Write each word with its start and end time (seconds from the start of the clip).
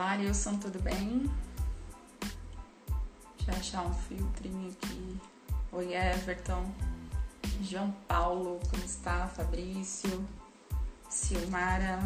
Olá, 0.00 0.16
Nilson, 0.16 0.56
tudo 0.56 0.80
bem? 0.80 1.30
Deixa 3.36 3.50
eu 3.50 3.54
achar 3.54 3.86
um 3.86 3.92
filtrinho 3.92 4.70
aqui. 4.70 5.20
Oi, 5.72 5.94
Everton. 5.94 6.72
João 7.60 7.94
Paulo, 8.08 8.58
como 8.70 8.82
está? 8.82 9.26
Fabrício. 9.26 10.26
Silmara. 11.06 12.00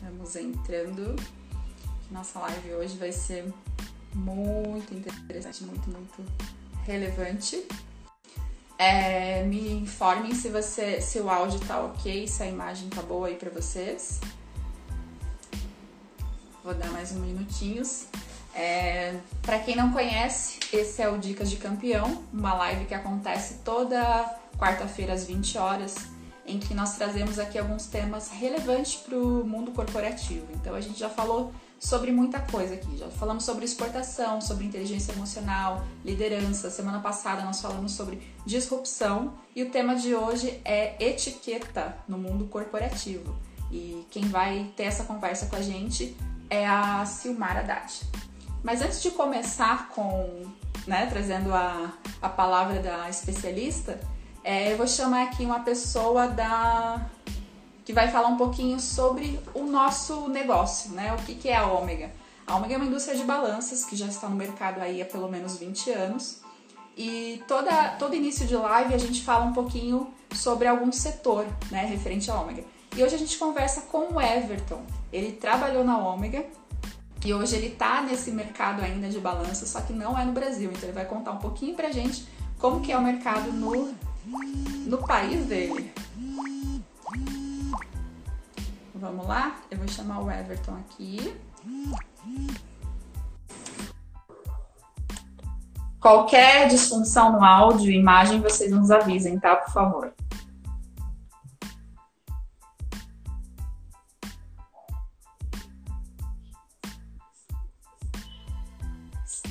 Vamos 0.00 0.34
entrando. 0.34 1.14
Nossa 2.10 2.40
live 2.40 2.74
hoje 2.74 2.98
vai 2.98 3.12
ser 3.12 3.54
muito 4.12 4.92
interessante, 4.92 5.62
muito, 5.62 5.88
muito 5.90 6.24
relevante. 6.84 7.68
É, 8.76 9.44
me 9.44 9.74
informem 9.74 10.34
se 10.34 10.48
você, 10.48 11.00
se 11.00 11.20
o 11.20 11.30
áudio 11.30 11.60
tá 11.60 11.82
ok, 11.82 12.26
se 12.26 12.42
a 12.42 12.48
imagem 12.48 12.88
tá 12.88 13.00
boa 13.00 13.28
aí 13.28 13.36
para 13.36 13.48
vocês. 13.48 14.18
Vou 16.72 16.80
dar 16.80 16.90
mais 16.90 17.12
um 17.12 17.18
minutinhos. 17.20 18.06
É, 18.54 19.20
para 19.42 19.58
quem 19.58 19.76
não 19.76 19.92
conhece, 19.92 20.58
esse 20.72 21.02
é 21.02 21.08
o 21.10 21.18
Dicas 21.18 21.50
de 21.50 21.58
Campeão, 21.58 22.22
uma 22.32 22.54
live 22.54 22.86
que 22.86 22.94
acontece 22.94 23.58
toda 23.62 24.00
quarta-feira 24.56 25.12
às 25.12 25.26
20 25.26 25.58
horas, 25.58 25.94
em 26.46 26.58
que 26.58 26.72
nós 26.72 26.96
trazemos 26.96 27.38
aqui 27.38 27.58
alguns 27.58 27.84
temas 27.84 28.30
relevantes 28.30 28.94
para 28.94 29.14
o 29.18 29.46
mundo 29.46 29.72
corporativo. 29.72 30.46
Então 30.54 30.74
a 30.74 30.80
gente 30.80 30.98
já 30.98 31.10
falou 31.10 31.52
sobre 31.78 32.10
muita 32.10 32.40
coisa 32.40 32.72
aqui. 32.72 32.96
Já 32.96 33.10
falamos 33.10 33.44
sobre 33.44 33.66
exportação, 33.66 34.40
sobre 34.40 34.64
inteligência 34.64 35.12
emocional, 35.12 35.84
liderança. 36.02 36.70
Semana 36.70 37.00
passada 37.00 37.42
nós 37.42 37.60
falamos 37.60 37.92
sobre 37.92 38.18
disrupção 38.46 39.34
e 39.54 39.62
o 39.62 39.68
tema 39.68 39.94
de 39.94 40.14
hoje 40.14 40.58
é 40.64 40.96
etiqueta 41.04 41.98
no 42.08 42.16
mundo 42.16 42.46
corporativo. 42.46 43.36
E 43.70 44.06
quem 44.10 44.24
vai 44.24 44.70
ter 44.74 44.84
essa 44.84 45.04
conversa 45.04 45.46
com 45.46 45.56
a 45.56 45.62
gente 45.62 46.16
é 46.52 46.66
a 46.66 47.02
Silmara 47.06 47.60
Haddad. 47.60 48.02
Mas 48.62 48.82
antes 48.82 49.02
de 49.02 49.10
começar 49.10 49.88
com, 49.88 50.44
né, 50.86 51.06
trazendo 51.06 51.54
a, 51.54 51.90
a 52.20 52.28
palavra 52.28 52.78
da 52.78 53.08
especialista, 53.08 53.98
é, 54.44 54.70
eu 54.70 54.76
vou 54.76 54.86
chamar 54.86 55.22
aqui 55.22 55.46
uma 55.46 55.60
pessoa 55.60 56.28
da 56.28 57.06
que 57.86 57.92
vai 57.92 58.08
falar 58.08 58.28
um 58.28 58.36
pouquinho 58.36 58.78
sobre 58.78 59.40
o 59.54 59.64
nosso 59.64 60.28
negócio, 60.28 60.92
né? 60.92 61.12
O 61.14 61.16
que, 61.24 61.34
que 61.34 61.48
é 61.48 61.56
a 61.56 61.66
Ômega. 61.66 62.12
A 62.46 62.54
Ômega 62.54 62.74
é 62.74 62.76
uma 62.76 62.86
indústria 62.86 63.16
de 63.16 63.24
balanças 63.24 63.84
que 63.84 63.96
já 63.96 64.06
está 64.06 64.28
no 64.28 64.36
mercado 64.36 64.80
aí 64.80 65.02
há 65.02 65.06
pelo 65.06 65.28
menos 65.28 65.56
20 65.56 65.90
anos. 65.90 66.42
E 66.96 67.42
toda, 67.48 67.88
todo 67.98 68.14
início 68.14 68.46
de 68.46 68.54
live 68.54 68.94
a 68.94 68.98
gente 68.98 69.24
fala 69.24 69.46
um 69.46 69.52
pouquinho 69.52 70.12
sobre 70.32 70.68
algum 70.68 70.92
setor, 70.92 71.46
né, 71.70 71.86
referente 71.86 72.30
à 72.30 72.38
Ômega. 72.38 72.62
E 72.94 73.02
hoje 73.02 73.14
a 73.14 73.18
gente 73.18 73.38
conversa 73.38 73.82
com 73.82 74.14
o 74.14 74.20
Everton. 74.20 74.82
Ele 75.10 75.32
trabalhou 75.32 75.82
na 75.82 75.96
Ômega 75.98 76.44
e 77.24 77.32
hoje 77.32 77.56
ele 77.56 77.68
está 77.68 78.02
nesse 78.02 78.30
mercado 78.30 78.82
ainda 78.82 79.08
de 79.08 79.18
balanças, 79.18 79.70
só 79.70 79.80
que 79.80 79.94
não 79.94 80.18
é 80.18 80.24
no 80.24 80.32
Brasil. 80.32 80.70
Então 80.70 80.84
ele 80.84 80.92
vai 80.92 81.06
contar 81.06 81.32
um 81.32 81.38
pouquinho 81.38 81.74
pra 81.74 81.90
gente 81.90 82.26
como 82.58 82.80
que 82.82 82.92
é 82.92 82.96
o 82.96 83.02
mercado 83.02 83.50
no, 83.50 83.94
no 84.86 84.98
país 84.98 85.46
dele. 85.46 85.92
Vamos 88.94 89.26
lá? 89.26 89.56
Eu 89.70 89.78
vou 89.78 89.88
chamar 89.88 90.20
o 90.20 90.30
Everton 90.30 90.76
aqui. 90.76 91.34
Qualquer 95.98 96.68
disfunção 96.68 97.32
no 97.32 97.44
áudio 97.44 97.90
e 97.90 97.96
imagem, 97.96 98.40
vocês 98.40 98.70
nos 98.70 98.90
avisem, 98.90 99.38
tá? 99.38 99.56
Por 99.56 99.72
favor. 99.72 100.12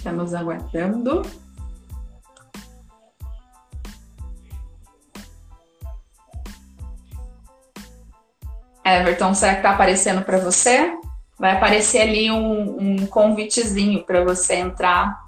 Estamos 0.02 0.34
aguardando. 0.34 1.22
Everton, 8.84 9.36
será 9.36 9.58
que 9.58 9.62
tá 9.62 9.70
aparecendo 9.70 10.24
para 10.24 10.40
você? 10.40 10.92
Vai 11.38 11.52
aparecer 11.52 12.02
ali 12.02 12.32
um, 12.32 13.04
um 13.04 13.06
convitezinho 13.06 14.04
para 14.04 14.24
você 14.24 14.56
entrar 14.56 15.24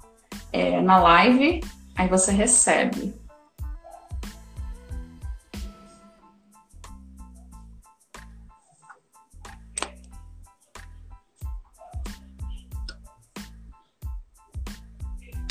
é, 0.52 0.80
na 0.80 0.98
live, 0.98 1.60
aí 1.94 2.08
você 2.08 2.32
recebe. 2.32 3.14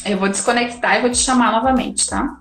Eu 0.05 0.17
vou 0.17 0.27
desconectar 0.27 0.97
e 0.97 1.01
vou 1.01 1.09
te 1.09 1.17
chamar 1.17 1.51
novamente, 1.53 2.07
tá? 2.09 2.39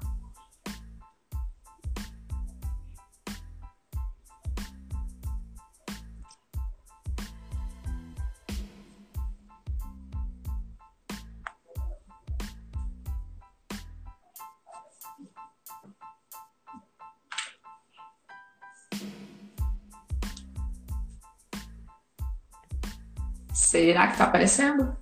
Será 23.54 24.08
que 24.08 24.18
tá 24.18 24.24
aparecendo? 24.24 25.01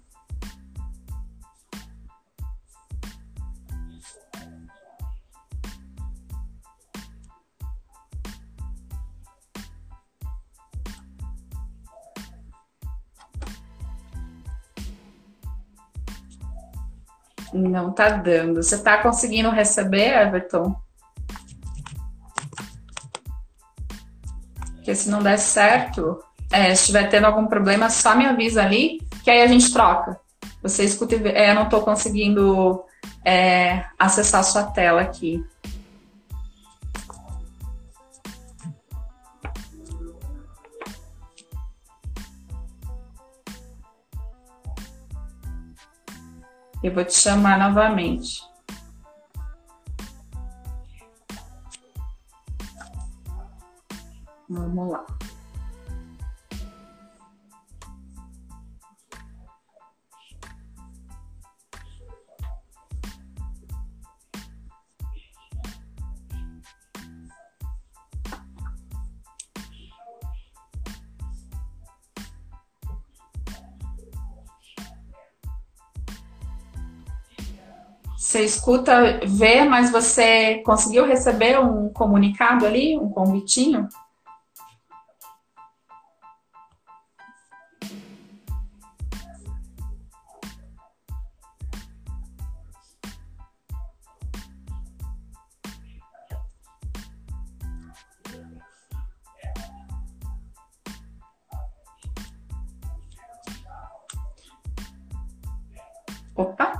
Não 17.83 17.93
tá 17.93 18.11
dando. 18.11 18.63
Você 18.63 18.79
tá 18.79 18.99
conseguindo 18.99 19.51
receber, 19.51 20.27
Everton? 20.27 20.75
Porque 24.75 24.95
se 24.95 25.11
não 25.11 25.23
der 25.23 25.39
certo, 25.39 26.23
é, 26.51 26.75
se 26.75 26.83
estiver 26.83 27.09
tendo 27.09 27.27
algum 27.27 27.47
problema, 27.47 27.89
só 27.89 28.15
me 28.15 28.27
avisa 28.27 28.63
ali, 28.63 29.01
que 29.23 29.31
aí 29.31 29.43
a 29.43 29.47
gente 29.47 29.73
troca. 29.73 30.19
Você 30.63 30.85
escuta 30.85 31.15
e 31.15 31.19
vê. 31.19 31.31
É, 31.31 31.51
eu 31.51 31.55
não 31.55 31.65
estou 31.65 31.81
conseguindo 31.83 32.85
é, 33.25 33.85
acessar 33.99 34.41
a 34.41 34.45
sua 34.45 34.65
tela 34.65 35.01
aqui. 35.01 35.45
Eu 46.83 46.95
vou 46.95 47.05
te 47.05 47.15
chamar 47.15 47.59
novamente. 47.59 48.43
Vamos 54.49 54.91
lá. 54.91 55.20
Você 78.31 78.45
escuta, 78.45 79.19
vê, 79.27 79.65
mas 79.65 79.91
você 79.91 80.63
conseguiu 80.63 81.05
receber 81.05 81.59
um 81.59 81.89
comunicado 81.89 82.65
ali, 82.65 82.97
um 82.97 83.09
convitinho? 83.09 83.89
Opa! 106.37 106.80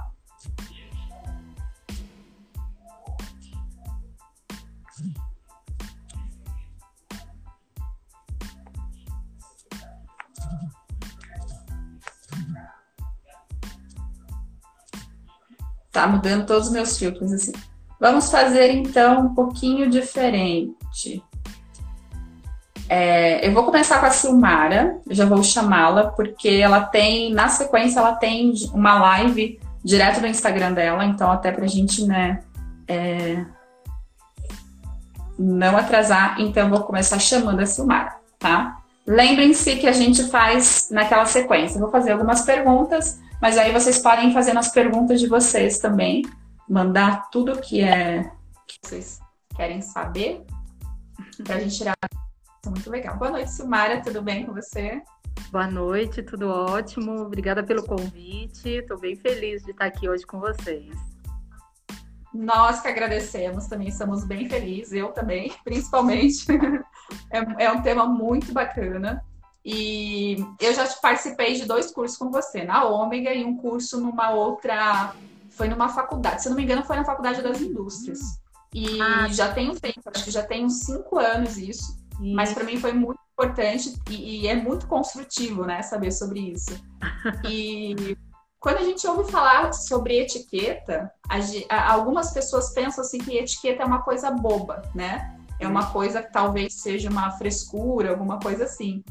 Tá 15.93 16.07
mudando 16.07 16.47
todos 16.47 16.69
os 16.69 16.73
meus 16.73 16.99
filtros 16.99 17.33
assim. 17.33 17.53
Vamos 17.99 18.31
fazer 18.31 18.71
então 18.73 19.27
um 19.27 19.35
pouquinho 19.35 19.91
diferente. 19.91 21.23
É, 22.89 23.47
eu 23.47 23.53
vou 23.53 23.65
começar 23.65 24.01
com 24.01 24.07
a 24.07 24.11
Silmara, 24.11 24.99
eu 25.09 25.15
já 25.15 25.25
vou 25.25 25.45
chamá-la, 25.45 26.09
porque 26.09 26.49
ela 26.49 26.81
tem, 26.81 27.33
na 27.33 27.49
sequência, 27.49 28.01
ela 28.01 28.17
tem 28.17 28.53
uma 28.75 28.99
live 28.99 29.61
direto 29.85 30.21
do 30.21 30.27
Instagram 30.27 30.73
dela, 30.73 31.05
então 31.05 31.31
até 31.31 31.53
pra 31.53 31.69
gente, 31.69 32.05
né, 32.05 32.41
é, 32.89 33.45
não 35.39 35.77
atrasar, 35.77 36.41
então 36.41 36.65
eu 36.65 36.71
vou 36.71 36.81
começar 36.81 37.19
chamando 37.21 37.61
a 37.61 37.67
Silmara, 37.67 38.17
tá? 38.39 38.79
Lembrem-se 39.07 39.77
que 39.77 39.87
a 39.87 39.93
gente 39.93 40.25
faz 40.25 40.89
naquela 40.91 41.25
sequência. 41.27 41.77
Eu 41.77 41.83
vou 41.83 41.91
fazer 41.91 42.13
algumas 42.13 42.43
perguntas, 42.43 43.19
mas 43.41 43.57
aí 43.57 43.73
vocês 43.73 43.99
podem 43.99 44.33
fazer 44.33 44.57
as 44.57 44.71
perguntas 44.71 45.21
de 45.21 45.27
vocês 45.27 45.79
também, 45.79 46.23
mandar 46.69 47.31
tudo 47.31 47.61
que 47.61 47.81
é 47.83 48.31
que 48.67 48.79
vocês 48.83 49.21
querem 49.57 49.81
saber 49.81 50.45
para 51.45 51.57
a 51.57 51.59
gente 51.61 51.77
tirar 51.77 51.97
muito 52.67 52.91
legal. 52.91 53.17
Boa 53.17 53.31
noite, 53.31 53.51
Silmara, 53.51 54.03
tudo 54.03 54.23
bem 54.23 54.47
com 54.47 54.53
você? 54.53 55.03
Boa 55.51 55.67
noite, 55.67 56.23
tudo 56.23 56.49
ótimo. 56.49 57.23
Obrigada 57.23 57.63
pelo 57.63 57.85
convite. 57.85 58.69
Estou 58.69 58.99
bem 58.99 59.17
feliz 59.17 59.63
de 59.65 59.71
estar 59.73 59.87
aqui 59.87 60.09
hoje 60.09 60.25
com 60.25 60.39
vocês. 60.39 60.95
Nós 62.33 62.81
que 62.81 62.87
agradecemos, 62.87 63.67
também 63.67 63.89
estamos 63.89 64.25
bem 64.25 64.49
felizes, 64.49 64.93
eu 64.93 65.09
também, 65.09 65.53
principalmente. 65.65 66.47
é, 67.33 67.65
é 67.65 67.73
um 67.73 67.83
tema 67.83 68.07
muito 68.07 68.53
bacana. 68.53 69.25
E 69.65 70.37
eu 70.59 70.75
já 70.75 70.87
participei 70.87 71.55
de 71.55 71.67
dois 71.67 71.91
cursos 71.93 72.17
com 72.17 72.31
você, 72.31 72.65
na 72.65 72.85
Ômega 72.85 73.33
e 73.35 73.45
um 73.45 73.57
curso 73.57 74.01
numa 74.01 74.31
outra 74.31 75.15
foi 75.51 75.69
numa 75.69 75.89
faculdade, 75.89 76.43
se 76.43 76.49
não 76.49 76.57
me 76.57 76.63
engano, 76.63 76.85
foi 76.85 76.97
na 76.97 77.05
Faculdade 77.05 77.43
das 77.43 77.61
Indústrias. 77.61 78.21
E 78.73 79.01
ah, 79.03 79.29
já 79.29 79.53
tem 79.53 79.69
um 79.69 79.75
tempo, 79.75 80.01
acho 80.07 80.25
que 80.25 80.31
já 80.31 80.43
tem 80.43 80.65
uns 80.65 80.85
cinco 80.85 81.19
anos 81.19 81.59
isso. 81.59 81.99
isso. 82.21 82.35
Mas 82.35 82.53
para 82.55 82.65
mim 82.65 82.79
foi 82.79 82.93
muito 82.93 83.19
importante 83.33 83.95
e, 84.09 84.43
e, 84.43 84.47
é 84.47 84.55
muito 84.55 84.87
construtivo, 84.87 85.65
né, 85.65 85.83
saber 85.83 86.13
sobre 86.13 86.41
isso. 86.53 86.71
E 87.49 88.17
quando 88.59 88.79
a 88.79 88.85
gente 88.85 89.07
ouve 89.07 89.31
falar 89.31 89.73
sobre 89.73 90.21
etiqueta, 90.21 91.11
algumas 91.89 92.33
pessoas 92.33 92.73
pensam 92.73 93.03
assim 93.03 93.19
que 93.19 93.37
etiqueta 93.37 93.83
é 93.83 93.87
uma 93.87 94.03
coisa 94.03 94.31
boba, 94.31 94.83
né? 94.95 95.35
É 95.59 95.67
uma 95.67 95.91
coisa 95.91 96.23
que 96.23 96.33
talvez 96.33 96.75
seja 96.81 97.11
uma 97.11 97.31
frescura, 97.33 98.11
alguma 98.11 98.39
coisa 98.39 98.65
assim. 98.65 99.03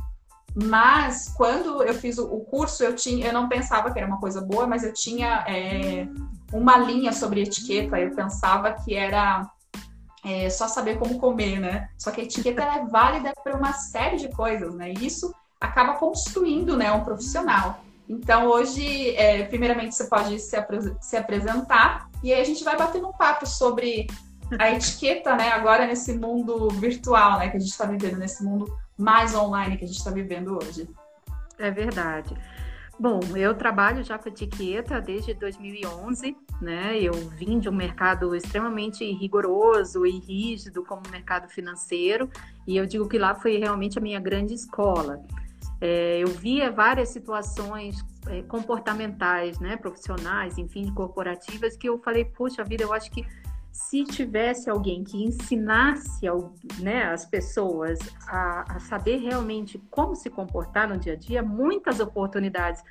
Mas 0.56 1.34
quando 1.36 1.84
eu 1.84 1.94
fiz 1.94 2.18
o 2.18 2.40
curso, 2.40 2.84
eu 2.84 2.96
tinha, 2.96 3.28
eu 3.28 3.34
não 3.34 3.48
pensava 3.48 3.92
que 3.92 4.00
era 4.00 4.08
uma 4.08 4.20
coisa 4.20 4.42
boa, 4.42 4.66
mas 4.66 4.84
eu 4.84 4.94
tinha 4.94 5.46
é, 5.48 6.08
uma 6.52 6.78
linha 6.78 7.14
sobre 7.14 7.42
etiqueta. 7.42 8.00
Eu 8.00 8.16
pensava 8.16 8.74
que 8.74 8.96
era 8.96 9.50
é, 10.26 10.50
só 10.50 10.68
saber 10.68 10.98
como 10.98 11.20
comer, 11.20 11.60
né? 11.60 11.90
Só 11.98 12.12
que 12.12 12.22
a 12.22 12.24
etiqueta 12.24 12.64
é 12.64 12.86
válida 12.86 13.34
para 13.44 13.56
uma 13.56 13.74
série 13.74 14.18
de 14.18 14.30
coisas, 14.30 14.74
né? 14.74 14.92
E 14.92 15.06
isso 15.06 15.34
acaba 15.60 15.96
construindo, 15.96 16.76
né, 16.78 16.92
um 16.92 17.04
profissional. 17.04 17.84
Então 18.08 18.48
hoje, 18.48 19.16
é, 19.16 19.44
primeiramente 19.44 19.96
você 19.96 20.06
pode 20.06 20.40
se, 20.40 20.58
se 21.02 21.18
apresentar 21.18 22.10
e 22.24 22.34
aí 22.34 22.42
a 22.42 22.46
gente 22.46 22.64
vai 22.64 22.76
bater 22.76 23.04
um 23.04 23.12
papo 23.12 23.46
sobre 23.46 24.08
a 24.58 24.72
etiqueta, 24.72 25.36
né? 25.36 25.50
Agora 25.50 25.86
nesse 25.86 26.14
mundo 26.14 26.70
virtual, 26.70 27.38
né? 27.38 27.50
Que 27.50 27.58
a 27.58 27.60
gente 27.60 27.72
está 27.72 27.86
vivendo 27.86 28.18
nesse 28.18 28.44
mundo 28.44 28.66
mais 29.00 29.34
online 29.34 29.78
que 29.78 29.86
a 29.86 29.88
gente 29.88 29.98
está 29.98 30.12
vivendo 30.12 30.60
hoje. 30.62 30.90
É 31.58 31.72
verdade. 31.72 32.36
Bom, 33.00 33.22
eu 33.34 33.54
trabalho 33.54 34.04
já 34.04 34.20
com 34.20 34.28
etiqueta 34.28 35.00
desde 35.00 35.34
2011, 35.34 36.36
né? 36.62 37.00
Eu 37.00 37.14
vim 37.14 37.58
de 37.58 37.70
um 37.70 37.72
mercado 37.72 38.36
extremamente 38.36 39.10
rigoroso 39.14 40.06
e 40.06 40.20
rígido 40.20 40.84
como 40.84 41.04
o 41.08 41.10
mercado 41.10 41.48
financeiro, 41.48 42.30
e 42.68 42.76
eu 42.76 42.86
digo 42.86 43.08
que 43.08 43.18
lá 43.18 43.34
foi 43.34 43.58
realmente 43.58 43.98
a 43.98 44.02
minha 44.02 44.20
grande 44.20 44.54
escola. 44.54 45.24
É, 45.80 46.20
eu 46.20 46.28
via 46.28 46.70
várias 46.70 47.08
situações 47.08 48.04
é, 48.28 48.42
comportamentais, 48.42 49.60
né, 49.60 49.78
profissionais, 49.78 50.58
enfim, 50.58 50.94
corporativas, 50.94 51.78
que 51.78 51.88
eu 51.88 51.98
falei, 52.00 52.26
puxa 52.26 52.66
vida, 52.66 52.84
eu 52.84 52.92
acho 52.92 53.10
que 53.12 53.26
se 53.72 54.04
tivesse 54.04 54.70
alguém 54.70 55.04
que 55.04 55.24
ensinasse 55.24 56.26
né, 56.80 57.04
as 57.04 57.26
pessoas 57.26 58.00
a, 58.28 58.76
a, 58.76 58.80
saber 58.80 59.18
realmente 59.18 59.78
como 59.90 60.16
se 60.16 60.30
comportar 60.30 60.90
no 60.90 60.98
dia 60.98 61.14
a 61.14 61.16
dia, 61.16 61.42
muitas 61.44 62.00
oportunidades 62.00 62.84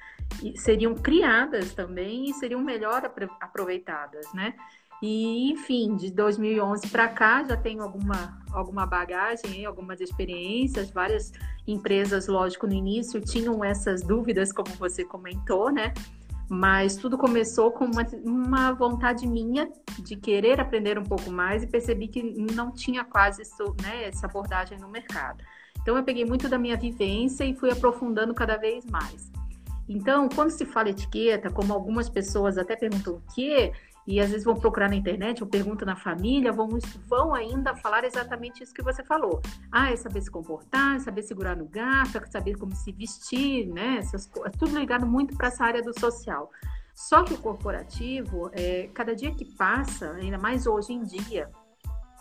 seriam 0.57 0.95
criadas 0.95 1.73
também 1.73 2.31
e 2.31 2.35
seriam 2.35 2.61
melhor 2.61 3.03
aproveitadas, 3.41 4.33
né? 4.33 4.55
E, 5.01 5.53
enfim, 5.53 5.95
de 5.95 6.11
2011 6.11 6.89
para 6.89 7.07
cá 7.09 7.45
já 7.45 7.57
tenho 7.57 7.83
alguma, 7.83 8.43
alguma 8.51 8.85
bagagem, 8.85 9.65
algumas 9.65 10.01
experiências, 10.01 10.91
várias 10.91 11.33
empresas, 11.67 12.27
lógico, 12.27 12.67
no 12.67 12.73
início 12.73 13.21
tinham 13.21 13.63
essas 13.63 14.03
dúvidas, 14.03 14.53
como 14.53 14.71
você 14.75 15.05
comentou, 15.05 15.71
né? 15.71 15.95
Mas 16.49 16.97
tudo 16.97 17.19
começou 17.19 17.71
com 17.71 17.85
uma, 17.85 18.07
uma, 18.25 18.73
vontade 18.73 19.27
minha 19.27 19.71
de 19.99 20.17
querer 20.17 20.61
aprender 20.61 20.99
um 20.99 21.05
pouco 21.05 21.31
mais 21.31 21.63
e 21.63 21.67
percebi 21.67 22.09
que 22.09 22.23
não 22.23 22.73
tinha 22.73 23.05
quase 23.05 23.43
isso, 23.43 23.77
né, 23.83 24.05
essa 24.05 24.27
abordagem 24.27 24.79
no 24.79 24.89
mercado. 24.89 25.45
Então 25.81 25.97
eu 25.97 26.05
peguei 26.05 26.25
muito 26.25 26.49
da 26.49 26.59
minha 26.59 26.77
vivência 26.77 27.45
e 27.45 27.55
fui 27.55 27.71
aprofundando 27.71 28.35
cada 28.35 28.57
vez 28.57 28.87
mais. 28.87 29.31
Então, 29.89 30.29
quando 30.29 30.51
se 30.51 30.67
fala 30.67 30.91
etiqueta, 30.91 31.51
como 31.51 31.73
algumas 31.73 32.11
pessoas 32.11 32.59
até 32.59 32.77
perguntam 32.77 33.15
o 33.15 33.23
que, 33.35 33.73
e 34.09 34.21
às 34.21 34.31
vezes 34.31 34.47
vão 34.47 34.55
procurar 34.55 34.89
na 34.89 34.97
internet, 34.97 35.45
ou 35.45 35.51
perguntam 35.51 35.85
na 35.85 35.95
família, 35.95 36.51
vão, 36.51 36.67
vão 37.07 37.35
ainda 37.35 37.77
falar 37.77 38.05
exatamente 38.05 38.63
isso 38.63 38.73
que 38.73 38.83
você 38.83 39.05
falou. 39.05 39.43
Ah, 39.71 39.93
é 39.93 39.97
saber 39.97 40.23
se 40.23 40.31
comportar, 40.31 40.97
é 40.97 40.99
saber 40.99 41.23
segurar 41.23 41.55
no 41.55 41.67
garfo, 41.67 42.17
é 42.17 42.25
saber 42.25 42.57
como 42.57 42.75
se 42.75 42.91
vestir, 42.91 43.67
né? 43.67 43.99
Essas, 43.99 44.31
é 44.47 44.49
tudo 44.49 44.79
ligado 44.79 45.07
muito 45.07 45.37
para 45.37 45.49
essa 45.49 45.63
área 45.63 45.83
do 45.83 45.93
social. 46.01 46.51
Só 46.95 47.23
que 47.23 47.35
o 47.35 47.37
corporativo, 47.37 48.51
é, 48.55 48.89
cada 48.95 49.15
dia 49.15 49.31
que 49.35 49.45
passa, 49.45 50.13
ainda 50.13 50.39
mais 50.39 50.67
hoje 50.67 50.95
em 50.95 51.03
dia, 51.03 51.51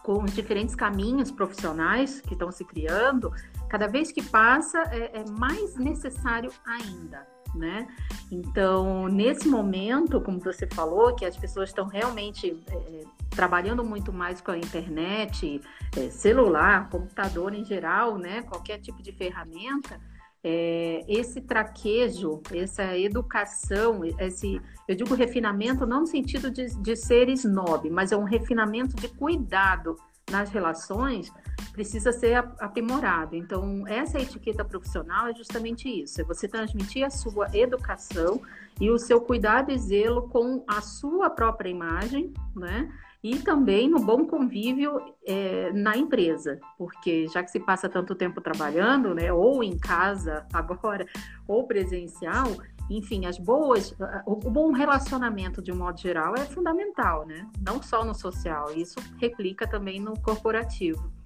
com 0.04 0.22
os 0.22 0.34
diferentes 0.34 0.76
caminhos 0.76 1.32
profissionais 1.32 2.20
que 2.20 2.34
estão 2.34 2.52
se 2.52 2.66
criando, 2.66 3.32
cada 3.70 3.88
vez 3.88 4.12
que 4.12 4.22
passa 4.22 4.78
é, 4.92 5.22
é 5.22 5.30
mais 5.30 5.78
necessário 5.78 6.52
ainda 6.66 7.37
né? 7.56 7.88
Então, 8.32 9.08
nesse 9.08 9.48
momento, 9.48 10.22
como 10.22 10.40
você 10.40 10.68
falou, 10.68 11.16
que 11.16 11.26
as 11.26 11.38
pessoas 11.38 11.70
estão 11.70 11.88
realmente 11.88 12.64
é, 12.70 13.04
trabalhando 13.30 13.84
muito 13.84 14.12
mais 14.12 14.42
com 14.42 14.52
a 14.52 14.58
internet, 14.58 15.62
é, 15.96 16.10
celular, 16.10 16.90
computador 16.90 17.54
em 17.54 17.64
geral, 17.64 18.18
né? 18.18 18.42
Qualquer 18.44 18.80
tipo 18.80 19.02
de 19.02 19.12
ferramenta, 19.12 20.00
é, 20.44 21.04
esse 21.08 21.42
traquejo, 21.42 22.42
essa 22.54 22.98
educação, 22.98 24.06
esse, 24.06 24.62
eu 24.88 24.96
digo 24.96 25.14
refinamento 25.16 25.86
não 25.86 26.02
no 26.02 26.08
sentido 26.08 26.50
de, 26.50 26.68
de 26.82 26.96
ser 26.96 27.28
snob, 27.30 27.90
mas 27.90 28.12
é 28.12 28.18
um 28.18 28.24
refinamento 28.24 28.96
de 28.96 29.08
cuidado 29.10 29.98
nas 30.30 30.50
relações 30.50 31.32
precisa 31.78 32.12
ser 32.12 32.34
aprimorado. 32.60 33.36
Então, 33.36 33.88
essa 33.88 34.20
etiqueta 34.20 34.66
profissional 34.66 35.28
é 35.28 35.36
justamente 35.36 35.88
isso: 35.88 36.20
é 36.20 36.24
você 36.24 36.48
transmitir 36.48 37.06
a 37.06 37.12
sua 37.12 37.48
educação 37.56 38.42
e 38.82 38.90
o 38.90 38.98
seu 38.98 39.22
cuidado 39.22 39.72
e 39.72 39.78
zelo 39.78 40.24
com 40.24 40.64
a 40.68 40.82
sua 40.82 41.30
própria 41.30 41.70
imagem, 41.70 42.34
né? 42.56 42.92
E 43.24 43.38
também 43.38 43.88
no 43.88 44.00
bom 44.00 44.26
convívio 44.26 45.00
é, 45.24 45.72
na 45.72 45.96
empresa, 45.96 46.60
porque 46.80 47.28
já 47.28 47.44
que 47.44 47.52
se 47.52 47.60
passa 47.60 47.88
tanto 47.88 48.16
tempo 48.16 48.42
trabalhando, 48.42 49.14
né, 49.14 49.34
ou 49.34 49.64
em 49.64 49.78
casa 49.78 50.46
agora, 50.54 51.06
ou 51.48 51.68
presencial, 51.68 52.48
enfim, 52.90 53.26
as 53.26 53.38
boas, 53.38 53.94
o 54.26 54.36
bom 54.36 54.72
relacionamento 54.72 55.62
de 55.62 55.72
um 55.72 55.76
modo 55.76 56.00
geral 56.00 56.36
é 56.36 56.46
fundamental, 56.46 57.26
né? 57.26 57.46
Não 57.60 57.84
só 57.84 58.04
no 58.06 58.16
social, 58.16 58.72
isso 58.76 58.98
replica 59.20 59.68
também 59.68 60.00
no 60.00 60.18
corporativo. 60.22 61.17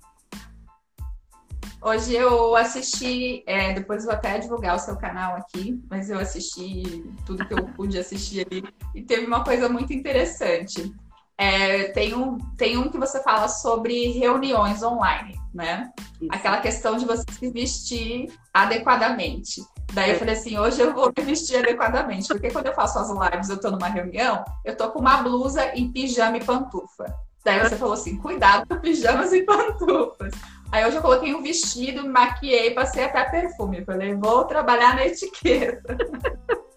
Hoje 1.84 2.14
eu 2.14 2.56
assisti, 2.56 3.44
é, 3.48 3.74
depois 3.74 4.06
vou 4.06 4.14
até 4.14 4.38
divulgar 4.38 4.76
o 4.76 4.80
seu 4.80 4.96
canal 4.98 5.36
aqui, 5.36 5.82
mas 5.90 6.12
eu 6.12 6.20
assisti 6.20 7.04
tudo 7.26 7.48
que 7.48 7.54
eu 7.56 7.66
pude 7.70 7.98
assistir 7.98 8.46
ali 8.46 8.64
e 8.94 9.02
teve 9.02 9.26
uma 9.26 9.44
coisa 9.44 9.68
muito 9.68 9.92
interessante. 9.92 10.94
É, 11.36 11.86
tem, 11.86 12.14
um, 12.14 12.38
tem 12.56 12.78
um 12.78 12.88
que 12.92 13.00
você 13.00 13.24
fala 13.24 13.48
sobre 13.48 14.12
reuniões 14.12 14.84
online, 14.84 15.36
né? 15.52 15.92
Isso. 16.22 16.30
Aquela 16.32 16.58
questão 16.62 16.98
de 16.98 17.06
você 17.06 17.24
se 17.32 17.50
vestir 17.50 18.32
adequadamente. 18.54 19.64
Daí 19.92 20.12
eu 20.12 20.20
falei 20.20 20.36
assim, 20.36 20.60
hoje 20.60 20.80
eu 20.80 20.94
vou 20.94 21.12
me 21.18 21.24
vestir 21.24 21.58
adequadamente, 21.58 22.28
porque 22.28 22.52
quando 22.52 22.68
eu 22.68 22.76
faço 22.76 23.00
as 23.00 23.10
lives, 23.10 23.50
eu 23.50 23.60
tô 23.60 23.72
numa 23.72 23.88
reunião, 23.88 24.46
eu 24.64 24.78
tô 24.78 24.92
com 24.92 25.00
uma 25.00 25.18
blusa 25.24 25.76
em 25.76 25.92
pijama 25.92 26.38
e 26.38 26.46
pantufa. 26.46 27.12
Daí 27.44 27.60
você 27.60 27.76
falou 27.76 27.96
assim, 27.96 28.18
cuidado 28.18 28.68
com 28.68 28.80
pijamas 28.80 29.34
e 29.34 29.42
pantufas. 29.42 30.32
Aí 30.72 30.84
eu 30.84 31.02
coloquei 31.02 31.36
um 31.36 31.44
vestido, 31.44 32.04
me 32.04 32.10
maquiei, 32.10 32.74
passei 32.74 33.04
até 33.04 33.26
perfume. 33.26 33.84
Falei, 33.84 34.16
vou 34.16 34.46
trabalhar 34.46 34.96
na 34.96 35.06
etiqueta. 35.06 35.98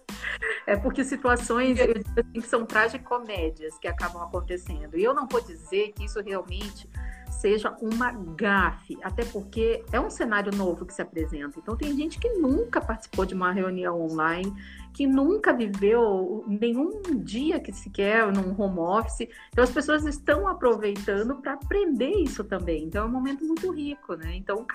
É 0.67 0.75
porque 0.75 1.03
situações 1.03 1.79
eu 1.79 1.93
digo 1.93 2.09
assim, 2.17 2.41
que 2.41 2.47
são 2.47 2.65
tragicomédias 2.65 3.77
que 3.77 3.87
acabam 3.87 4.23
acontecendo. 4.23 4.97
E 4.97 5.03
eu 5.03 5.13
não 5.13 5.27
vou 5.27 5.39
dizer 5.39 5.93
que 5.93 6.05
isso 6.05 6.19
realmente 6.21 6.89
seja 7.29 7.75
uma 7.79 8.11
gafe, 8.11 8.97
até 9.03 9.23
porque 9.25 9.83
é 9.91 9.99
um 9.99 10.09
cenário 10.09 10.51
novo 10.55 10.85
que 10.85 10.93
se 10.93 11.01
apresenta. 11.01 11.59
Então 11.59 11.77
tem 11.77 11.95
gente 11.95 12.17
que 12.17 12.29
nunca 12.29 12.81
participou 12.81 13.25
de 13.25 13.35
uma 13.35 13.51
reunião 13.51 14.01
online, 14.01 14.51
que 14.95 15.05
nunca 15.05 15.51
viveu 15.51 16.45
nenhum 16.47 17.01
dia 17.17 17.59
que 17.59 17.73
sequer 17.73 18.31
num 18.31 18.59
home 18.59 18.79
office. 18.79 19.27
Então 19.49 19.61
as 19.61 19.69
pessoas 19.69 20.05
estão 20.05 20.47
aproveitando 20.47 21.35
para 21.41 21.53
aprender 21.53 22.11
isso 22.11 22.45
também. 22.45 22.85
Então 22.85 23.03
é 23.03 23.05
um 23.05 23.11
momento 23.11 23.43
muito 23.43 23.69
rico, 23.73 24.15
né? 24.15 24.33
Então 24.35 24.65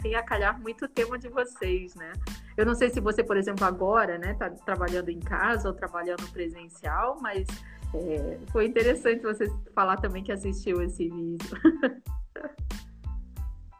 vem 0.00 0.14
a 0.14 0.22
calhar 0.22 0.60
muito 0.60 0.84
o 0.84 0.88
tema 0.88 1.18
de 1.18 1.28
vocês, 1.28 1.92
né? 1.96 2.12
Eu 2.56 2.64
não 2.64 2.76
sei 2.76 2.88
se 2.88 3.00
você, 3.00 3.24
por 3.24 3.36
exemplo, 3.36 3.64
agora, 3.64 4.16
né, 4.16 4.34
tá 4.34 4.48
trabalhando 4.48 5.08
em 5.08 5.18
casa 5.18 5.68
ou 5.68 5.74
trabalhando 5.74 6.24
presencial, 6.30 7.18
mas 7.20 7.48
é, 7.92 8.38
foi 8.52 8.66
interessante 8.66 9.22
você 9.22 9.50
falar 9.74 9.96
também 9.96 10.22
que 10.22 10.30
assistiu 10.30 10.80
esse 10.82 11.08
vídeo. 11.08 11.48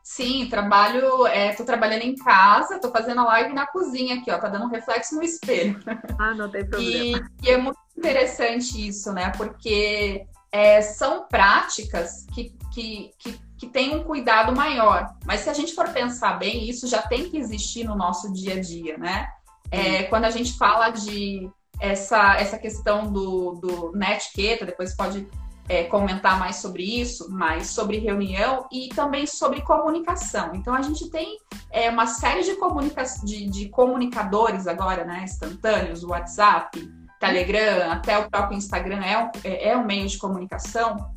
Sim, 0.05 0.49
trabalho, 0.51 1.27
é, 1.27 1.55
tô 1.55 1.65
trabalhando 1.65 2.03
em 2.03 2.15
casa, 2.15 2.79
tô 2.79 2.91
fazendo 2.91 3.23
a 3.23 3.25
live 3.25 3.55
na 3.55 3.67
cozinha 3.67 4.17
aqui, 4.17 4.31
ó, 4.31 4.37
tá 4.37 4.51
dando 4.51 4.67
um 4.67 4.69
reflexo 4.69 5.17
no 5.17 5.23
espelho. 5.23 5.81
Ah, 6.21 6.35
não 6.35 6.51
tem 6.51 6.69
problema. 6.69 7.27
E, 7.43 7.49
e 7.49 7.51
é 7.51 7.57
muito 7.57 7.79
interessante 7.97 8.87
isso, 8.87 9.11
né? 9.15 9.33
Porque 9.35 10.27
é, 10.53 10.83
são 10.83 11.27
práticas 11.27 12.27
que, 12.35 12.55
que, 12.73 13.13
que, 13.19 13.41
que 13.59 13.67
têm 13.67 13.97
um 13.97 14.05
cuidado 14.05 14.55
maior. 14.55 15.17
Mas 15.25 15.41
se 15.41 15.49
a 15.49 15.55
gente 15.55 15.75
for 15.75 15.89
pensar 15.89 16.39
bem, 16.39 16.69
isso 16.69 16.87
já 16.87 17.01
tem 17.01 17.31
que 17.31 17.39
existir 17.39 17.85
no 17.85 17.97
nosso 17.97 18.31
dia 18.31 18.55
a 18.55 18.61
dia, 18.61 18.99
né? 18.99 19.27
É, 19.71 20.03
quando 20.05 20.27
a 20.27 20.31
gente 20.31 20.57
fala 20.59 20.91
de 20.91 21.51
essa, 21.81 22.37
essa 22.37 22.59
questão 22.59 23.11
do, 23.11 23.53
do 23.53 23.93
netiqueta, 23.93 24.67
depois 24.67 24.95
pode 24.95 25.27
é, 25.69 25.85
comentar 25.85 26.39
mais 26.39 26.57
sobre 26.57 26.83
isso, 26.83 27.31
mais 27.31 27.69
sobre 27.69 27.99
reunião 27.99 28.67
e 28.71 28.89
também 28.89 29.27
sobre 29.27 29.63
comunicação. 29.63 30.55
Então 30.55 30.75
a 30.75 30.83
gente 30.83 31.09
tem 31.11 31.39
é, 31.71 31.91
uma 31.91 32.07
série 32.07 32.43
de, 32.43 32.55
comunica 32.57 33.03
de, 33.25 33.49
de 33.49 33.69
comunicadores 33.69 34.67
agora, 34.67 35.05
né? 35.05 35.23
Instantâneos, 35.25 36.05
WhatsApp, 36.05 36.79
Telegram, 37.19 37.91
até 37.91 38.19
o 38.19 38.31
próprio 38.31 38.59
Instagram 38.59 39.03
é 39.03 39.19
um, 39.19 39.31
é, 39.43 39.69
é 39.71 39.77
um 39.77 39.85
meio 39.85 40.07
de 40.07 40.19
comunicação. 40.19 41.13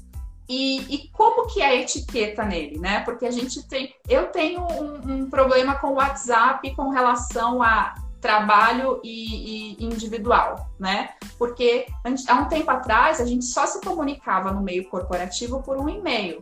E, 0.49 0.79
e, 0.95 1.09
como 1.09 1.47
que 1.47 1.61
é 1.61 1.65
a 1.65 1.75
etiqueta 1.75 2.45
nele, 2.45 2.79
né? 2.79 3.01
Porque 3.01 3.25
a 3.25 3.31
gente 3.31 3.67
tem. 3.67 3.93
Eu 4.07 4.27
tenho 4.27 4.61
um, 4.61 5.23
um 5.23 5.29
problema 5.29 5.75
com 5.75 5.87
o 5.87 5.95
WhatsApp 5.95 6.73
com 6.73 6.89
relação 6.89 7.61
a 7.61 7.93
trabalho 8.27 8.99
e, 9.05 9.77
e, 9.79 9.85
individual, 9.85 10.69
né? 10.77 11.11
Porque 11.39 11.87
há 12.27 12.33
um 12.33 12.49
tempo 12.49 12.69
atrás 12.69 13.21
a 13.21 13.25
gente 13.25 13.45
só 13.45 13.65
se 13.65 13.79
comunicava 13.79 14.51
no 14.51 14.61
meio 14.61 14.89
corporativo 14.89 15.63
por 15.63 15.77
um 15.77 15.87
e-mail. 15.87 16.41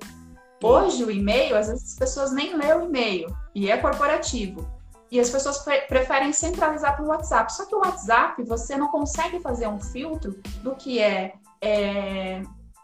Hoje 0.64 1.04
o 1.04 1.12
e-mail, 1.12 1.56
às 1.56 1.68
vezes 1.68 1.92
as 1.92 2.00
pessoas 2.00 2.32
nem 2.32 2.58
lêem 2.58 2.74
o 2.74 2.86
e-mail 2.86 3.28
e 3.54 3.70
é 3.70 3.78
corporativo. 3.78 4.68
E 5.12 5.20
as 5.20 5.30
pessoas 5.30 5.60
pre 5.60 5.82
preferem 5.82 6.34
centralizar 6.34 6.96
pelo 6.96 7.10
WhatsApp. 7.10 7.54
Só 7.54 7.68
que 7.68 7.76
o 7.76 7.80
WhatsApp 7.80 8.44
você 8.44 8.76
não 8.76 8.88
consegue 8.88 9.40
fazer 9.40 9.68
um 9.68 9.80
filtro 9.80 10.42
do 10.64 10.76
que 10.76 11.00
é, 11.00 11.36
é 11.62 12.42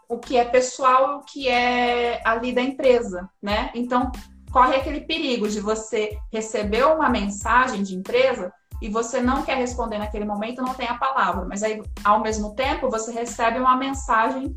o 0.08 0.16
que 0.16 0.36
é 0.36 0.44
pessoal 0.44 1.18
o 1.18 1.24
que 1.24 1.48
é 1.48 2.22
ali 2.24 2.52
da 2.52 2.62
empresa, 2.62 3.28
né? 3.42 3.72
Então 3.74 4.12
corre 4.52 4.76
aquele 4.76 5.00
perigo 5.00 5.48
de 5.48 5.58
você 5.58 6.16
receber 6.32 6.84
uma 6.84 7.08
mensagem 7.08 7.82
de 7.82 7.96
empresa 7.96 8.52
e 8.82 8.88
você 8.88 9.22
não 9.22 9.42
quer 9.42 9.56
responder 9.56 9.98
naquele 9.98 10.24
momento, 10.24 10.60
não 10.60 10.74
tem 10.74 10.88
a 10.88 10.98
palavra. 10.98 11.46
Mas 11.48 11.62
aí, 11.62 11.80
ao 12.02 12.20
mesmo 12.20 12.54
tempo, 12.56 12.90
você 12.90 13.12
recebe 13.12 13.60
uma 13.60 13.76
mensagem 13.76 14.52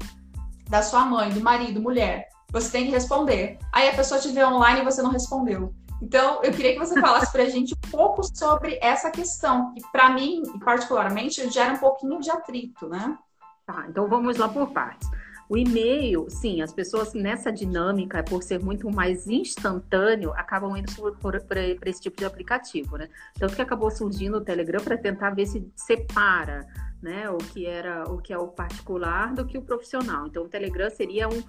da 0.67 0.81
sua 0.81 1.05
mãe, 1.05 1.29
do 1.29 1.41
marido, 1.41 1.79
mulher. 1.79 2.27
Você 2.51 2.71
tem 2.71 2.85
que 2.85 2.91
responder. 2.91 3.59
Aí 3.71 3.87
a 3.87 3.93
pessoa 3.93 4.19
te 4.19 4.29
vê 4.29 4.43
online 4.43 4.81
e 4.81 4.83
você 4.83 5.03
não 5.03 5.11
respondeu. 5.11 5.71
Então, 6.01 6.41
eu 6.43 6.51
queria 6.51 6.73
que 6.73 6.79
você 6.79 6.99
falasse 6.99 7.31
para 7.31 7.43
a 7.43 7.49
gente 7.49 7.75
um 7.75 7.91
pouco 7.91 8.23
sobre 8.23 8.79
essa 8.81 9.11
questão, 9.11 9.71
que 9.73 9.81
para 9.91 10.09
mim, 10.09 10.41
particularmente, 10.63 11.47
gera 11.51 11.73
um 11.73 11.77
pouquinho 11.77 12.19
de 12.19 12.31
atrito, 12.31 12.89
né? 12.89 13.15
Tá, 13.63 13.85
então 13.87 14.07
vamos 14.09 14.37
lá 14.37 14.49
por 14.49 14.71
partes. 14.71 15.07
O 15.47 15.55
e-mail, 15.55 16.25
sim, 16.29 16.61
as 16.61 16.73
pessoas 16.73 17.13
nessa 17.13 17.51
dinâmica, 17.51 18.23
por 18.23 18.41
ser 18.41 18.59
muito 18.59 18.89
mais 18.89 19.27
instantâneo, 19.27 20.33
acabam 20.33 20.75
indo 20.75 20.91
para 21.47 21.89
esse 21.89 22.01
tipo 22.01 22.17
de 22.17 22.25
aplicativo, 22.25 22.97
né? 22.97 23.09
Tanto 23.37 23.55
que 23.55 23.61
acabou 23.61 23.91
surgindo 23.91 24.37
o 24.37 24.41
Telegram 24.41 24.83
para 24.83 24.97
tentar 24.97 25.29
ver 25.31 25.45
se 25.45 25.71
separa, 25.75 26.65
né, 27.01 27.29
o 27.29 27.37
que 27.37 27.67
era 27.67 28.09
o 28.09 28.17
que 28.17 28.33
é 28.33 28.37
o 28.37 28.47
particular 28.47 29.33
do 29.35 29.45
que 29.45 29.57
o 29.57 29.61
profissional. 29.61 30.25
Então, 30.25 30.43
o 30.43 30.49
Telegram 30.49 30.89
seria 30.89 31.29
um, 31.29 31.43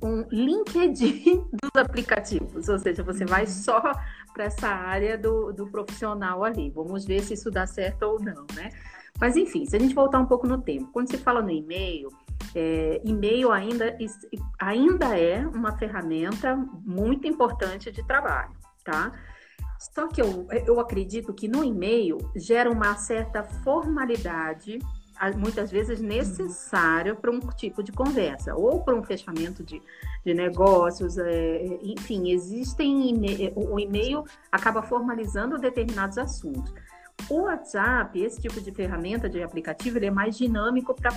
um 0.00 0.24
LinkedIn 0.30 1.44
dos 1.50 1.82
aplicativos, 1.82 2.68
ou 2.68 2.78
seja, 2.78 3.02
você 3.02 3.24
vai 3.24 3.42
uhum. 3.42 3.50
só 3.50 3.80
para 4.32 4.44
essa 4.44 4.68
área 4.68 5.18
do, 5.18 5.52
do 5.52 5.66
profissional 5.66 6.44
ali. 6.44 6.70
Vamos 6.70 7.04
ver 7.04 7.22
se 7.22 7.34
isso 7.34 7.50
dá 7.50 7.66
certo 7.66 8.04
ou 8.04 8.20
não, 8.20 8.46
né? 8.54 8.70
Mas 9.18 9.36
enfim, 9.36 9.66
se 9.66 9.74
a 9.74 9.78
gente 9.80 9.94
voltar 9.94 10.20
um 10.20 10.26
pouco 10.26 10.46
no 10.46 10.62
tempo, 10.62 10.90
quando 10.92 11.10
se 11.10 11.18
fala 11.18 11.42
no 11.42 11.50
e-mail, 11.50 12.08
é, 12.54 13.00
e-mail 13.04 13.52
ainda, 13.52 13.96
ainda 14.58 15.18
é 15.18 15.46
uma 15.46 15.76
ferramenta 15.76 16.56
muito 16.84 17.26
importante 17.26 17.90
de 17.90 18.04
trabalho, 18.06 18.52
tá? 18.84 19.12
Só 19.78 20.08
que 20.08 20.20
eu, 20.20 20.46
eu 20.66 20.78
acredito 20.78 21.32
que 21.32 21.48
no 21.48 21.64
e-mail 21.64 22.18
gera 22.36 22.70
uma 22.70 22.94
certa 22.96 23.42
formalidade, 23.42 24.78
muitas 25.36 25.70
vezes 25.70 26.00
necessária 26.00 27.14
para 27.14 27.30
um 27.30 27.40
tipo 27.40 27.82
de 27.82 27.92
conversa, 27.92 28.54
ou 28.54 28.82
para 28.82 28.94
um 28.94 29.02
fechamento 29.02 29.62
de, 29.62 29.80
de 30.24 30.34
negócios, 30.34 31.16
é, 31.18 31.78
enfim, 31.82 32.30
existem. 32.30 33.14
O 33.54 33.78
e-mail 33.78 34.24
acaba 34.50 34.82
formalizando 34.82 35.58
determinados 35.58 36.18
assuntos. 36.18 36.72
O 37.28 37.42
WhatsApp, 37.42 38.18
esse 38.20 38.40
tipo 38.40 38.60
de 38.60 38.72
ferramenta 38.72 39.28
de 39.28 39.42
aplicativo, 39.42 39.98
ele 39.98 40.06
é 40.06 40.10
mais 40.10 40.36
dinâmico 40.36 40.94
para 40.94 41.10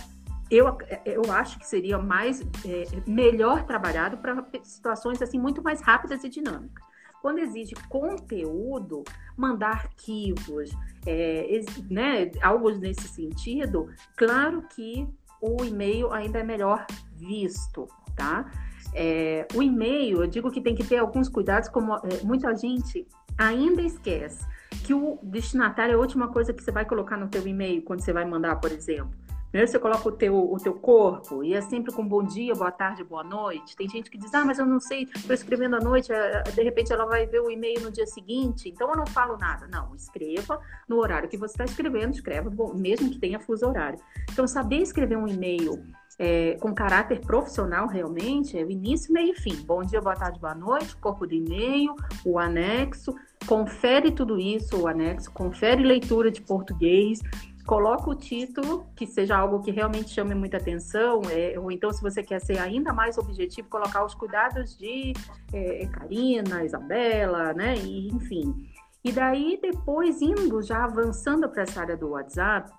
eu, 0.50 0.78
eu 1.06 1.32
acho 1.32 1.58
que 1.60 1.68
seria 1.68 1.98
mais 1.98 2.42
é, 2.66 2.86
melhor 3.08 3.64
trabalhado 3.66 4.18
para 4.18 4.46
situações 4.64 5.22
assim 5.22 5.40
muito 5.40 5.62
mais 5.64 5.82
rápidas 5.82 6.24
e 6.24 6.30
dinâmicas. 6.30 6.84
Quando 7.22 7.40
exige 7.40 7.74
conteúdo, 7.88 9.04
mandar 9.38 9.72
arquivos, 9.72 10.70
é, 11.08 11.62
né, 11.90 12.32
algo 12.42 12.70
nesse 12.72 13.08
sentido, 13.08 13.90
claro 14.18 14.64
que 14.76 15.08
o 15.42 15.64
e-mail 15.64 16.12
ainda 16.12 16.40
é 16.40 16.44
melhor 16.44 16.86
visto, 17.16 17.88
tá? 18.16 18.52
É, 18.94 19.48
o 19.56 19.64
e-mail, 19.64 20.22
eu 20.22 20.28
digo 20.28 20.52
que 20.52 20.62
tem 20.62 20.76
que 20.76 20.84
ter 20.84 20.98
alguns 20.98 21.30
cuidados, 21.30 21.70
como 21.70 21.96
é, 21.96 22.24
muita 22.24 22.56
gente 22.56 23.08
ainda 23.38 23.82
esquece 23.82 24.46
que 24.84 24.94
o 24.94 25.18
destinatário 25.24 25.94
é 25.94 25.96
a 25.96 26.00
última 26.00 26.28
coisa 26.28 26.54
que 26.54 26.62
você 26.62 26.72
vai 26.72 26.86
colocar 26.86 27.18
no 27.18 27.28
teu 27.28 27.48
e-mail 27.48 27.82
quando 27.84 28.02
você 28.02 28.12
vai 28.12 28.26
mandar, 28.26 28.58
por 28.58 28.72
exemplo. 28.72 29.23
Primeiro 29.54 29.72
você 29.72 29.78
coloca 29.78 30.10
o 30.10 30.12
teu, 30.12 30.52
o 30.52 30.58
teu 30.58 30.74
corpo 30.74 31.44
e 31.44 31.54
é 31.54 31.62
sempre 31.62 31.94
com 31.94 32.04
bom 32.04 32.24
dia, 32.24 32.56
boa 32.56 32.72
tarde, 32.72 33.04
boa 33.04 33.24
noite. 33.24 33.76
Tem 33.76 33.88
gente 33.88 34.10
que 34.10 34.18
diz, 34.18 34.34
ah, 34.34 34.44
mas 34.44 34.58
eu 34.58 34.66
não 34.66 34.80
sei, 34.80 35.08
estou 35.16 35.32
escrevendo 35.32 35.76
à 35.76 35.80
noite, 35.80 36.12
eh, 36.12 36.42
de 36.56 36.64
repente 36.64 36.92
ela 36.92 37.06
vai 37.06 37.28
ver 37.28 37.40
o 37.40 37.52
e-mail 37.52 37.80
no 37.82 37.92
dia 37.92 38.08
seguinte, 38.08 38.68
então 38.68 38.90
eu 38.90 38.98
não 38.98 39.06
falo 39.06 39.38
nada. 39.38 39.68
Não, 39.68 39.94
escreva 39.94 40.60
no 40.90 40.98
horário 40.98 41.30
que 41.30 41.38
você 41.38 41.54
está 41.54 41.66
escrevendo, 41.66 42.16
escreva, 42.16 42.52
mesmo 42.74 43.12
que 43.12 43.20
tenha 43.20 43.40
fuso 43.40 43.68
horário. 43.68 44.00
Então, 44.32 44.48
saber 44.48 44.78
escrever 44.78 45.18
um 45.18 45.28
e-mail 45.28 45.84
é, 46.18 46.58
com 46.60 46.74
caráter 46.74 47.20
profissional 47.20 47.88
realmente 47.88 48.58
é 48.58 48.64
o 48.64 48.72
início, 48.72 49.14
meio 49.14 49.34
e 49.34 49.36
fim. 49.36 49.56
Bom 49.68 49.84
dia, 49.84 50.02
boa 50.02 50.16
tarde, 50.16 50.40
boa 50.40 50.56
noite, 50.56 50.98
corpo 50.98 51.28
do 51.28 51.34
e-mail, 51.36 51.96
o 52.26 52.40
anexo, 52.40 53.14
confere 53.46 54.10
tudo 54.10 54.40
isso, 54.40 54.82
o 54.82 54.88
anexo, 54.88 55.32
confere 55.32 55.84
leitura 55.84 56.32
de 56.32 56.42
português, 56.42 57.20
coloca 57.66 58.10
o 58.10 58.16
título, 58.16 58.86
que 58.96 59.08
seja 59.08 59.38
algo 59.38 59.62
que 59.62 59.72
realmente 59.72 60.10
chame 60.10 60.36
muita 60.36 60.58
atenção, 60.58 61.22
é, 61.30 61.58
ou 61.58 61.72
então, 61.72 61.92
se 61.92 62.02
você 62.02 62.22
quer 62.22 62.40
ser 62.40 62.60
ainda 62.60 62.92
mais 62.94 63.18
objetivo, 63.18 63.70
colocar 63.70 64.04
os 64.04 64.14
cuidados 64.14 64.78
de 64.78 65.14
é, 65.54 65.88
Karina, 65.88 66.64
Isabela, 66.64 67.54
né? 67.54 67.76
E, 67.78 68.10
enfim. 68.10 68.70
E 69.04 69.12
daí, 69.12 69.60
depois, 69.62 70.22
indo 70.22 70.62
já 70.62 70.84
avançando 70.84 71.48
para 71.50 71.64
essa 71.64 71.82
área 71.82 71.98
do 71.98 72.10
WhatsApp, 72.10 72.72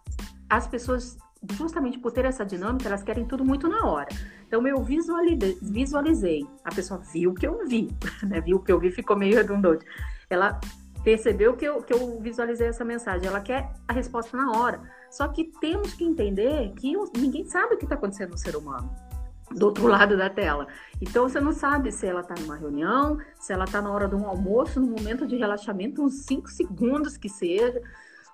as 0.49 0.67
pessoas, 0.67 1.17
justamente 1.53 1.99
por 1.99 2.13
ter 2.13 2.25
essa 2.25 2.45
dinâmica, 2.45 2.89
elas 2.89 3.03
querem 3.03 3.27
tudo 3.27 3.45
muito 3.45 3.69
na 3.69 3.87
hora. 3.87 4.09
Então, 4.47 4.67
eu 4.67 4.83
visualizei, 4.83 6.47
a 6.63 6.75
pessoa 6.75 7.01
viu 7.13 7.31
o 7.31 7.35
que 7.35 7.47
eu 7.47 7.67
vi, 7.67 7.89
né? 8.23 8.41
Viu 8.41 8.59
o 8.59 8.63
que 8.63 8.71
eu 8.71 8.79
vi, 8.79 8.91
ficou 8.91 9.17
meio 9.17 9.35
redundante. 9.35 9.85
Ela 10.29 10.61
percebeu 11.05 11.55
que 11.55 11.65
eu, 11.65 11.83
que 11.83 11.93
eu 11.93 12.19
visualizei 12.21 12.67
essa 12.67 12.85
mensagem. 12.85 13.29
Ela 13.29 13.41
quer 13.41 13.71
a 13.87 13.93
resposta 13.93 14.37
na 14.37 14.59
hora. 14.59 14.81
Só 15.11 15.29
que 15.29 15.45
temos 15.61 15.93
que 15.95 16.03
entender 16.03 16.73
que 16.73 16.97
ninguém 17.17 17.45
sabe 17.45 17.75
o 17.75 17.79
que 17.79 17.85
está 17.85 17.95
acontecendo 17.95 18.31
no 18.31 18.39
ser 18.39 18.57
humano 18.57 18.91
do 19.51 19.67
outro 19.67 19.87
lado 19.87 20.17
da 20.17 20.31
tela. 20.31 20.67
Então 21.01 21.29
você 21.29 21.39
não 21.41 21.53
sabe 21.53 21.93
se 21.93 22.07
ela 22.07 22.23
está 22.23 22.35
numa 22.41 22.57
reunião, 22.57 23.19
se 23.39 23.53
ela 23.53 23.65
está 23.65 23.81
na 23.81 23.93
hora 23.93 24.09
de 24.09 24.15
um 24.15 24.27
almoço, 24.27 24.81
no 24.81 24.87
momento 24.87 25.27
de 25.27 25.37
relaxamento, 25.37 26.03
uns 26.03 26.25
5 26.25 26.49
segundos 26.49 27.17
que 27.17 27.29
seja. 27.29 27.81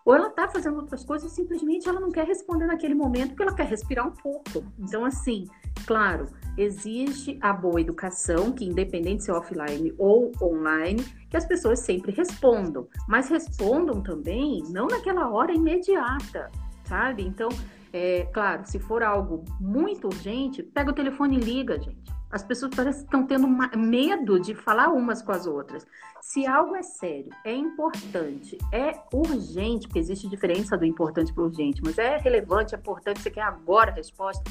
ou 0.05 0.15
ela 0.15 0.29
está 0.29 0.49
fazendo 0.49 0.77
outras 0.77 1.05
coisas, 1.05 1.31
simplesmente 1.33 1.89
ela 1.89 2.01
não 2.01 2.11
quer 2.11 2.27
responder 2.27 2.67
naquele 2.67 2.95
momento 2.95 3.31
porque 3.31 3.43
ela 3.43 3.55
quer 3.55 3.67
respirar 3.67 4.07
um 4.07 4.13
pouco. 4.13 4.65
Então, 4.79 5.05
assim, 5.05 5.47
claro, 5.87 6.27
existe 6.57 7.39
a 7.41 7.53
boa 7.53 7.81
educação, 7.81 8.53
que 8.53 8.65
independente 8.65 9.25
se 9.25 9.31
é 9.31 9.35
offline 9.35 9.95
ou 9.99 10.33
online, 10.43 11.03
que 11.29 11.37
as 11.37 11.47
pessoas 11.47 11.81
sempre 11.81 12.13
respondam, 12.13 12.89
mas 13.09 13.29
respondam 13.29 14.03
também 14.03 14.63
não 14.69 14.87
naquela 14.87 15.31
hora 15.31 15.53
imediata, 15.53 16.51
sabe? 16.85 17.23
Então, 17.23 17.49
é 17.93 18.27
claro, 18.33 18.65
se 18.65 18.79
for 18.79 19.03
algo 19.03 19.45
muito 19.61 20.07
urgente, 20.07 20.63
pega 20.63 20.91
o 20.91 20.95
telefone 20.95 21.37
e 21.37 21.41
liga, 21.41 21.79
gente. 21.79 22.11
As 22.31 22.45
pessoas 22.45 22.73
parecem 22.73 23.01
que 23.01 23.07
estão 23.07 23.27
tendo 23.27 23.49
medo 23.77 24.39
de 24.39 24.55
falar 24.55 24.91
umas 24.91 25.21
com 25.21 25.33
as 25.33 25.49
outras. 25.49 25.85
Se 26.23 26.47
algo 26.47 26.77
é 26.77 26.83
sério, 26.83 27.31
é 27.45 27.53
importante, 27.53 28.57
é 28.73 28.93
urgente, 29.13 29.89
porque 29.89 29.99
existe 29.99 30.29
diferença 30.29 30.79
do 30.79 30.85
importante 30.85 31.33
para 31.33 31.43
urgente, 31.43 31.83
mas 31.85 31.99
é 31.99 32.19
relevante, 32.19 32.75
é 32.75 32.79
importante, 32.79 33.21
você 33.21 33.31
quer 33.31 33.43
agora 33.43 33.91
a 33.91 33.95
resposta, 33.95 34.45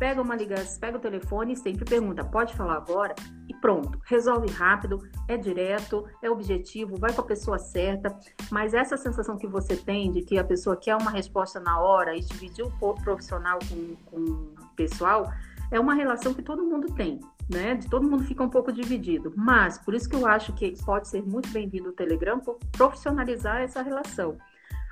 pega 0.00 0.22
uma 0.22 0.34
ligação, 0.34 0.80
pega 0.80 0.96
o 0.96 1.00
telefone 1.00 1.52
e 1.52 1.56
sempre 1.56 1.84
pergunta, 1.84 2.24
pode 2.24 2.56
falar 2.56 2.76
agora? 2.76 3.14
E 3.46 3.54
pronto, 3.54 4.00
resolve 4.06 4.50
rápido, 4.50 5.06
é 5.28 5.36
direto, 5.36 6.08
é 6.22 6.30
objetivo, 6.30 6.96
vai 6.96 7.12
com 7.12 7.20
a 7.20 7.24
pessoa 7.24 7.58
certa, 7.58 8.18
mas 8.50 8.72
essa 8.72 8.96
sensação 8.96 9.36
que 9.36 9.46
você 9.46 9.76
tem 9.76 10.10
de 10.10 10.22
que 10.22 10.38
a 10.38 10.44
pessoa 10.44 10.74
quer 10.74 10.96
uma 10.96 11.10
resposta 11.10 11.60
na 11.60 11.78
hora 11.78 12.16
e 12.16 12.20
dividir 12.20 12.64
o 12.64 12.94
profissional 12.94 13.58
com, 13.68 13.94
com 14.06 14.20
o 14.20 14.74
pessoal, 14.74 15.30
é 15.70 15.78
uma 15.78 15.94
relação 15.94 16.32
que 16.32 16.42
todo 16.42 16.64
mundo 16.64 16.92
tem, 16.94 17.20
né? 17.48 17.74
De 17.74 17.86
todo 17.88 18.08
mundo 18.08 18.24
fica 18.24 18.42
um 18.42 18.48
pouco 18.48 18.72
dividido. 18.72 19.32
Mas 19.36 19.78
por 19.78 19.94
isso 19.94 20.08
que 20.08 20.16
eu 20.16 20.26
acho 20.26 20.52
que 20.54 20.74
pode 20.82 21.08
ser 21.08 21.22
muito 21.22 21.50
bem-vindo 21.50 21.90
o 21.90 21.92
Telegram 21.92 22.40
por 22.40 22.58
profissionalizar 22.72 23.60
essa 23.60 23.82
relação. 23.82 24.36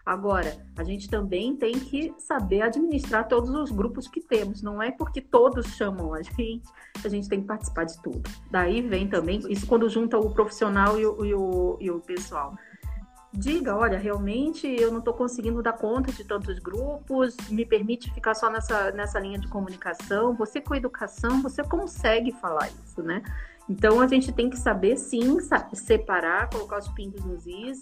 Agora, 0.09 0.57
a 0.75 0.83
gente 0.83 1.07
também 1.07 1.55
tem 1.55 1.79
que 1.79 2.15
saber 2.17 2.63
administrar 2.63 3.29
todos 3.29 3.51
os 3.51 3.71
grupos 3.71 4.09
que 4.09 4.23
temos. 4.23 4.63
Não 4.63 4.83
é 4.83 4.91
porque 4.91 5.21
todos 5.21 5.67
chamam 5.77 6.15
a 6.15 6.23
gente, 6.23 6.63
a 7.05 7.09
gente 7.11 7.29
tem 7.29 7.43
que 7.43 7.47
participar 7.47 7.85
de 7.85 8.03
tudo. 8.03 8.23
Daí 8.51 8.81
vem 8.81 9.07
também, 9.07 9.43
isso 9.51 9.67
quando 9.67 9.87
junta 9.91 10.17
o 10.17 10.33
profissional 10.33 10.99
e 10.99 11.05
o, 11.05 11.25
e 11.27 11.35
o, 11.35 11.77
e 11.79 11.91
o 11.91 12.01
pessoal 12.01 12.57
diga, 13.35 13.77
olha, 13.77 13.99
realmente 13.99 14.67
eu 14.67 14.91
não 14.91 15.01
estou 15.01 15.13
conseguindo 15.13 15.63
dar 15.63 15.75
conta 15.75 16.11
de 16.11 16.25
tantos 16.25 16.59
grupos, 16.59 17.37
me 17.51 17.67
permite 17.67 18.11
ficar 18.15 18.33
só 18.33 18.49
nessa, 18.49 18.91
nessa 18.93 19.21
linha 19.21 19.39
de 19.39 19.47
comunicação. 19.49 20.35
Você 20.37 20.59
com 20.59 20.75
educação, 20.75 21.43
você 21.43 21.63
consegue 21.63 22.33
falar 22.33 22.71
isso, 22.83 23.03
né? 23.03 23.23
Então 23.69 24.01
a 24.01 24.07
gente 24.07 24.33
tem 24.33 24.49
que 24.49 24.57
saber 24.57 24.97
sim 24.97 25.37
separar, 25.75 26.49
colocar 26.49 26.79
os 26.79 26.89
pingos 26.89 27.23
nos 27.27 27.47
is 27.47 27.79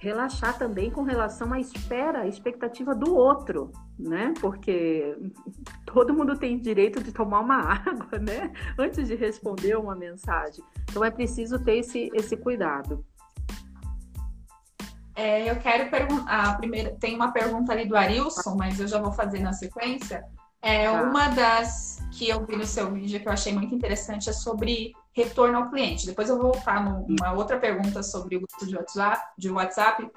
relaxar 0.00 0.58
também 0.58 0.90
com 0.90 1.02
relação 1.02 1.52
à 1.52 1.60
espera, 1.60 2.22
à 2.22 2.26
expectativa 2.26 2.94
do 2.94 3.14
outro, 3.14 3.70
né? 3.98 4.32
Porque 4.40 5.16
todo 5.84 6.14
mundo 6.14 6.36
tem 6.36 6.58
direito 6.58 7.02
de 7.02 7.12
tomar 7.12 7.40
uma 7.40 7.60
água, 7.86 8.18
né? 8.18 8.52
Antes 8.78 9.06
de 9.06 9.14
responder 9.14 9.76
uma 9.76 9.94
mensagem. 9.94 10.64
Então 10.88 11.04
é 11.04 11.10
preciso 11.10 11.62
ter 11.62 11.76
esse, 11.76 12.10
esse 12.14 12.36
cuidado. 12.36 13.04
É, 15.14 15.50
eu 15.50 15.56
quero 15.56 15.90
perguntar. 15.90 16.56
Primeira, 16.56 16.96
tem 16.98 17.14
uma 17.14 17.30
pergunta 17.30 17.70
ali 17.72 17.84
do 17.84 17.94
Arilson, 17.94 18.56
mas 18.56 18.80
eu 18.80 18.88
já 18.88 18.98
vou 18.98 19.12
fazer 19.12 19.40
na 19.40 19.52
sequência. 19.52 20.24
É, 20.62 20.90
tá. 20.90 21.02
Uma 21.02 21.28
das 21.28 21.98
que 22.12 22.26
eu 22.26 22.44
vi 22.46 22.56
no 22.56 22.64
seu 22.64 22.90
vídeo 22.90 23.20
que 23.20 23.28
eu 23.28 23.32
achei 23.32 23.52
muito 23.52 23.74
interessante 23.74 24.30
é 24.30 24.32
sobre 24.32 24.94
retorno 25.12 25.58
ao 25.58 25.70
cliente. 25.70 26.06
Depois 26.06 26.28
eu 26.28 26.38
vou 26.38 26.52
voltar 26.52 26.82
numa 26.82 27.32
outra 27.32 27.58
pergunta 27.58 28.02
sobre 28.02 28.36
o 28.36 28.40
grupo 28.40 28.66
de 28.66 28.76
WhatsApp, 28.76 29.22
de 29.36 29.50
WhatsApp, 29.50 30.10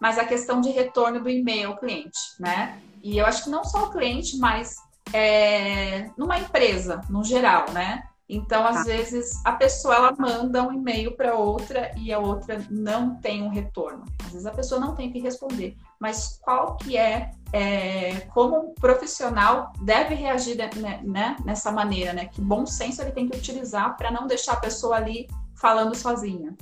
mas 0.00 0.18
a 0.18 0.24
questão 0.24 0.60
de 0.60 0.70
retorno 0.70 1.20
do 1.20 1.28
e-mail 1.28 1.68
ao 1.68 1.76
cliente, 1.76 2.18
né? 2.38 2.80
E 3.02 3.18
eu 3.18 3.26
acho 3.26 3.44
que 3.44 3.50
não 3.50 3.64
só 3.64 3.84
o 3.84 3.90
cliente, 3.90 4.36
mas 4.38 4.76
é, 5.12 6.10
numa 6.16 6.38
empresa, 6.38 7.00
no 7.08 7.24
geral, 7.24 7.70
né? 7.72 8.02
Então, 8.28 8.64
às 8.64 8.76
tá. 8.76 8.82
vezes, 8.84 9.44
a 9.44 9.52
pessoa 9.52 9.96
ela 9.96 10.14
manda 10.16 10.62
um 10.62 10.72
e-mail 10.72 11.16
para 11.16 11.34
outra 11.34 11.90
e 11.96 12.12
a 12.12 12.18
outra 12.18 12.64
não 12.70 13.16
tem 13.16 13.42
um 13.42 13.48
retorno. 13.48 14.04
Às 14.24 14.32
vezes 14.32 14.46
a 14.46 14.52
pessoa 14.52 14.80
não 14.80 14.94
tem 14.94 15.10
que 15.10 15.18
responder. 15.18 15.76
Mas 16.00 16.40
qual 16.42 16.76
que 16.76 16.96
é, 16.96 17.30
é 17.52 18.20
como 18.32 18.70
um 18.70 18.74
profissional 18.74 19.72
deve 19.82 20.14
reagir 20.14 20.56
né, 20.56 21.00
né, 21.04 21.36
nessa 21.44 21.70
maneira, 21.70 22.12
né? 22.12 22.26
Que 22.26 22.40
bom 22.40 22.64
senso 22.64 23.02
ele 23.02 23.12
tem 23.12 23.28
que 23.28 23.36
utilizar 23.36 23.96
para 23.96 24.10
não 24.10 24.26
deixar 24.26 24.54
a 24.54 24.60
pessoa 24.60 24.96
ali 24.96 25.28
falando 25.54 25.94
sozinha. 25.94 26.56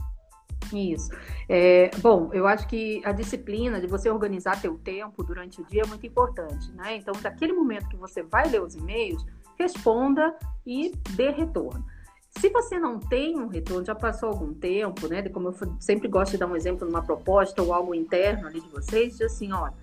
Isso. 0.73 1.11
É, 1.49 1.91
bom, 1.99 2.31
eu 2.33 2.47
acho 2.47 2.67
que 2.67 3.01
a 3.05 3.13
disciplina 3.13 3.81
de 3.81 3.87
você 3.87 4.11
organizar 4.11 4.61
teu 4.61 4.77
tempo 4.77 5.23
durante 5.23 5.61
o 5.61 5.65
dia 5.65 5.83
é 5.83 5.87
muito 5.87 6.07
importante, 6.07 6.71
né? 6.73 6.97
Então, 6.97 7.15
daquele 7.23 7.53
momento 7.53 7.89
que 7.89 7.97
você 7.97 8.23
vai 8.23 8.49
ler 8.49 8.61
os 8.61 8.75
e-mails, 8.75 9.25
responda 9.59 10.37
e 10.67 10.93
dê 11.11 11.31
retorno. 11.31 11.85
Se 12.31 12.49
você 12.51 12.79
não 12.79 12.99
tem 12.99 13.39
um 13.39 13.49
retorno, 13.49 13.85
já 13.85 13.95
passou 13.95 14.29
algum 14.29 14.55
tempo, 14.55 15.09
né? 15.09 15.27
Como 15.29 15.49
eu 15.49 15.55
sempre 15.81 16.09
gosto 16.09 16.33
de 16.33 16.39
dar 16.39 16.47
um 16.47 16.57
exemplo 16.57 16.87
numa 16.87 17.03
proposta 17.03 17.63
ou 17.63 17.73
algo 17.73 17.95
interno 17.95 18.47
ali 18.47 18.61
de 18.61 18.69
vocês, 18.69 19.17
de 19.17 19.25
assim, 19.25 19.53
olha, 19.53 19.75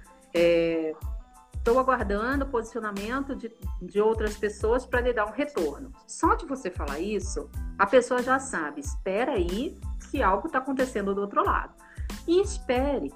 estou 1.54 1.76
é, 1.76 1.80
aguardando 1.80 2.46
o 2.46 2.48
posicionamento 2.48 3.36
de, 3.36 3.52
de 3.82 4.00
outras 4.00 4.38
pessoas 4.38 4.86
para 4.86 5.02
lhe 5.02 5.12
dar 5.12 5.26
um 5.26 5.32
retorno. 5.32 5.92
Só 6.08 6.36
de 6.36 6.46
você 6.46 6.70
falar 6.70 7.00
isso, 7.00 7.50
a 7.78 7.86
pessoa 7.86 8.22
já 8.22 8.40
sabe, 8.40 8.80
espera 8.80 9.34
aí 9.34 9.78
que 10.10 10.24
algo 10.24 10.48
está 10.48 10.60
acontecendo 10.60 11.14
do 11.14 11.22
outro 11.22 11.44
lado. 11.44 11.74
E 12.28 12.42
espere. 12.42 13.12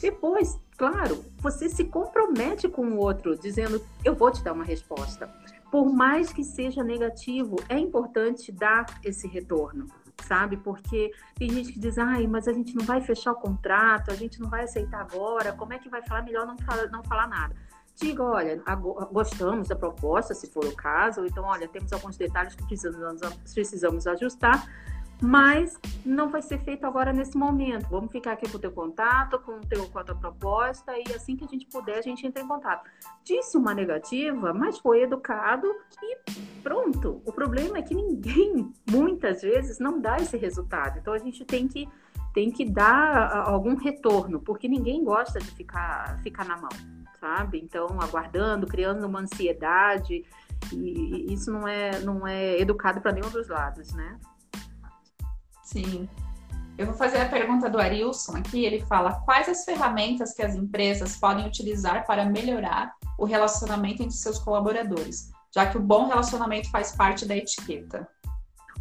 Depois, 0.00 0.58
claro, 0.76 1.24
você 1.38 1.68
se 1.68 1.84
compromete 1.84 2.68
com 2.68 2.86
o 2.86 2.96
outro, 2.96 3.38
dizendo, 3.38 3.84
eu 4.04 4.14
vou 4.14 4.30
te 4.30 4.42
dar 4.42 4.52
uma 4.52 4.64
resposta 4.64 5.28
por 5.70 5.92
mais 5.92 6.32
que 6.32 6.42
seja 6.42 6.82
negativo, 6.82 7.56
é 7.68 7.78
importante 7.78 8.50
dar 8.50 8.86
esse 9.04 9.28
retorno, 9.28 9.86
sabe? 10.22 10.56
Porque 10.56 11.12
tem 11.36 11.50
gente 11.50 11.72
que 11.72 11.78
diz, 11.78 11.96
ai, 11.98 12.26
mas 12.26 12.48
a 12.48 12.52
gente 12.52 12.74
não 12.74 12.84
vai 12.84 13.00
fechar 13.00 13.32
o 13.32 13.36
contrato, 13.36 14.10
a 14.10 14.14
gente 14.14 14.40
não 14.40 14.50
vai 14.50 14.64
aceitar 14.64 15.00
agora, 15.00 15.52
como 15.52 15.72
é 15.72 15.78
que 15.78 15.88
vai 15.88 16.02
falar? 16.02 16.22
Melhor 16.22 16.46
não, 16.46 16.58
fala, 16.58 16.86
não 16.88 17.02
falar 17.04 17.28
nada. 17.28 17.54
Diga, 17.94 18.22
olha, 18.22 18.62
gostamos 19.12 19.68
da 19.68 19.76
proposta, 19.76 20.34
se 20.34 20.50
for 20.50 20.64
o 20.64 20.74
caso, 20.74 21.20
ou 21.20 21.26
então, 21.26 21.44
olha, 21.44 21.68
temos 21.68 21.92
alguns 21.92 22.16
detalhes 22.16 22.54
que 22.54 22.64
precisamos, 22.64 23.20
precisamos 23.52 24.06
ajustar, 24.06 24.66
mas 25.20 25.78
não 26.04 26.30
vai 26.30 26.40
ser 26.40 26.58
feito 26.60 26.86
agora 26.86 27.12
nesse 27.12 27.36
momento. 27.36 27.88
Vamos 27.90 28.10
ficar 28.10 28.32
aqui 28.32 28.48
com 28.48 28.56
o 28.56 28.60
teu 28.60 28.72
contato, 28.72 29.38
com, 29.40 29.52
o 29.52 29.60
teu, 29.60 29.86
com 29.88 29.98
a 29.98 30.04
tua 30.04 30.14
proposta 30.14 30.92
e 30.96 31.14
assim 31.14 31.36
que 31.36 31.44
a 31.44 31.48
gente 31.48 31.66
puder, 31.66 31.98
a 31.98 32.02
gente 32.02 32.26
entra 32.26 32.42
em 32.42 32.48
contato. 32.48 32.88
Disse 33.22 33.56
uma 33.56 33.74
negativa, 33.74 34.54
mas 34.54 34.78
foi 34.78 35.02
educado 35.02 35.66
e 36.02 36.16
pronto. 36.62 37.20
O 37.26 37.32
problema 37.32 37.78
é 37.78 37.82
que 37.82 37.94
ninguém, 37.94 38.72
muitas 38.90 39.42
vezes, 39.42 39.78
não 39.78 40.00
dá 40.00 40.16
esse 40.16 40.36
resultado. 40.38 40.98
Então 40.98 41.12
a 41.12 41.18
gente 41.18 41.44
tem 41.44 41.68
que, 41.68 41.86
tem 42.32 42.50
que 42.50 42.64
dar 42.64 43.46
algum 43.46 43.76
retorno, 43.76 44.40
porque 44.40 44.68
ninguém 44.68 45.04
gosta 45.04 45.38
de 45.38 45.50
ficar, 45.50 46.18
ficar 46.22 46.46
na 46.46 46.56
mão, 46.56 46.70
sabe? 47.20 47.60
Então, 47.60 48.00
aguardando, 48.00 48.66
criando 48.66 49.06
uma 49.06 49.20
ansiedade. 49.20 50.24
E 50.72 51.32
isso 51.32 51.50
não 51.50 51.66
é, 51.66 52.00
não 52.00 52.26
é 52.26 52.58
educado 52.58 53.00
para 53.00 53.12
nenhum 53.12 53.30
dos 53.30 53.48
lados, 53.48 53.92
né? 53.92 54.18
Sim. 55.72 56.08
Eu 56.76 56.86
vou 56.86 56.94
fazer 56.94 57.18
a 57.18 57.28
pergunta 57.28 57.68
do 57.68 57.78
Arilson 57.78 58.38
aqui. 58.38 58.64
Ele 58.64 58.80
fala: 58.80 59.20
quais 59.24 59.48
as 59.48 59.64
ferramentas 59.64 60.32
que 60.32 60.42
as 60.42 60.54
empresas 60.54 61.16
podem 61.16 61.46
utilizar 61.46 62.06
para 62.06 62.24
melhorar 62.24 62.92
o 63.18 63.24
relacionamento 63.24 64.02
entre 64.02 64.16
seus 64.16 64.38
colaboradores, 64.38 65.30
já 65.54 65.66
que 65.66 65.76
o 65.76 65.80
bom 65.80 66.06
relacionamento 66.06 66.70
faz 66.70 66.96
parte 66.96 67.26
da 67.26 67.36
etiqueta? 67.36 68.08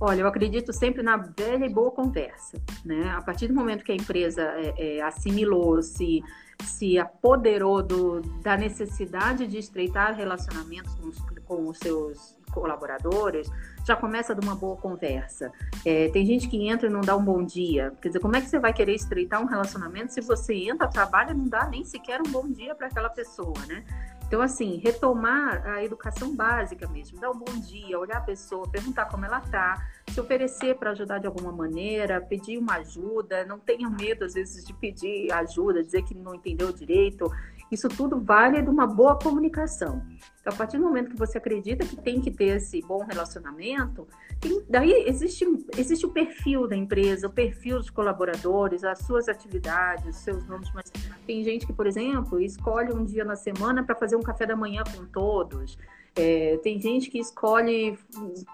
Olha, 0.01 0.21
eu 0.21 0.27
acredito 0.27 0.71
sempre 0.71 1.03
na 1.03 1.17
velha 1.17 1.65
e 1.65 1.73
boa 1.73 1.91
conversa, 1.91 2.57
né? 2.85 3.09
A 3.09 3.21
partir 3.21 3.49
do 3.49 3.53
momento 3.53 3.83
que 3.83 3.91
a 3.91 3.95
empresa 3.95 4.41
é, 4.41 4.97
é, 4.97 5.01
assimilou, 5.01 5.81
se, 5.83 6.23
se 6.63 6.97
apoderou 6.97 7.83
do, 7.83 8.21
da 8.41 8.55
necessidade 8.55 9.45
de 9.45 9.57
estreitar 9.57 10.15
relacionamentos 10.15 10.95
com 10.95 11.07
os, 11.07 11.19
com 11.45 11.67
os 11.67 11.77
seus 11.79 12.38
colaboradores, 12.49 13.49
já 13.85 13.95
começa 13.95 14.35
de 14.35 14.45
uma 14.45 14.55
boa 14.55 14.75
conversa. 14.75 15.51
É, 15.85 16.09
tem 16.09 16.25
gente 16.25 16.47
que 16.47 16.67
entra 16.67 16.87
e 16.87 16.91
não 16.91 17.01
dá 17.01 17.15
um 17.15 17.23
bom 17.23 17.43
dia. 17.43 17.93
Quer 18.01 18.09
dizer, 18.09 18.19
como 18.19 18.35
é 18.35 18.41
que 18.41 18.47
você 18.47 18.59
vai 18.59 18.73
querer 18.73 18.95
estreitar 18.95 19.41
um 19.41 19.45
relacionamento 19.45 20.13
se 20.13 20.21
você 20.21 20.53
entra, 20.53 20.87
trabalha 20.87 21.31
e 21.31 21.33
não 21.33 21.47
dá 21.47 21.67
nem 21.67 21.83
sequer 21.83 22.19
um 22.19 22.31
bom 22.31 22.47
dia 22.49 22.75
para 22.75 22.87
aquela 22.87 23.09
pessoa, 23.09 23.53
né? 23.67 23.83
Então, 24.29 24.43
assim, 24.43 24.77
retomar 24.77 25.65
a 25.67 25.83
educação 25.83 26.35
básica 26.35 26.87
mesmo, 26.87 27.19
dar 27.19 27.31
um 27.31 27.39
bom 27.39 27.59
dia, 27.59 27.97
olhar 27.97 28.17
a 28.17 28.21
pessoa, 28.21 28.69
perguntar 28.69 29.05
como 29.05 29.25
ela 29.25 29.41
tá, 29.41 29.89
se 30.07 30.21
oferecer 30.21 30.75
para 30.75 30.91
ajudar 30.91 31.17
de 31.17 31.25
alguma 31.25 31.51
maneira, 31.51 32.21
pedir 32.21 32.59
uma 32.59 32.75
ajuda, 32.75 33.43
não 33.45 33.57
tenha 33.57 33.89
medo 33.89 34.23
às 34.23 34.35
vezes 34.35 34.63
de 34.63 34.71
pedir 34.71 35.31
ajuda, 35.31 35.83
dizer 35.83 36.03
que 36.03 36.13
não 36.13 36.35
entendeu 36.35 36.71
direito. 36.71 37.25
Isso 37.71 37.87
tudo 37.87 38.19
vale 38.19 38.61
de 38.61 38.69
uma 38.69 38.87
boa 38.87 39.17
comunicação. 39.17 40.01
Então, 40.39 40.53
a 40.53 40.55
partir 40.55 40.77
do 40.77 40.83
momento 40.83 41.11
que 41.11 41.17
você 41.17 41.37
acredita 41.37 41.85
que 41.85 41.95
tem 41.95 42.19
que 42.19 42.31
ter 42.31 42.57
esse 42.57 42.81
bom 42.81 43.03
relacionamento, 43.03 44.07
tem, 44.39 44.63
daí 44.69 45.05
existe, 45.07 45.45
existe 45.77 46.05
o 46.05 46.09
perfil 46.09 46.67
da 46.67 46.75
empresa, 46.75 47.27
o 47.27 47.29
perfil 47.29 47.77
dos 47.77 47.89
colaboradores, 47.89 48.83
as 48.83 48.99
suas 48.99 49.27
atividades, 49.27 50.17
os 50.17 50.23
seus 50.23 50.45
nomes. 50.47 50.71
Mas 50.73 50.91
tem 51.25 51.43
gente 51.43 51.67
que, 51.67 51.73
por 51.73 51.85
exemplo, 51.85 52.39
escolhe 52.39 52.93
um 52.93 53.03
dia 53.03 53.23
na 53.23 53.35
semana 53.35 53.83
para 53.83 53.95
fazer 53.95 54.15
um 54.15 54.21
café 54.21 54.45
da 54.45 54.55
manhã 54.55 54.83
com 54.95 55.05
todos. 55.05 55.77
É, 56.21 56.57
tem 56.57 56.81
gente 56.81 57.09
que 57.09 57.17
escolhe, 57.17 57.97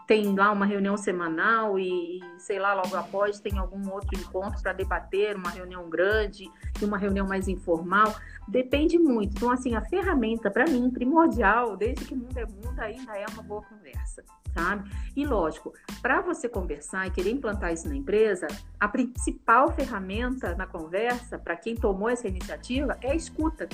tem 0.06 0.36
lá 0.36 0.52
uma 0.52 0.68
reunião 0.68 0.96
semanal 0.96 1.80
e, 1.80 2.20
sei 2.38 2.60
lá, 2.60 2.76
logo 2.76 2.96
após 2.96 3.40
tem 3.40 3.58
algum 3.58 3.92
outro 3.92 4.16
encontro 4.20 4.62
para 4.62 4.72
debater, 4.72 5.36
uma 5.36 5.50
reunião 5.50 5.90
grande 5.90 6.48
e 6.80 6.86
uma 6.86 6.96
reunião 6.96 7.28
mais 7.28 7.48
informal. 7.48 8.14
Depende 8.48 9.00
muito. 9.00 9.36
Então, 9.36 9.50
assim, 9.50 9.74
a 9.74 9.82
ferramenta, 9.82 10.52
para 10.52 10.66
mim, 10.66 10.92
primordial, 10.92 11.76
desde 11.76 12.06
que 12.06 12.14
mundo 12.14 12.38
é 12.38 12.46
mundo, 12.46 12.80
ainda 12.80 13.18
é 13.18 13.26
uma 13.34 13.42
boa 13.42 13.64
conversa, 13.64 14.24
sabe? 14.54 14.88
E 15.16 15.26
lógico, 15.26 15.74
para 16.04 16.22
você 16.22 16.48
conversar 16.48 17.08
e 17.08 17.10
querer 17.10 17.32
implantar 17.32 17.74
isso 17.74 17.90
na 17.90 17.96
empresa, 17.96 18.46
a 18.80 18.88
principal 18.88 19.72
ferramenta 19.72 20.54
na 20.54 20.68
conversa, 20.68 21.40
para 21.40 21.56
quem 21.56 21.76
tomou 21.76 22.10
essa 22.10 22.28
iniciativa, 22.28 22.96
é 23.02 23.10
a 23.10 23.16
escuta. 23.16 23.68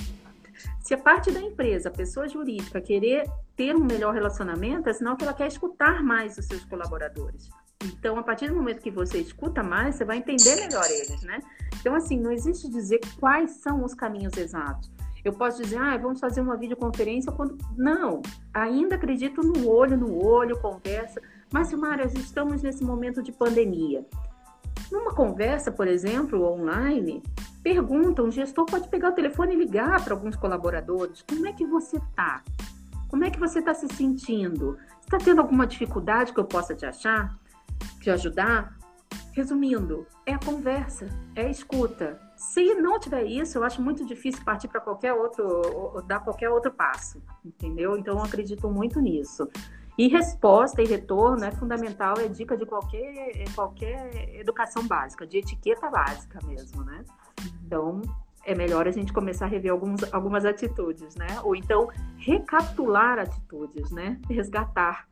Se 0.80 0.94
a 0.94 0.98
parte 0.98 1.30
da 1.30 1.40
empresa, 1.40 1.88
a 1.88 1.92
pessoa 1.92 2.28
jurídica, 2.28 2.80
querer 2.80 3.28
ter 3.56 3.74
um 3.74 3.84
melhor 3.84 4.14
relacionamento, 4.14 4.88
é 4.88 4.92
sinal 4.92 5.16
que 5.16 5.24
ela 5.24 5.34
quer 5.34 5.48
escutar 5.48 6.02
mais 6.02 6.38
os 6.38 6.46
seus 6.46 6.64
colaboradores. 6.64 7.48
Então, 7.84 8.18
a 8.18 8.22
partir 8.22 8.48
do 8.48 8.54
momento 8.54 8.80
que 8.80 8.90
você 8.90 9.18
escuta 9.18 9.62
mais, 9.62 9.96
você 9.96 10.04
vai 10.04 10.18
entender 10.18 10.56
melhor 10.56 10.84
eles, 10.88 11.22
né? 11.22 11.40
Então, 11.80 11.94
assim, 11.94 12.18
não 12.18 12.30
existe 12.30 12.68
dizer 12.68 13.00
quais 13.18 13.52
são 13.62 13.84
os 13.84 13.94
caminhos 13.94 14.36
exatos. 14.36 14.90
Eu 15.24 15.32
posso 15.32 15.62
dizer, 15.62 15.76
ah, 15.76 15.96
vamos 15.96 16.18
fazer 16.18 16.40
uma 16.40 16.56
videoconferência 16.56 17.30
quando. 17.30 17.56
Não, 17.76 18.22
ainda 18.52 18.96
acredito 18.96 19.40
no 19.40 19.68
olho 19.68 19.96
no 19.96 20.24
olho, 20.24 20.58
conversa. 20.60 21.20
Mas, 21.52 21.68
Silmara, 21.68 22.06
estamos 22.06 22.62
nesse 22.62 22.82
momento 22.82 23.22
de 23.22 23.30
pandemia. 23.30 24.04
Numa 24.92 25.14
conversa, 25.14 25.72
por 25.72 25.88
exemplo, 25.88 26.44
online, 26.44 27.22
pergunta, 27.62 28.22
um 28.22 28.30
gestor 28.30 28.66
pode 28.66 28.90
pegar 28.90 29.08
o 29.08 29.14
telefone 29.14 29.54
e 29.54 29.56
ligar 29.56 30.04
para 30.04 30.12
alguns 30.12 30.36
colaboradores. 30.36 31.22
Como 31.22 31.46
é 31.46 31.52
que 31.54 31.64
você 31.64 31.96
está? 31.96 32.42
Como 33.08 33.24
é 33.24 33.30
que 33.30 33.40
você 33.40 33.60
está 33.60 33.72
se 33.72 33.88
sentindo? 33.88 34.76
Está 35.00 35.16
tendo 35.16 35.40
alguma 35.40 35.66
dificuldade 35.66 36.34
que 36.34 36.38
eu 36.38 36.44
possa 36.44 36.74
te 36.74 36.84
achar? 36.84 37.34
Te 38.02 38.10
ajudar? 38.10 38.76
Resumindo, 39.32 40.06
é 40.26 40.34
a 40.34 40.38
conversa, 40.38 41.08
é 41.34 41.46
a 41.46 41.50
escuta. 41.50 42.20
Se 42.36 42.74
não 42.74 43.00
tiver 43.00 43.24
isso, 43.24 43.56
eu 43.56 43.64
acho 43.64 43.80
muito 43.80 44.04
difícil 44.04 44.44
partir 44.44 44.68
para 44.68 44.78
qualquer 44.78 45.14
outro, 45.14 46.02
dar 46.06 46.20
qualquer 46.20 46.50
outro 46.50 46.70
passo, 46.70 47.22
entendeu? 47.42 47.96
Então, 47.96 48.18
eu 48.18 48.22
acredito 48.22 48.68
muito 48.70 49.00
nisso. 49.00 49.48
E 49.98 50.08
resposta 50.08 50.82
e 50.82 50.86
retorno 50.86 51.44
é 51.44 51.50
fundamental, 51.50 52.14
é 52.18 52.28
dica 52.28 52.56
de 52.56 52.64
qualquer, 52.64 53.44
qualquer 53.54 54.34
educação 54.36 54.86
básica, 54.86 55.26
de 55.26 55.38
etiqueta 55.38 55.90
básica 55.90 56.38
mesmo, 56.46 56.82
né? 56.82 57.04
Então, 57.64 58.00
é 58.44 58.54
melhor 58.54 58.88
a 58.88 58.90
gente 58.90 59.12
começar 59.12 59.44
a 59.44 59.48
rever 59.48 59.70
alguns, 59.70 60.02
algumas 60.12 60.44
atitudes, 60.44 61.14
né? 61.14 61.26
Ou 61.42 61.54
então, 61.54 61.88
recapitular 62.16 63.18
atitudes, 63.18 63.90
né? 63.90 64.18
Resgatar. 64.28 65.06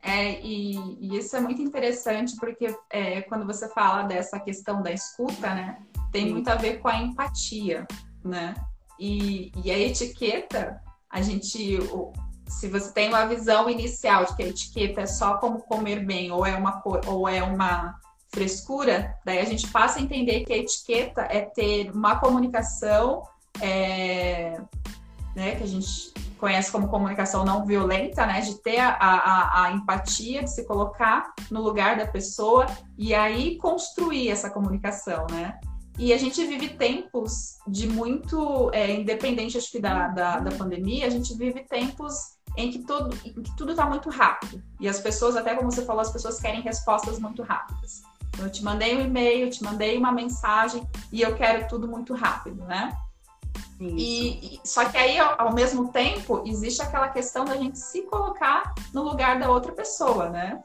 É, 0.00 0.40
e, 0.40 0.76
e, 1.00 1.18
isso 1.18 1.36
é 1.36 1.40
muito 1.40 1.60
interessante 1.60 2.34
porque 2.36 2.74
é, 2.88 3.20
quando 3.22 3.44
você 3.44 3.68
fala 3.68 4.04
dessa 4.04 4.40
questão 4.40 4.80
da 4.80 4.90
escuta, 4.90 5.54
né, 5.54 5.82
tem 6.10 6.32
muito 6.32 6.48
a 6.48 6.54
ver 6.54 6.78
com 6.78 6.88
a 6.88 6.96
empatia, 6.96 7.86
né? 8.24 8.54
E, 8.98 9.52
e 9.62 9.70
a 9.70 9.78
etiqueta, 9.78 10.80
a 11.10 11.22
gente, 11.22 11.78
se 12.46 12.68
você 12.68 12.92
tem 12.92 13.08
uma 13.08 13.26
visão 13.26 13.68
inicial 13.68 14.24
de 14.24 14.36
que 14.36 14.42
a 14.42 14.46
etiqueta 14.46 15.00
é 15.02 15.06
só 15.06 15.38
como 15.38 15.62
comer 15.62 16.04
bem 16.04 16.30
ou 16.30 16.44
é 16.44 16.54
uma 16.56 16.82
ou 17.06 17.28
é 17.28 17.42
uma 17.42 17.98
frescura, 18.28 19.16
daí 19.24 19.38
a 19.38 19.44
gente 19.44 19.68
passa 19.68 19.98
a 19.98 20.02
entender 20.02 20.44
que 20.44 20.52
a 20.52 20.58
etiqueta 20.58 21.22
é 21.22 21.40
ter 21.40 21.90
uma 21.90 22.16
comunicação 22.16 23.22
é, 23.60 24.60
né, 25.34 25.56
que 25.56 25.64
a 25.64 25.66
gente 25.66 26.12
conhece 26.38 26.70
como 26.70 26.88
comunicação 26.88 27.44
não 27.44 27.66
violenta, 27.66 28.24
né? 28.24 28.40
De 28.40 28.54
ter 28.62 28.78
a, 28.78 28.90
a, 28.90 29.64
a, 29.64 29.72
empatia, 29.72 30.44
de 30.44 30.50
se 30.50 30.64
colocar 30.64 31.32
no 31.50 31.60
lugar 31.60 31.96
da 31.96 32.06
pessoa 32.06 32.66
e 32.96 33.14
aí 33.14 33.56
construir 33.58 34.30
essa 34.30 34.48
comunicação, 34.48 35.26
né? 35.30 35.58
E 35.98 36.12
a 36.12 36.16
gente 36.16 36.44
vive 36.46 36.68
tempos 36.70 37.58
de 37.66 37.88
muito, 37.88 38.70
é, 38.72 38.92
independente 38.92 39.58
acho 39.58 39.70
que 39.70 39.80
da, 39.80 40.08
da, 40.08 40.38
da, 40.38 40.56
pandemia, 40.56 41.06
a 41.06 41.10
gente 41.10 41.34
vive 41.36 41.64
tempos 41.64 42.14
em 42.56 42.70
que 42.70 42.78
tudo 42.84 43.16
em 43.24 43.42
que 43.42 43.56
tudo 43.56 43.72
está 43.72 43.84
muito 43.84 44.08
rápido. 44.08 44.62
E 44.80 44.88
as 44.88 45.00
pessoas, 45.00 45.36
até 45.36 45.56
como 45.56 45.70
você 45.70 45.84
falou, 45.84 46.00
as 46.00 46.12
pessoas 46.12 46.40
querem 46.40 46.60
respostas 46.60 47.18
muito 47.18 47.42
rápidas. 47.42 48.02
Então, 48.28 48.46
eu 48.46 48.52
te 48.52 48.62
mandei 48.62 48.96
um 48.96 49.00
e-mail, 49.00 49.50
te 49.50 49.64
mandei 49.64 49.98
uma 49.98 50.12
mensagem 50.12 50.88
e 51.12 51.20
eu 51.20 51.34
quero 51.34 51.66
tudo 51.66 51.88
muito 51.88 52.14
rápido, 52.14 52.64
né? 52.64 52.96
E, 53.80 54.56
e, 54.56 54.60
só 54.64 54.84
que 54.84 54.96
aí, 54.96 55.18
ao, 55.18 55.40
ao, 55.40 55.54
mesmo 55.54 55.92
tempo, 55.92 56.42
existe 56.44 56.82
aquela 56.82 57.08
questão 57.08 57.44
da 57.44 57.56
gente 57.56 57.78
se 57.78 58.02
colocar 58.02 58.74
no 58.92 59.02
lugar 59.02 59.38
da 59.38 59.50
outra 59.50 59.72
pessoa, 59.72 60.28
né? 60.30 60.62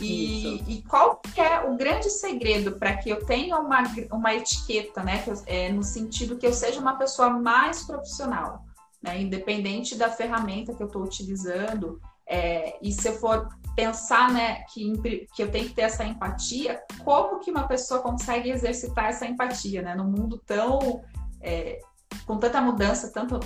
E, 0.00 0.62
e 0.66 0.82
qual 0.82 1.16
que 1.16 1.40
é 1.40 1.60
o 1.62 1.76
grande 1.76 2.10
segredo 2.10 2.72
para 2.72 2.96
que 2.96 3.10
eu 3.10 3.24
tenha 3.24 3.58
uma, 3.58 3.82
uma 4.10 4.34
etiqueta, 4.34 5.02
né? 5.02 5.22
Eu, 5.26 5.34
é, 5.46 5.72
no 5.72 5.82
sentido 5.82 6.36
que 6.36 6.46
eu 6.46 6.52
seja 6.52 6.80
uma 6.80 6.96
pessoa 6.96 7.30
mais 7.30 7.82
profissional, 7.84 8.64
né? 9.02 9.20
Independente 9.20 9.96
da 9.96 10.10
ferramenta 10.10 10.74
que 10.74 10.82
eu 10.82 10.86
estou 10.86 11.02
utilizando. 11.02 12.00
É, 12.26 12.78
e 12.82 12.92
se 12.92 13.08
eu 13.08 13.14
for 13.14 13.48
pensar, 13.76 14.32
né, 14.32 14.62
que, 14.72 14.92
que 15.34 15.42
eu 15.42 15.50
tenho 15.50 15.68
que 15.68 15.74
ter 15.74 15.82
essa 15.82 16.04
empatia, 16.04 16.80
como 17.04 17.40
que 17.40 17.50
uma 17.50 17.66
pessoa 17.66 18.00
consegue 18.00 18.48
exercitar 18.48 19.06
essa 19.06 19.26
empatia, 19.26 19.82
né? 19.82 19.94
No 19.94 20.04
mundo 20.04 20.40
tão 20.46 21.02
é, 21.40 21.80
com 22.26 22.38
tanta 22.38 22.60
mudança, 22.60 23.12
tanto, 23.12 23.40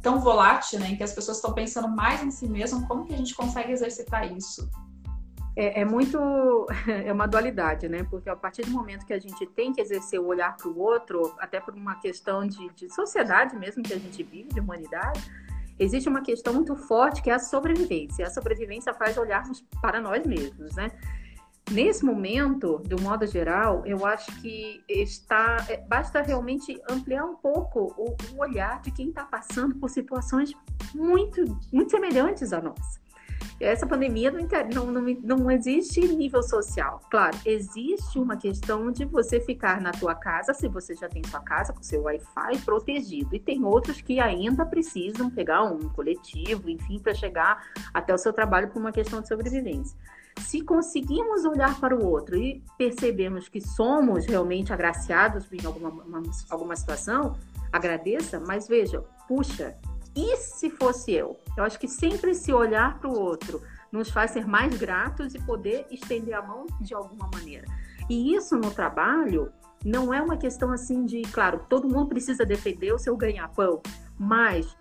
tão 0.00 0.18
volátil, 0.20 0.80
né, 0.80 0.90
em 0.90 0.96
que 0.96 1.02
as 1.02 1.12
pessoas 1.12 1.36
estão 1.36 1.52
pensando 1.52 1.88
mais 1.88 2.22
em 2.22 2.30
si 2.30 2.48
mesmas, 2.48 2.84
como 2.86 3.04
que 3.04 3.14
a 3.14 3.16
gente 3.16 3.34
consegue 3.34 3.72
exercitar 3.72 4.30
isso? 4.32 4.68
É, 5.56 5.80
é, 5.80 5.84
muito. 5.84 6.18
É 6.86 7.12
uma 7.12 7.26
dualidade, 7.26 7.88
né? 7.88 8.04
Porque 8.04 8.28
a 8.28 8.36
partir 8.36 8.62
do 8.62 8.70
momento 8.70 9.04
que 9.06 9.12
a 9.12 9.18
gente 9.18 9.46
tem 9.46 9.72
que 9.72 9.80
exercer 9.80 10.20
o 10.20 10.26
olhar 10.26 10.56
para 10.56 10.68
o 10.68 10.78
outro, 10.78 11.34
até 11.38 11.60
por 11.60 11.74
uma 11.74 11.96
questão 11.96 12.46
de, 12.46 12.68
de 12.74 12.92
sociedade 12.92 13.56
mesmo 13.56 13.82
que 13.82 13.92
a 13.92 13.98
gente 13.98 14.22
vive, 14.22 14.48
de 14.48 14.60
humanidade, 14.60 15.20
existe 15.78 16.08
uma 16.08 16.22
questão 16.22 16.54
muito 16.54 16.74
forte 16.76 17.22
que 17.22 17.30
é 17.30 17.34
a 17.34 17.38
sobrevivência. 17.38 18.26
A 18.26 18.30
sobrevivência 18.30 18.94
faz 18.94 19.16
olharmos 19.16 19.64
para 19.80 20.00
nós 20.00 20.24
mesmos, 20.26 20.74
né? 20.74 20.90
Nesse 21.70 22.04
momento, 22.04 22.78
do 22.80 23.00
modo 23.00 23.26
geral, 23.26 23.82
eu 23.86 24.04
acho 24.04 24.34
que 24.40 24.82
está 24.88 25.64
é, 25.68 25.76
basta 25.76 26.20
realmente 26.20 26.80
ampliar 26.90 27.24
um 27.24 27.36
pouco 27.36 27.94
o, 27.96 28.16
o 28.34 28.40
olhar 28.40 28.80
de 28.82 28.90
quem 28.90 29.08
está 29.08 29.24
passando 29.24 29.76
por 29.76 29.88
situações 29.88 30.52
muito, 30.94 31.44
muito 31.72 31.90
semelhantes 31.90 32.52
a 32.52 32.60
nós. 32.60 33.01
Essa 33.60 33.86
pandemia 33.86 34.30
não, 34.30 34.86
não, 34.86 35.02
não, 35.02 35.36
não 35.36 35.50
existe 35.50 36.00
nível 36.00 36.42
social. 36.42 37.00
Claro, 37.10 37.36
existe 37.44 38.18
uma 38.18 38.36
questão 38.36 38.90
de 38.90 39.04
você 39.04 39.40
ficar 39.40 39.80
na 39.80 39.92
tua 39.92 40.14
casa, 40.14 40.52
se 40.52 40.68
você 40.68 40.94
já 40.94 41.08
tem 41.08 41.22
sua 41.24 41.40
casa 41.40 41.72
com 41.72 41.82
seu 41.82 42.02
Wi-Fi 42.02 42.58
protegido. 42.64 43.34
E 43.34 43.40
tem 43.40 43.64
outros 43.64 44.00
que 44.00 44.20
ainda 44.20 44.64
precisam 44.66 45.30
pegar 45.30 45.62
um 45.64 45.88
coletivo, 45.88 46.68
enfim, 46.68 46.98
para 46.98 47.14
chegar 47.14 47.64
até 47.92 48.12
o 48.14 48.18
seu 48.18 48.32
trabalho 48.32 48.68
por 48.68 48.80
uma 48.80 48.92
questão 48.92 49.20
de 49.20 49.28
sobrevivência. 49.28 49.96
Se 50.40 50.62
conseguimos 50.62 51.44
olhar 51.44 51.78
para 51.78 51.94
o 51.94 52.06
outro 52.06 52.36
e 52.36 52.62
percebemos 52.78 53.48
que 53.48 53.60
somos 53.60 54.26
realmente 54.26 54.72
agraciados 54.72 55.46
em 55.52 55.64
alguma, 55.64 55.90
uma, 55.90 56.22
alguma 56.50 56.74
situação, 56.74 57.36
agradeça, 57.70 58.40
mas 58.40 58.66
veja, 58.66 59.02
puxa, 59.28 59.76
e 60.14 60.36
se 60.36 60.70
fosse 60.70 61.12
eu? 61.12 61.38
Eu 61.56 61.64
acho 61.64 61.78
que 61.78 61.88
sempre 61.88 62.34
se 62.34 62.52
olhar 62.52 62.98
para 62.98 63.08
o 63.08 63.18
outro 63.18 63.62
nos 63.90 64.10
faz 64.10 64.30
ser 64.30 64.46
mais 64.46 64.76
gratos 64.78 65.34
e 65.34 65.38
poder 65.40 65.86
estender 65.90 66.34
a 66.34 66.42
mão 66.42 66.66
de 66.80 66.94
alguma 66.94 67.28
maneira. 67.32 67.66
E 68.08 68.34
isso 68.34 68.56
no 68.56 68.70
trabalho 68.70 69.52
não 69.84 70.12
é 70.12 70.20
uma 70.20 70.36
questão 70.36 70.70
assim 70.70 71.04
de, 71.04 71.22
claro, 71.22 71.66
todo 71.68 71.88
mundo 71.88 72.08
precisa 72.08 72.44
defender 72.44 72.92
o 72.92 72.98
seu 72.98 73.16
ganha-pão, 73.16 73.82
mas 74.18 74.76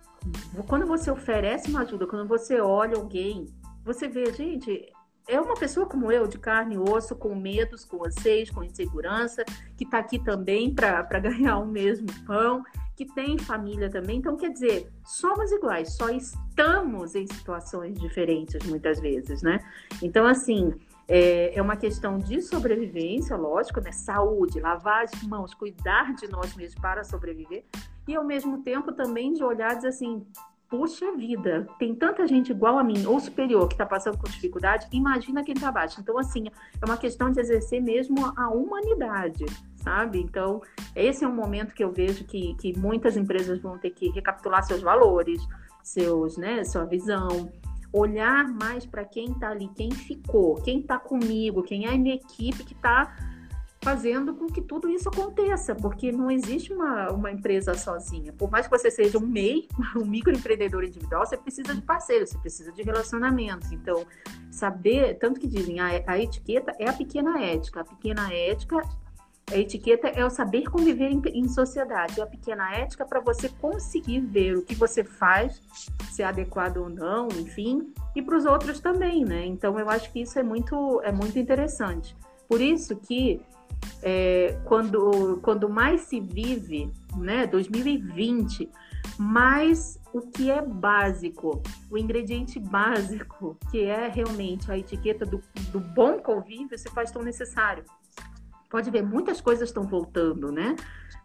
quando 0.68 0.86
você 0.86 1.10
oferece 1.10 1.70
uma 1.70 1.82
ajuda, 1.82 2.06
quando 2.06 2.28
você 2.28 2.60
olha 2.60 2.96
alguém, 2.96 3.48
você 3.84 4.08
vê, 4.08 4.32
gente, 4.32 4.92
é 5.28 5.40
uma 5.40 5.56
pessoa 5.56 5.88
como 5.88 6.12
eu, 6.12 6.28
de 6.28 6.38
carne 6.38 6.76
e 6.76 6.78
osso, 6.78 7.16
com 7.16 7.34
medos, 7.34 7.84
com 7.84 8.06
anseios, 8.06 8.50
com 8.50 8.64
insegurança, 8.64 9.44
que 9.76 9.84
está 9.84 9.98
aqui 9.98 10.20
também 10.20 10.74
para 10.74 11.02
ganhar 11.20 11.58
o 11.58 11.66
mesmo 11.66 12.08
pão, 12.26 12.64
que 13.02 13.14
têm 13.16 13.36
família 13.36 13.90
também. 13.90 14.18
Então, 14.18 14.38
quer 14.38 14.52
dizer, 14.52 14.88
somos 15.04 15.52
iguais, 15.52 15.94
só 15.94 16.10
estamos 16.10 17.16
em 17.16 17.26
situações 17.26 18.00
diferentes 18.00 18.64
muitas 18.68 19.00
vezes, 19.00 19.42
né? 19.42 19.60
Então, 20.04 20.28
assim, 20.28 20.72
é, 21.08 21.58
é 21.58 21.62
uma 21.62 21.76
questão 21.76 22.20
de 22.20 22.40
sobrevivência, 22.44 23.36
lógico, 23.36 23.82
né? 23.82 23.92
Saúde, 23.92 24.60
lavar 24.60 25.06
as 25.06 25.24
mãos, 25.24 25.52
cuidar 25.56 26.14
de 26.14 26.30
nós 26.30 26.56
mesmos 26.56 26.80
para 26.80 27.04
sobreviver. 27.04 27.66
E, 28.08 28.16
ao 28.16 28.24
mesmo 28.24 28.62
tempo, 28.62 28.92
também 28.92 29.34
de 29.34 29.44
olhar 29.44 29.76
dizer 29.76 29.88
assim, 29.88 30.24
puxa 30.70 31.12
vida, 31.14 31.68
tem 31.80 31.96
tanta 31.96 32.28
gente 32.28 32.52
igual 32.52 32.78
a 32.78 32.84
mim 32.84 33.04
ou 33.08 33.20
superior 33.20 33.68
que 33.68 33.74
está 33.74 33.86
passando 33.86 34.20
com 34.20 34.30
dificuldade, 34.30 34.88
imagina 34.92 35.44
quem 35.44 35.56
está 35.56 35.70
abaixo. 35.70 36.00
Então, 36.00 36.20
assim, 36.20 36.46
é 36.80 36.86
uma 36.86 36.98
questão 36.98 37.32
de 37.32 37.40
exercer 37.40 37.82
mesmo 37.82 38.32
a 38.38 38.48
humanidade, 38.50 39.44
sabe? 39.84 40.20
Então, 40.20 40.62
esse 40.96 41.24
é 41.24 41.28
um 41.28 41.36
momento 41.36 41.74
que 41.74 41.84
eu 41.84 41.92
vejo 41.92 42.24
que, 42.26 42.56
que 42.56 42.78
muitas 42.78 43.18
empresas 43.18 43.60
vão 43.60 43.78
ter 43.78 43.92
que 43.92 44.10
recapitular 44.10 44.64
seus 44.64 44.82
valores, 44.82 45.42
seus, 45.84 46.38
né, 46.38 46.64
sua 46.64 46.86
visão, 46.86 47.52
olhar 47.94 48.48
mais 48.48 48.86
para 48.86 49.04
quem 49.04 49.32
está 49.32 49.50
ali, 49.50 49.70
quem 49.76 49.92
ficou, 49.92 50.56
quem 50.62 50.80
está 50.80 50.98
comigo, 50.98 51.64
quem 51.64 51.86
é 51.86 51.94
a 51.94 51.98
minha 51.98 52.16
equipe 52.16 52.64
que 52.64 52.74
está 52.74 53.14
fazendo 53.84 54.36
com 54.36 54.46
que 54.46 54.62
tudo 54.62 54.88
isso 54.88 55.10
aconteça, 55.10 55.74
porque 55.74 56.12
não 56.12 56.30
existe 56.30 56.72
uma, 56.72 57.12
uma 57.12 57.32
empresa 57.32 57.74
sozinha. 57.74 58.32
Por 58.32 58.50
mais 58.50 58.68
que 58.68 58.78
você 58.78 58.92
seja 58.92 59.18
um 59.18 59.26
MEI, 59.26 59.68
um 59.98 60.06
microempreendedor 60.06 60.84
individual, 60.84 61.26
você 61.26 61.36
precisa 61.36 61.74
de 61.74 61.82
parceiros, 61.82 62.30
você 62.30 62.38
precisa 62.38 62.72
de 62.72 62.84
relacionamentos. 62.84 63.72
Então, 63.72 64.06
saber, 64.52 65.18
tanto 65.18 65.40
que 65.40 65.48
dizem, 65.48 65.80
a, 65.80 65.88
a 66.06 66.20
etiqueta 66.20 66.76
é 66.78 66.88
a 66.88 66.94
pequena 66.94 67.44
ética. 67.44 67.82
A 67.82 67.84
pequena 67.84 68.32
ética 68.32 68.82
a 69.52 69.58
etiqueta 69.58 70.08
é 70.08 70.26
o 70.26 70.30
saber 70.30 70.70
conviver 70.70 71.10
em, 71.10 71.22
em 71.34 71.48
sociedade. 71.48 72.22
A 72.22 72.26
pequena 72.26 72.74
ética 72.74 73.06
para 73.06 73.20
você 73.20 73.50
conseguir 73.50 74.22
ver 74.22 74.58
o 74.58 74.64
que 74.64 74.74
você 74.74 75.04
faz, 75.04 75.62
se 76.10 76.22
é 76.22 76.26
adequado 76.26 76.78
ou 76.78 76.90
não, 76.90 77.28
enfim, 77.28 77.94
e 78.16 78.22
para 78.22 78.38
os 78.38 78.46
outros 78.46 78.80
também, 78.80 79.26
né? 79.26 79.46
Então 79.46 79.78
eu 79.78 79.90
acho 79.90 80.12
que 80.12 80.22
isso 80.22 80.40
é 80.40 80.44
muito, 80.44 81.02
é 81.04 81.12
muito 81.12 81.38
interessante. 81.38 82.16
Por 82.48 82.62
isso 82.62 82.96
que 82.96 83.42
é, 84.02 84.58
quando, 84.66 85.40
quando 85.42 85.70
mais 85.70 86.02
se 86.02 86.20
vive, 86.20 86.92
né, 87.18 87.46
2020, 87.46 88.70
mais 89.18 90.00
o 90.14 90.22
que 90.22 90.50
é 90.50 90.62
básico, 90.62 91.62
o 91.90 91.98
ingrediente 91.98 92.60
básico, 92.60 93.58
que 93.70 93.84
é 93.84 94.08
realmente 94.08 94.72
a 94.72 94.78
etiqueta 94.78 95.26
do, 95.26 95.42
do 95.72 95.80
bom 95.80 96.20
convívio, 96.20 96.78
se 96.78 96.90
faz 96.90 97.12
tão 97.12 97.22
necessário 97.22 97.84
pode 98.72 98.90
ver, 98.90 99.04
muitas 99.04 99.42
coisas 99.42 99.70
estão 99.70 99.84
voltando, 99.84 100.52
né? 100.52 100.76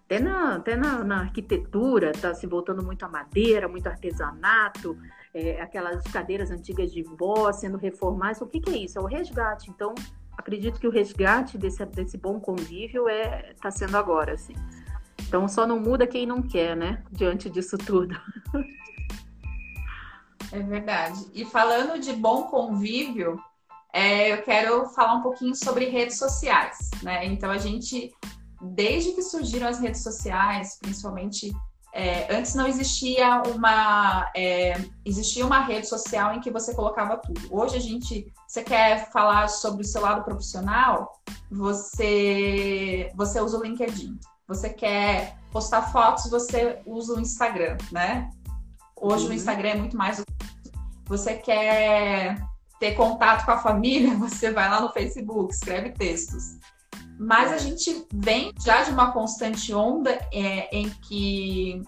Até 0.04 0.20
na, 0.20 0.56
até 0.56 0.76
na, 0.76 1.02
na 1.02 1.20
arquitetura 1.20 2.11
está 2.11 2.35
se 2.35 2.46
voltando 2.46 2.82
muito 2.85 3.04
a 3.04 3.09
madeira, 3.09 3.68
muito 3.68 3.87
artesanato, 3.87 4.96
é, 5.32 5.61
aquelas 5.61 6.02
cadeiras 6.04 6.50
antigas 6.50 6.92
de 6.92 7.02
vó 7.02 7.50
sendo 7.52 7.76
reformadas. 7.76 8.40
O 8.40 8.46
que, 8.46 8.61
que 8.61 8.70
é 8.70 8.76
isso? 8.78 8.98
É 8.98 9.00
o 9.00 9.06
resgate. 9.06 9.70
Então, 9.70 9.94
acredito 10.37 10.78
que 10.78 10.87
o 10.87 10.90
resgate 10.90 11.56
desse, 11.56 11.85
desse 11.87 12.18
bom 12.18 12.38
convívio 12.38 13.09
é 13.09 13.52
está 13.52 13.70
sendo 13.70 13.96
agora, 13.96 14.35
assim. 14.35 14.54
Então, 15.26 15.48
só 15.48 15.66
não 15.66 15.80
muda 15.80 16.06
quem 16.06 16.24
não 16.26 16.40
quer, 16.40 16.76
né? 16.76 17.02
Diante 17.11 17.50
disso 17.50 17.76
tudo. 17.76 18.16
É 20.52 20.61
verdade. 20.61 21.26
E 21.35 21.44
falando 21.44 21.98
de 21.98 22.12
bom 22.12 22.44
convívio, 22.44 23.40
é, 23.96 24.30
eu 24.30 24.42
quero 24.42 24.90
falar 24.90 25.14
um 25.14 25.22
pouquinho 25.22 25.54
sobre 25.54 25.87
redes 25.87 26.18
sociais, 26.18 26.90
né? 27.02 27.24
Então 27.24 27.50
a 27.50 27.56
gente, 27.56 28.12
desde 28.61 29.12
que 29.12 29.22
surgiram 29.22 29.66
as 29.66 29.80
redes 29.80 30.02
sociais, 30.02 30.76
principalmente 30.78 31.50
é, 31.94 32.30
antes 32.37 32.54
não 32.54 32.66
existia 32.66 33.40
uma 33.46 34.30
é, 34.37 34.74
existia 35.02 35.46
uma 35.46 35.61
rede 35.61 35.88
social 35.88 36.35
em 36.35 36.40
que 36.40 36.50
você 36.50 36.74
colocava 36.74 37.16
tudo. 37.16 37.40
Hoje 37.50 37.76
a 37.76 37.80
gente, 37.80 38.30
você 38.46 38.62
quer 38.62 39.11
falar 39.11 39.48
sobre 39.48 39.80
o 39.80 39.88
seu 39.88 40.02
lado 40.02 40.22
profissional, 40.22 41.18
você 41.50 43.11
você 43.14 43.40
usa 43.40 43.59
o 43.59 43.62
LinkedIn. 43.62 44.18
Você 44.46 44.68
quer 44.68 45.38
postar 45.50 45.90
fotos, 45.90 46.30
você 46.30 46.82
usa 46.85 47.14
o 47.14 47.20
Instagram, 47.20 47.78
né? 47.90 48.28
Hoje 48.94 49.24
uhum. 49.24 49.30
o 49.30 49.35
Instagram 49.35 49.70
é 49.70 49.76
muito 49.76 49.96
mais. 49.96 50.22
Você 51.06 51.35
quer 51.37 52.37
ter 52.78 52.92
contato 52.92 53.44
com 53.44 53.52
a 53.52 53.58
família, 53.58 54.14
você 54.18 54.50
vai 54.50 54.68
lá 54.68 54.80
no 54.80 54.90
Facebook, 54.90 55.52
escreve 55.52 55.90
textos. 55.90 56.58
Mas 57.18 57.52
a 57.52 57.58
gente 57.58 58.06
vem 58.12 58.52
já 58.60 58.82
de 58.82 58.90
uma 58.90 59.12
constante 59.12 59.72
onda 59.72 60.10
é, 60.32 60.68
em 60.76 60.90
que 61.08 61.82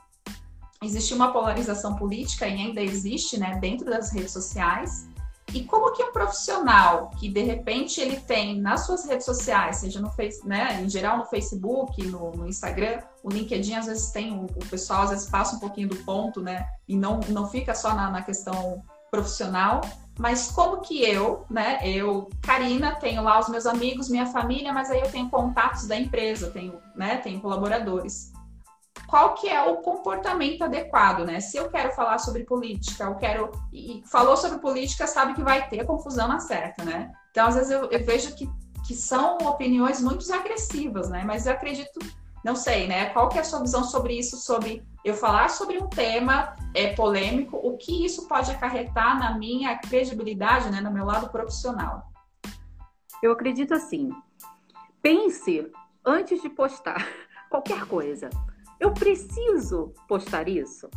existe 0.83 1.12
uma 1.12 1.33
polarização 1.33 1.96
política 1.96 2.46
e 2.46 2.55
ainda 2.55 2.81
existe, 2.81 3.38
né, 3.38 3.59
dentro 3.61 3.87
das 3.87 4.12
redes 4.12 4.33
sociais. 4.33 5.09
E 5.53 5.64
como 5.64 5.92
que 5.92 6.03
um 6.03 6.12
profissional 6.12 7.11
que 7.18 7.29
de 7.29 7.42
repente 7.42 8.01
ele 8.01 8.20
tem 8.20 8.61
nas 8.61 8.85
suas 8.85 9.07
redes 9.07 9.24
sociais, 9.24 9.77
seja 9.79 10.01
no 10.01 10.11
face, 10.11 10.46
né, 10.46 10.81
em 10.83 10.88
geral 10.88 11.18
no 11.18 11.24
Facebook, 11.24 12.07
no, 12.07 12.33
no 12.33 12.46
Instagram, 12.46 13.01
o 13.22 13.31
LinkedIn 13.31 13.74
às 13.74 13.87
vezes 13.87 14.11
tem 14.11 14.33
o, 14.33 14.44
o, 14.44 14.66
pessoal 14.68 15.03
às 15.03 15.11
vezes 15.11 15.29
passa 15.29 15.57
um 15.57 15.59
pouquinho 15.59 15.88
do 15.88 15.96
ponto, 16.05 16.42
né, 16.42 16.66
e 16.87 16.96
não 16.96 17.20
não 17.29 17.48
fica 17.48 17.74
só 17.74 17.94
na, 17.94 18.11
na 18.11 18.22
questão 18.22 18.83
profissional, 19.11 19.81
mas 20.18 20.50
como 20.50 20.81
que 20.81 21.02
eu, 21.02 21.46
né, 21.48 21.78
eu, 21.85 22.28
Karina, 22.42 22.96
tenho 22.96 23.22
lá 23.22 23.38
os 23.38 23.48
meus 23.48 23.66
amigos, 23.66 24.09
minha 24.09 24.26
família, 24.26 24.72
mas 24.72 24.90
aí 24.90 25.00
eu 25.00 25.11
tenho 25.11 25.31
contatos 25.31 25.87
da 25.87 25.96
empresa, 25.96 26.50
tenho, 26.50 26.81
né, 26.96 27.18
tenho 27.18 27.40
colaboradores. 27.40 28.33
Qual 29.07 29.35
que 29.35 29.48
é 29.48 29.62
o 29.62 29.76
comportamento 29.76 30.62
adequado, 30.62 31.24
né? 31.24 31.40
Se 31.40 31.57
eu 31.57 31.70
quero 31.70 31.92
falar 31.92 32.18
sobre 32.18 32.44
política, 32.44 33.04
eu 33.04 33.14
quero 33.14 33.52
e 33.72 34.02
falou 34.04 34.37
sobre 34.37 34.59
política, 34.59 35.07
sabe 35.07 35.35
que 35.35 35.42
vai 35.42 35.66
ter 35.68 35.87
confusão 35.87 36.28
na 36.28 36.40
certa, 36.40 36.85
né? 36.85 37.11
Então, 37.31 37.46
às 37.46 37.54
vezes 37.54 37.70
eu, 37.70 37.85
eu 37.85 38.04
vejo 38.04 38.35
que, 38.35 38.50
que 38.87 38.94
são 38.94 39.38
opiniões 39.38 40.02
muito 40.02 40.31
agressivas, 40.31 41.09
né? 41.09 41.22
Mas 41.24 41.46
eu 41.46 41.52
acredito 41.52 41.98
não 42.44 42.55
sei, 42.55 42.87
né? 42.87 43.11
Qual 43.11 43.29
que 43.29 43.38
é 43.38 43.40
a 43.40 43.44
sua 43.44 43.61
visão 43.61 43.85
sobre 43.85 44.18
isso, 44.18 44.37
sobre 44.37 44.83
eu 45.05 45.14
falar 45.14 45.48
sobre 45.48 45.79
um 45.79 45.88
tema 45.88 46.57
é, 46.74 46.92
polêmico, 46.94 47.57
o 47.57 47.77
que 47.77 48.05
isso 48.05 48.29
pode 48.29 48.51
acarretar 48.51 49.18
na 49.18 49.37
minha 49.37 49.77
credibilidade, 49.79 50.70
né, 50.70 50.81
no 50.81 50.92
meu 50.92 51.05
lado 51.05 51.31
profissional? 51.31 52.12
Eu 53.22 53.33
acredito 53.33 53.74
assim. 53.74 54.11
Pense 55.03 55.70
antes 56.05 56.40
de 56.42 56.48
postar 56.48 57.07
qualquer 57.51 57.85
coisa. 57.87 58.31
Eu 58.79 58.92
preciso 58.92 59.92
postar 60.07 60.48
isso? 60.48 60.88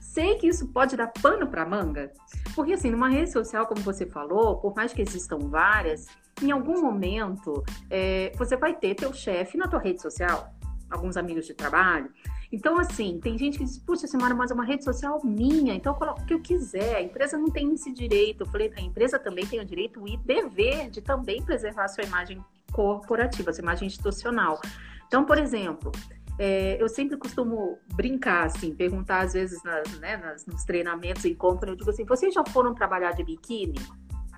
Sei 0.00 0.36
que 0.36 0.48
isso 0.48 0.68
pode 0.68 0.96
dar 0.96 1.08
pano 1.08 1.46
para 1.46 1.66
manga, 1.66 2.10
porque 2.54 2.72
assim, 2.72 2.90
numa 2.90 3.08
rede 3.08 3.30
social, 3.30 3.66
como 3.66 3.82
você 3.82 4.06
falou, 4.06 4.56
por 4.56 4.74
mais 4.74 4.92
que 4.92 5.02
existam 5.02 5.38
várias, 5.40 6.06
em 6.42 6.50
algum 6.50 6.80
momento 6.80 7.62
é, 7.90 8.32
você 8.36 8.56
vai 8.56 8.74
ter 8.74 8.94
teu 8.94 9.12
chefe 9.12 9.56
na 9.56 9.68
tua 9.68 9.78
rede 9.78 10.00
social 10.00 10.55
alguns 10.90 11.16
amigos 11.16 11.46
de 11.46 11.54
trabalho. 11.54 12.10
Então, 12.50 12.78
assim, 12.78 13.18
tem 13.20 13.36
gente 13.36 13.58
que 13.58 13.64
diz, 13.64 13.78
puxa, 13.78 14.06
Simara, 14.06 14.34
mas 14.34 14.50
é 14.50 14.54
uma 14.54 14.64
rede 14.64 14.84
social 14.84 15.20
minha, 15.24 15.74
então 15.74 15.92
eu 15.92 15.98
coloco 15.98 16.22
o 16.22 16.24
que 16.24 16.34
eu 16.34 16.40
quiser. 16.40 16.96
A 16.96 17.02
empresa 17.02 17.36
não 17.36 17.50
tem 17.50 17.72
esse 17.72 17.92
direito. 17.92 18.42
Eu 18.42 18.46
falei, 18.46 18.72
a 18.76 18.80
empresa 18.80 19.18
também 19.18 19.44
tem 19.46 19.60
o 19.60 19.64
direito 19.64 20.06
e 20.06 20.16
dever 20.16 20.90
de 20.90 21.00
também 21.00 21.42
preservar 21.42 21.84
a 21.84 21.88
sua 21.88 22.04
imagem 22.04 22.44
corporativa, 22.72 23.52
sua 23.52 23.62
imagem 23.62 23.86
institucional. 23.86 24.60
Então, 25.06 25.24
por 25.24 25.38
exemplo, 25.38 25.90
é, 26.38 26.80
eu 26.80 26.88
sempre 26.88 27.16
costumo 27.16 27.78
brincar, 27.94 28.44
assim, 28.44 28.74
perguntar 28.74 29.20
às 29.20 29.32
vezes 29.32 29.62
nas, 29.62 29.98
né, 29.98 30.16
nas, 30.16 30.46
nos 30.46 30.64
treinamentos, 30.64 31.24
encontros, 31.24 31.70
eu 31.70 31.76
digo 31.76 31.90
assim, 31.90 32.04
vocês 32.04 32.34
já 32.34 32.44
foram 32.44 32.74
trabalhar 32.74 33.12
de 33.12 33.24
biquíni? 33.24 33.78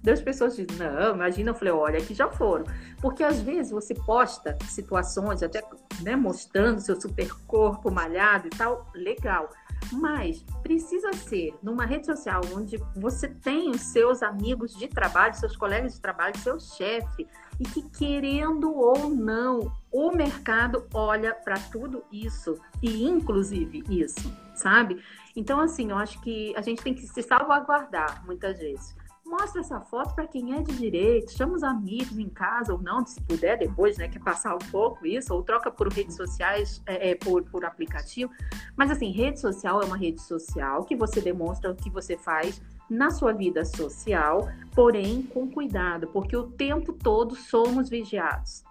Das 0.03 0.21
pessoas 0.21 0.57
dizem, 0.57 0.77
não, 0.79 1.15
imagina, 1.15 1.51
eu 1.51 1.55
falei, 1.55 1.73
olha, 1.73 2.01
que 2.01 2.15
já 2.15 2.29
foram. 2.29 2.65
Porque 3.01 3.23
às 3.23 3.41
vezes 3.41 3.73
você 3.73 3.95
posta 3.95 4.57
situações, 4.69 5.43
até 5.43 5.63
né, 6.03 6.17
mostrando 6.17 6.81
seu 6.81 7.01
super 7.01 7.33
corpo 7.47 7.91
malhado 7.91 8.47
e 8.47 8.51
tal, 8.51 8.91
legal. 8.95 9.51
Mas 9.93 10.45
precisa 10.63 11.13
ser 11.13 11.55
numa 11.63 11.85
rede 11.87 12.07
social 12.07 12.41
onde 12.55 12.77
você 12.97 13.29
tem 13.29 13.71
os 13.71 13.81
seus 13.81 14.23
amigos 14.23 14.75
de 14.75 14.89
trabalho, 14.89 15.35
seus 15.35 15.57
colegas 15.57 15.95
de 15.95 16.01
trabalho, 16.01 16.37
seu 16.39 16.59
chefe, 16.61 17.27
e 17.59 17.65
que 17.65 17.83
querendo 17.91 18.75
ou 18.75 19.09
não, 19.09 19.73
o 19.91 20.11
mercado 20.11 20.87
olha 20.93 21.35
para 21.35 21.59
tudo 21.73 22.05
isso, 22.13 22.59
e 22.83 23.05
inclusive 23.05 23.83
isso, 23.89 24.33
sabe? 24.55 25.03
Então, 25.35 25.61
assim, 25.61 25.91
eu 25.91 25.97
acho 25.97 26.21
que 26.21 26.55
a 26.57 26.61
gente 26.61 26.83
tem 26.83 26.95
que 26.95 27.07
se 27.07 27.23
salvaguardar 27.23 28.25
muitas 28.27 28.59
vezes 28.59 28.97
mostra 29.29 29.61
essa 29.61 29.81
foto 29.81 30.15
para 30.15 30.27
quem 30.27 30.55
é 30.55 30.63
de 30.63 30.77
direito, 30.77 31.33
chama 31.33 31.55
os 31.55 31.63
amigos 31.63 32.19
em 32.19 32.29
casa 32.29 32.73
ou 32.73 32.81
não, 32.81 33.05
se 33.07 33.21
puder 33.21 33.59
depois, 33.59 33.99
né, 33.99 34.09
quer 34.09 34.21
passar 34.21 34.55
um 34.55 34.71
pouco 34.71 35.07
isso, 35.07 35.35
ou 35.35 35.43
troca 35.43 35.71
por 35.71 35.89
redes 35.93 36.17
sociais, 36.17 36.83
é, 36.87 37.11
é, 37.11 37.15
por, 37.15 37.45
por 37.45 37.65
aplicativo. 37.65 38.33
Mas 38.77 38.91
assim, 38.91 39.13
rede 39.13 39.39
social 39.39 39.83
é 39.83 39.85
uma 39.85 39.97
rede 39.97 40.23
social 40.23 40.85
que 40.85 40.97
você 40.97 41.21
demonstra 41.21 41.71
o 41.71 41.77
que 41.77 41.91
você 41.91 42.17
faz 42.17 42.61
na 42.89 43.11
sua 43.11 43.33
vida 43.33 43.65
social, 43.65 44.49
porém 44.75 45.23
com 45.23 45.51
cuidado, 45.51 46.09
porque 46.09 46.37
o 46.37 46.45
tempo 46.45 46.93
todo 46.93 47.37
somos 47.37 47.91
vigiados. 47.91 48.65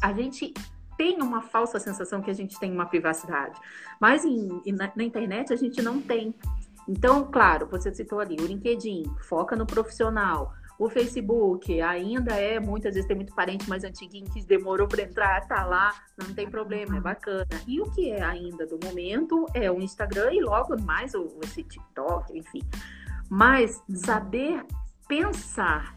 A 0.00 0.12
gente 0.12 0.54
tem 0.98 1.22
uma 1.22 1.40
falsa 1.40 1.78
sensação 1.78 2.20
que 2.20 2.30
a 2.30 2.34
gente 2.34 2.58
tem 2.58 2.72
uma 2.72 2.84
privacidade. 2.84 3.58
Mas 4.00 4.24
em, 4.24 4.60
na, 4.72 4.90
na 4.94 5.04
internet 5.04 5.52
a 5.52 5.56
gente 5.56 5.80
não 5.80 6.02
tem. 6.02 6.34
Então, 6.88 7.30
claro, 7.30 7.66
você 7.66 7.94
citou 7.94 8.18
ali 8.18 8.36
o 8.40 8.46
LinkedIn, 8.46 9.04
foca 9.20 9.54
no 9.54 9.66
profissional. 9.66 10.54
O 10.78 10.88
Facebook 10.88 11.80
ainda 11.80 12.34
é, 12.34 12.60
muitas 12.60 12.94
vezes 12.94 13.06
tem 13.06 13.16
muito 13.16 13.34
parente 13.34 13.68
mais 13.68 13.82
antiguinho 13.82 14.30
que 14.30 14.44
demorou 14.44 14.86
para 14.86 15.02
entrar, 15.02 15.46
tá 15.46 15.64
lá, 15.64 15.92
não 16.16 16.32
tem 16.32 16.48
problema, 16.48 16.96
é 16.96 17.00
bacana. 17.00 17.48
E 17.66 17.80
o 17.80 17.90
que 17.90 18.10
é 18.10 18.22
ainda 18.22 18.64
do 18.64 18.78
momento 18.82 19.44
é 19.52 19.70
o 19.70 19.80
Instagram 19.80 20.32
e 20.32 20.40
logo 20.40 20.80
mais 20.80 21.14
o, 21.14 21.36
esse 21.42 21.64
TikTok, 21.64 22.38
enfim. 22.38 22.62
Mas 23.28 23.82
saber 23.92 24.64
pensar, 25.08 25.96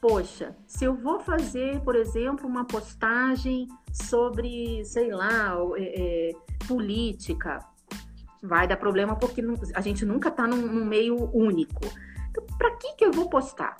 poxa, 0.00 0.56
se 0.66 0.84
eu 0.84 0.94
vou 0.94 1.18
fazer, 1.18 1.80
por 1.80 1.96
exemplo, 1.96 2.48
uma 2.48 2.64
postagem 2.64 3.66
sobre, 3.92 4.84
sei 4.84 5.10
lá, 5.10 5.56
é, 5.76 6.30
é, 6.30 6.32
política, 6.68 7.58
vai 8.42 8.66
dar 8.66 8.76
problema 8.76 9.16
porque 9.16 9.42
a 9.74 9.80
gente 9.80 10.04
nunca 10.04 10.28
está 10.28 10.46
num, 10.46 10.66
num 10.66 10.84
meio 10.84 11.30
único. 11.32 11.80
Então, 12.30 12.44
para 12.58 12.76
que, 12.76 12.94
que 12.94 13.04
eu 13.04 13.12
vou 13.12 13.28
postar? 13.28 13.76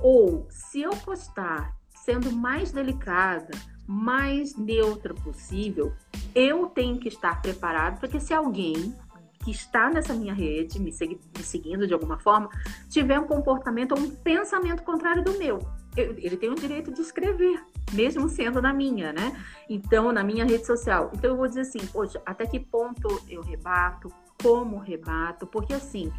Ou, 0.00 0.46
se 0.50 0.80
eu 0.80 0.90
postar 0.90 1.76
sendo 2.04 2.32
mais 2.32 2.72
delicada, 2.72 3.50
mais 3.86 4.56
neutra 4.56 5.12
possível, 5.12 5.92
eu 6.34 6.66
tenho 6.66 6.98
que 6.98 7.08
estar 7.08 7.42
preparado, 7.42 8.00
porque 8.00 8.18
se 8.18 8.32
alguém 8.32 8.96
que 9.44 9.50
está 9.50 9.90
nessa 9.90 10.14
minha 10.14 10.34
rede, 10.34 10.78
me, 10.78 10.92
segui, 10.92 11.18
me 11.36 11.42
seguindo 11.42 11.86
de 11.86 11.94
alguma 11.94 12.18
forma, 12.18 12.48
tiver 12.88 13.18
um 13.18 13.26
comportamento 13.26 13.92
ou 13.92 13.98
um 13.98 14.10
pensamento 14.10 14.82
contrário 14.82 15.24
do 15.24 15.38
meu, 15.38 15.58
eu, 15.96 16.14
ele 16.18 16.36
tem 16.36 16.50
o 16.50 16.54
direito 16.54 16.92
de 16.92 17.00
escrever, 17.00 17.62
mesmo 17.92 18.28
sendo 18.28 18.60
na 18.60 18.72
minha, 18.72 19.12
né? 19.12 19.36
Então, 19.68 20.12
na 20.12 20.22
minha 20.22 20.44
rede 20.44 20.66
social. 20.66 21.10
Então, 21.14 21.30
eu 21.30 21.36
vou 21.36 21.46
dizer 21.46 21.62
assim, 21.62 21.78
poxa, 21.92 22.20
até 22.24 22.46
que 22.46 22.58
ponto 22.58 23.22
eu 23.28 23.42
rebato, 23.42 24.12
como 24.42 24.78
rebato, 24.78 25.46
porque 25.46 25.74
assim, 25.74 26.12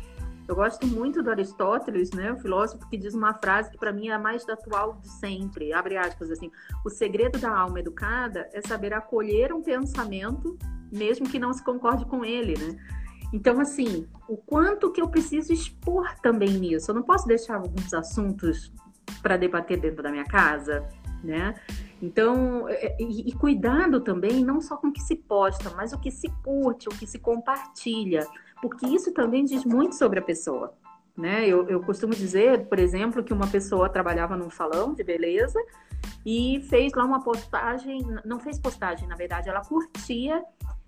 eu 0.47 0.55
gosto 0.55 0.85
muito 0.85 1.23
do 1.23 1.29
Aristóteles, 1.29 2.11
né, 2.11 2.31
o 2.31 2.37
filósofo 2.37 2.87
que 2.89 2.97
diz 2.97 3.13
uma 3.13 3.33
frase 3.33 3.71
que 3.71 3.77
para 3.77 3.91
mim 3.91 4.09
é 4.09 4.13
a 4.13 4.19
mais 4.19 4.47
atual 4.47 4.99
de 5.01 5.09
sempre, 5.09 5.73
abre 5.73 5.97
aspas 5.97 6.29
assim, 6.29 6.51
o 6.85 6.89
segredo 6.89 7.39
da 7.39 7.55
alma 7.57 7.79
educada 7.79 8.49
é 8.53 8.61
saber 8.61 8.93
acolher 8.93 9.53
um 9.53 9.61
pensamento 9.61 10.57
mesmo 10.91 11.27
que 11.27 11.39
não 11.39 11.53
se 11.53 11.63
concorde 11.63 12.05
com 12.05 12.25
ele, 12.25 12.57
né? 12.57 12.77
Então, 13.33 13.61
assim, 13.61 14.05
o 14.27 14.35
quanto 14.35 14.91
que 14.91 15.01
eu 15.01 15.07
preciso 15.07 15.53
expor 15.53 16.13
também 16.21 16.49
nisso? 16.49 16.91
Eu 16.91 16.95
não 16.95 17.03
posso 17.03 17.25
deixar 17.25 17.55
alguns 17.55 17.93
assuntos 17.93 18.73
para 19.21 19.37
debater 19.37 19.79
dentro 19.79 20.03
da 20.03 20.11
minha 20.11 20.25
casa, 20.25 20.85
né? 21.23 21.55
Então, 22.01 22.67
é, 22.67 22.87
é, 22.87 22.97
e, 22.99 23.29
e, 23.29 23.33
cuidado 23.33 24.01
também, 24.01 24.43
não 24.43 24.59
só 24.59 24.75
com 24.77 24.87
o 24.87 24.91
que 24.91 25.01
se 25.01 25.15
posta, 25.15 25.69
mas 25.75 25.93
o 25.93 25.99
que 25.99 26.11
se 26.11 26.27
curte, 26.43 26.87
o 26.87 26.91
que 26.91 27.05
se 27.05 27.19
compartilha 27.19 28.27
porque 28.61 28.85
isso 28.85 29.11
também 29.11 29.43
diz 29.43 29.65
muito 29.65 29.95
sobre 29.95 30.19
a 30.19 30.21
pessoa. 30.21 30.73
Né? 31.17 31.47
Eu, 31.47 31.67
eu 31.67 31.81
costumo 31.81 32.13
dizer, 32.13 32.67
por 32.67 32.79
exemplo, 32.79 33.23
que 33.23 33.33
uma 33.33 33.47
pessoa 33.47 33.89
trabalhava 33.89 34.37
num 34.37 34.49
salão 34.49 34.93
de 34.93 35.03
beleza 35.03 35.59
e 36.25 36.65
fez 36.69 36.93
lá 36.93 37.03
uma 37.03 37.21
postagem, 37.21 37.99
não 38.23 38.39
fez 38.39 38.59
postagem, 38.59 39.07
na 39.07 39.15
verdade, 39.15 39.49
ela 39.49 39.61
curtia 39.61 40.41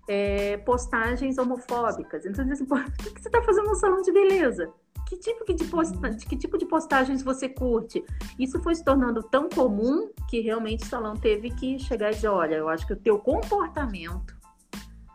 é, 0.08 0.56
postagens 0.58 1.36
homofóbicas. 1.36 2.24
Então, 2.24 2.48
assim, 2.50 2.64
o 2.70 3.12
que 3.12 3.20
você 3.20 3.28
está 3.28 3.42
fazendo 3.42 3.66
no 3.66 3.74
salão 3.74 4.00
de 4.00 4.12
beleza? 4.12 4.72
Que 5.06 5.16
tipo 5.16 5.44
de, 5.52 5.64
posta, 5.64 6.10
que 6.10 6.36
tipo 6.36 6.56
de 6.56 6.66
postagens 6.66 7.22
você 7.22 7.48
curte? 7.48 8.04
Isso 8.38 8.60
foi 8.62 8.74
se 8.74 8.82
tornando 8.82 9.22
tão 9.22 9.48
comum 9.48 10.10
que 10.28 10.40
realmente 10.40 10.84
o 10.84 10.86
salão 10.86 11.14
teve 11.14 11.50
que 11.50 11.78
chegar 11.78 12.10
e 12.10 12.14
dizer, 12.14 12.28
olha, 12.28 12.54
eu 12.54 12.68
acho 12.68 12.86
que 12.86 12.94
o 12.94 12.96
teu 12.96 13.18
comportamento 13.18 14.34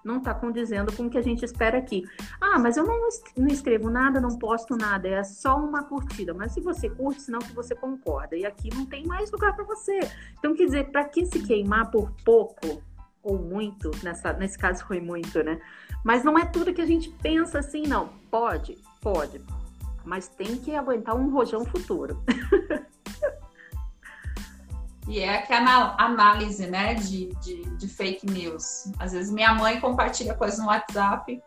não 0.03 0.17
está 0.17 0.33
condizendo 0.33 0.91
com 0.93 1.03
o 1.03 1.09
que 1.09 1.17
a 1.17 1.21
gente 1.21 1.43
espera 1.43 1.77
aqui. 1.77 2.03
Ah, 2.39 2.57
mas 2.57 2.77
eu 2.77 2.85
não, 2.85 3.09
não 3.37 3.47
escrevo 3.47 3.89
nada, 3.89 4.19
não 4.19 4.37
posto 4.37 4.75
nada, 4.75 5.07
é 5.07 5.23
só 5.23 5.57
uma 5.57 5.83
curtida. 5.83 6.33
Mas 6.33 6.53
se 6.53 6.61
você 6.61 6.89
curte, 6.89 7.21
senão 7.21 7.39
que 7.39 7.53
você 7.53 7.75
concorda. 7.75 8.35
E 8.35 8.45
aqui 8.45 8.73
não 8.73 8.85
tem 8.85 9.05
mais 9.05 9.31
lugar 9.31 9.55
para 9.55 9.65
você. 9.65 9.99
Então, 10.37 10.55
quer 10.55 10.65
dizer, 10.65 10.91
para 10.91 11.03
que 11.05 11.25
se 11.25 11.39
queimar 11.39 11.91
por 11.91 12.11
pouco 12.23 12.81
ou 13.21 13.37
muito? 13.37 13.91
Nessa, 14.03 14.33
nesse 14.33 14.57
caso 14.57 14.85
foi 14.85 14.99
muito, 14.99 15.43
né? 15.43 15.59
Mas 16.03 16.23
não 16.23 16.37
é 16.37 16.45
tudo 16.45 16.73
que 16.73 16.81
a 16.81 16.87
gente 16.87 17.09
pensa 17.21 17.59
assim, 17.59 17.83
não. 17.83 18.09
Pode, 18.31 18.77
pode. 19.01 19.41
Mas 20.05 20.27
tem 20.27 20.57
que 20.57 20.75
aguentar 20.75 21.15
um 21.15 21.31
rojão 21.31 21.65
futuro. 21.65 22.23
E 25.07 25.21
é 25.21 25.37
aquela 25.37 25.95
análise, 25.97 26.67
né, 26.67 26.93
de, 26.93 27.33
de, 27.41 27.63
de, 27.77 27.87
fake 27.87 28.27
news. 28.27 28.91
Às 28.99 29.11
vezes 29.11 29.31
minha 29.31 29.55
mãe 29.55 29.79
compartilha 29.79 30.35
coisas 30.35 30.59
no 30.59 30.67
WhatsApp, 30.67 31.41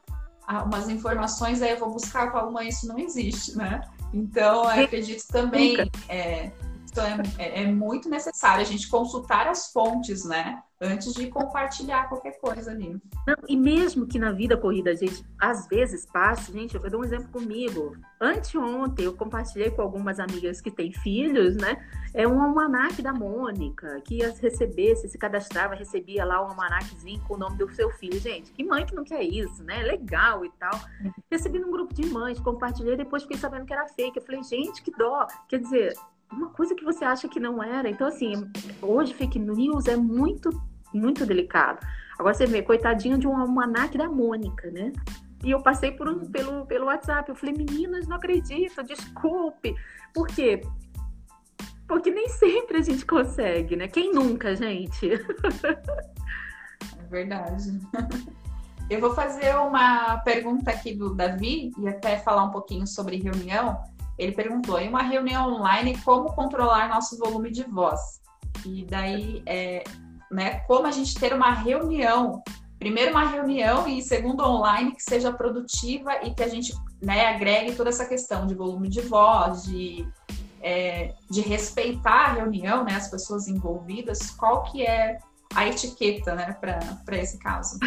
ah, 0.48 0.64
umas 0.64 0.88
informações, 0.88 1.62
aí 1.62 1.70
eu 1.70 1.78
vou 1.78 1.92
buscar 1.92 2.32
com 2.32 2.38
a 2.38 2.50
mãe, 2.50 2.68
isso 2.68 2.88
não 2.88 2.98
existe, 2.98 3.56
né? 3.56 3.80
Então, 4.12 4.64
eu 4.64 4.84
acredito 4.84 5.24
também, 5.28 5.76
é, 6.08 6.50
então 6.92 7.04
é, 7.06 7.22
é, 7.38 7.62
é, 7.62 7.66
muito 7.66 8.08
necessário 8.08 8.60
a 8.60 8.66
gente 8.66 8.88
consultar 8.88 9.48
as 9.48 9.72
fontes, 9.72 10.26
né? 10.26 10.62
Antes 10.78 11.14
de 11.14 11.28
compartilhar 11.28 12.08
qualquer 12.08 12.38
coisa 12.40 12.72
ali. 12.72 13.00
Não, 13.26 13.36
e 13.48 13.56
mesmo 13.56 14.06
que 14.06 14.18
na 14.18 14.32
vida 14.32 14.56
corrida 14.56 14.90
a 14.90 14.94
gente 14.94 15.24
às 15.40 15.68
vezes 15.68 16.04
passe, 16.04 16.52
gente, 16.52 16.74
eu 16.74 16.90
dou 16.90 17.00
um 17.00 17.04
exemplo 17.04 17.28
comigo. 17.28 17.96
Anteontem 18.20 19.04
eu 19.04 19.14
compartilhei 19.14 19.70
com 19.70 19.80
algumas 19.80 20.18
amigas 20.18 20.60
que 20.60 20.70
têm 20.70 20.92
filhos, 20.92 21.56
né? 21.56 21.76
É 22.12 22.26
um 22.28 22.42
almanac 22.42 23.00
da 23.00 23.12
Mônica, 23.12 24.00
que 24.04 24.16
ia 24.16 24.34
receber, 24.34 24.96
se 24.96 25.08
se 25.08 25.16
cadastrava, 25.16 25.74
recebia 25.74 26.24
lá 26.24 26.42
um 26.42 26.48
almanaczinho 26.48 27.20
com 27.26 27.34
o 27.34 27.38
nome 27.38 27.56
do 27.56 27.72
seu 27.74 27.88
filho. 27.90 28.20
Gente, 28.20 28.52
que 28.52 28.64
mãe 28.64 28.84
que 28.84 28.94
não 28.94 29.04
quer 29.04 29.22
isso, 29.22 29.62
né? 29.62 29.82
Legal 29.82 30.44
e 30.44 30.50
tal. 30.58 30.78
Recebi 31.30 31.58
num 31.58 31.70
grupo 31.70 31.94
de 31.94 32.04
mães, 32.06 32.38
compartilhei, 32.40 32.96
depois 32.96 33.22
fiquei 33.22 33.38
sabendo 33.38 33.64
que 33.64 33.72
era 33.72 33.86
fake. 33.86 34.18
Eu 34.18 34.22
falei, 34.24 34.42
gente, 34.42 34.82
que 34.82 34.90
dó. 34.90 35.26
Quer 35.48 35.60
dizer, 35.60 35.94
uma 36.32 36.50
coisa 36.50 36.74
que 36.74 36.84
você 36.84 37.04
acha 37.04 37.28
que 37.28 37.38
não 37.38 37.62
era. 37.62 37.88
Então, 37.88 38.06
assim, 38.06 38.50
hoje 38.80 39.14
fake 39.14 39.38
news 39.38 39.86
é 39.86 39.96
muito, 39.96 40.50
muito 40.92 41.26
delicado. 41.26 41.84
Agora 42.18 42.34
você 42.34 42.46
vê, 42.46 42.62
coitadinho 42.62 43.18
de 43.18 43.26
um 43.26 43.36
almanac 43.36 43.96
da 43.96 44.08
Mônica, 44.08 44.70
né? 44.70 44.92
E 45.44 45.50
eu 45.50 45.60
passei 45.60 45.90
por 45.92 46.08
um, 46.08 46.30
pelo, 46.30 46.66
pelo 46.66 46.86
WhatsApp. 46.86 47.28
Eu 47.28 47.34
falei, 47.34 47.54
meninas, 47.54 48.06
não 48.06 48.16
acredito, 48.16 48.82
desculpe. 48.82 49.74
Por 50.14 50.28
quê? 50.28 50.60
Porque 51.86 52.10
nem 52.10 52.28
sempre 52.28 52.78
a 52.78 52.82
gente 52.82 53.04
consegue, 53.04 53.76
né? 53.76 53.88
Quem 53.88 54.12
nunca, 54.12 54.54
gente? 54.54 55.10
É 56.98 57.08
verdade. 57.10 57.80
Eu 58.90 59.00
vou 59.00 59.14
fazer 59.14 59.54
uma 59.56 60.18
pergunta 60.18 60.70
aqui 60.70 60.94
do 60.94 61.14
Davi 61.14 61.72
e 61.78 61.88
até 61.88 62.18
falar 62.18 62.44
um 62.44 62.50
pouquinho 62.50 62.86
sobre 62.86 63.16
reunião. 63.16 63.82
Ele 64.18 64.32
perguntou: 64.32 64.78
em 64.78 64.88
uma 64.88 65.02
reunião 65.02 65.54
online, 65.54 65.98
como 66.04 66.32
controlar 66.32 66.88
nosso 66.88 67.18
volume 67.18 67.50
de 67.50 67.64
voz? 67.64 68.00
E 68.64 68.84
daí, 68.84 69.42
é, 69.46 69.82
né, 70.30 70.60
como 70.60 70.86
a 70.86 70.90
gente 70.90 71.14
ter 71.18 71.32
uma 71.32 71.52
reunião, 71.52 72.42
primeiro 72.78 73.12
uma 73.12 73.26
reunião 73.26 73.86
e 73.88 74.02
segundo 74.02 74.44
online 74.44 74.94
que 74.94 75.02
seja 75.02 75.32
produtiva 75.32 76.24
e 76.24 76.34
que 76.34 76.42
a 76.42 76.48
gente 76.48 76.72
né, 77.00 77.26
agregue 77.26 77.74
toda 77.74 77.90
essa 77.90 78.06
questão 78.06 78.46
de 78.46 78.54
volume 78.54 78.88
de 78.88 79.00
voz, 79.00 79.64
de, 79.64 80.06
é, 80.60 81.14
de 81.30 81.40
respeitar 81.40 82.26
a 82.26 82.32
reunião, 82.34 82.84
né, 82.84 82.94
as 82.94 83.08
pessoas 83.08 83.48
envolvidas, 83.48 84.30
qual 84.30 84.62
que 84.64 84.86
é 84.86 85.18
a 85.54 85.66
etiqueta 85.66 86.34
né, 86.34 86.56
para 86.60 87.16
esse 87.16 87.38
caso? 87.38 87.78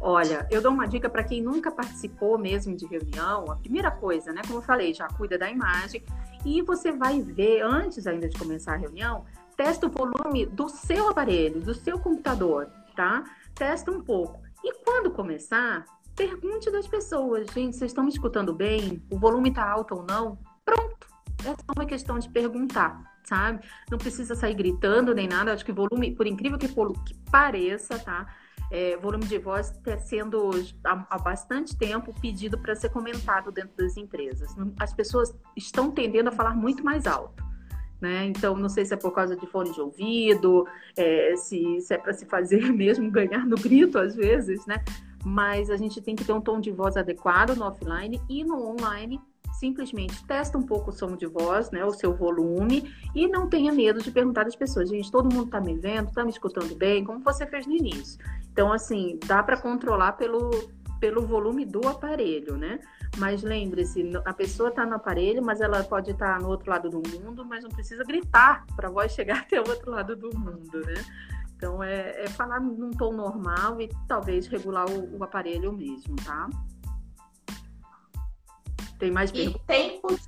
Olha, 0.00 0.46
eu 0.50 0.60
dou 0.60 0.72
uma 0.72 0.86
dica 0.86 1.08
para 1.08 1.24
quem 1.24 1.42
nunca 1.42 1.70
participou 1.70 2.38
mesmo 2.38 2.76
de 2.76 2.86
reunião. 2.86 3.50
A 3.50 3.56
primeira 3.56 3.90
coisa, 3.90 4.32
né? 4.32 4.42
Como 4.46 4.58
eu 4.58 4.62
falei, 4.62 4.94
já 4.94 5.08
cuida 5.08 5.38
da 5.38 5.50
imagem 5.50 6.02
e 6.44 6.62
você 6.62 6.92
vai 6.92 7.20
ver 7.20 7.62
antes 7.62 8.06
ainda 8.06 8.28
de 8.28 8.38
começar 8.38 8.74
a 8.74 8.76
reunião, 8.76 9.24
testa 9.56 9.86
o 9.86 9.90
volume 9.90 10.46
do 10.46 10.68
seu 10.68 11.08
aparelho, 11.08 11.60
do 11.60 11.74
seu 11.74 11.98
computador, 11.98 12.68
tá? 12.96 13.24
Testa 13.54 13.90
um 13.90 14.02
pouco. 14.02 14.40
E 14.64 14.72
quando 14.84 15.10
começar, 15.10 15.84
pergunte 16.16 16.70
das 16.70 16.86
pessoas, 16.86 17.46
gente, 17.52 17.76
vocês 17.76 17.90
estão 17.90 18.04
me 18.04 18.10
escutando 18.10 18.52
bem? 18.52 19.02
O 19.10 19.18
volume 19.18 19.50
está 19.50 19.68
alto 19.68 19.94
ou 19.94 20.02
não? 20.04 20.38
Pronto. 20.64 21.06
É 21.44 21.50
só 21.50 21.72
uma 21.76 21.86
questão 21.86 22.18
de 22.18 22.28
perguntar, 22.28 23.02
sabe? 23.24 23.64
Não 23.90 23.98
precisa 23.98 24.34
sair 24.34 24.54
gritando 24.54 25.14
nem 25.14 25.28
nada. 25.28 25.52
Acho 25.52 25.64
que 25.64 25.72
volume, 25.72 26.14
por 26.14 26.26
incrível 26.26 26.58
que, 26.58 26.68
que 26.68 27.14
pareça, 27.30 27.98
tá? 27.98 28.26
É, 28.72 28.96
volume 28.96 29.26
de 29.26 29.36
voz 29.36 29.70
está 29.70 29.98
sendo 29.98 30.50
há, 30.82 31.06
há, 31.10 31.18
bastante 31.18 31.76
tempo 31.76 32.18
pedido 32.22 32.56
para 32.56 32.74
ser 32.74 32.88
comentado 32.88 33.52
dentro 33.52 33.76
das 33.76 33.98
empresas. 33.98 34.56
As 34.80 34.94
pessoas 34.94 35.36
estão 35.54 35.90
tendendo 35.90 36.28
a 36.28 36.32
falar 36.32 36.56
muito 36.56 36.82
mais 36.82 37.06
alto. 37.06 37.44
Né? 38.00 38.24
Então, 38.24 38.56
não 38.56 38.70
sei 38.70 38.86
se 38.86 38.94
é 38.94 38.96
por 38.96 39.12
causa 39.12 39.36
de 39.36 39.46
fone 39.46 39.72
de 39.72 39.80
ouvido, 39.80 40.66
é, 40.96 41.36
se, 41.36 41.82
se, 41.82 41.92
é 41.92 41.98
para 41.98 42.14
se 42.14 42.24
fazer 42.24 42.62
mesmo 42.72 43.10
ganhar 43.10 43.44
no 43.46 43.56
grito 43.56 43.98
às 43.98 44.16
vezes, 44.16 44.64
né? 44.66 44.82
Mas 45.22 45.70
a 45.70 45.76
gente 45.76 46.00
tem 46.00 46.16
que 46.16 46.24
ter 46.24 46.32
um 46.32 46.40
tom 46.40 46.58
de 46.58 46.72
voz 46.72 46.96
adequado 46.96 47.54
no 47.54 47.66
offline 47.66 48.20
e 48.28 48.42
no 48.42 48.70
online 48.70 49.20
simplesmente 49.52 50.24
testa 50.26 50.58
um 50.58 50.62
pouco 50.62 50.90
o 50.90 50.92
som 50.92 51.14
de 51.14 51.26
voz, 51.26 51.70
né, 51.70 51.84
o 51.84 51.92
seu 51.92 52.12
volume, 52.16 52.92
e 53.14 53.28
não 53.28 53.48
tenha 53.48 53.70
medo 53.70 54.02
de 54.02 54.10
perguntar 54.10 54.46
às 54.46 54.56
pessoas, 54.56 54.88
gente, 54.88 55.12
todo 55.12 55.32
mundo 55.32 55.44
está 55.44 55.60
me 55.60 55.78
vendo, 55.78 56.08
está 56.08 56.24
me 56.24 56.30
escutando 56.30 56.74
bem, 56.74 57.04
como 57.04 57.20
você 57.20 57.46
fez 57.46 57.66
no 57.66 57.74
início. 57.74 58.18
Então, 58.52 58.70
assim, 58.70 59.18
dá 59.26 59.42
para 59.42 59.56
controlar 59.56 60.12
pelo, 60.12 60.50
pelo 61.00 61.26
volume 61.26 61.64
do 61.64 61.88
aparelho, 61.88 62.56
né? 62.56 62.78
Mas 63.16 63.42
lembre-se, 63.42 64.12
a 64.24 64.32
pessoa 64.32 64.68
está 64.68 64.84
no 64.84 64.94
aparelho, 64.94 65.42
mas 65.42 65.60
ela 65.60 65.82
pode 65.82 66.10
estar 66.10 66.34
tá 66.34 66.38
no 66.38 66.48
outro 66.48 66.70
lado 66.70 66.90
do 66.90 67.02
mundo, 67.08 67.44
mas 67.46 67.64
não 67.64 67.70
precisa 67.70 68.04
gritar 68.04 68.64
para 68.76 68.88
a 68.88 68.90
voz 68.90 69.12
chegar 69.12 69.40
até 69.42 69.60
o 69.60 69.68
outro 69.68 69.90
lado 69.90 70.14
do 70.14 70.38
mundo, 70.38 70.80
né? 70.86 70.94
Então 71.56 71.82
é, 71.82 72.24
é 72.24 72.28
falar 72.28 72.60
num 72.60 72.90
tom 72.90 73.12
normal 73.12 73.80
e 73.80 73.88
talvez 74.06 74.46
regular 74.46 74.86
o, 74.88 75.18
o 75.18 75.24
aparelho 75.24 75.72
mesmo, 75.72 76.14
tá? 76.16 76.48
Tem 78.98 79.10
mais 79.10 79.32
perguntas? 79.32 79.60
E 79.62 79.66
tempo, 79.66 80.20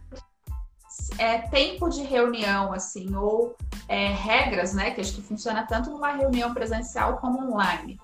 é, 1.18 1.38
tempo 1.48 1.88
de 1.90 2.02
reunião, 2.02 2.72
assim, 2.72 3.14
ou 3.14 3.54
é, 3.86 4.08
regras, 4.08 4.74
né? 4.74 4.92
Que 4.92 5.00
acho 5.00 5.14
que 5.14 5.22
funciona 5.22 5.66
tanto 5.66 5.90
numa 5.90 6.12
reunião 6.12 6.54
presencial 6.54 7.18
como 7.18 7.52
online 7.52 7.98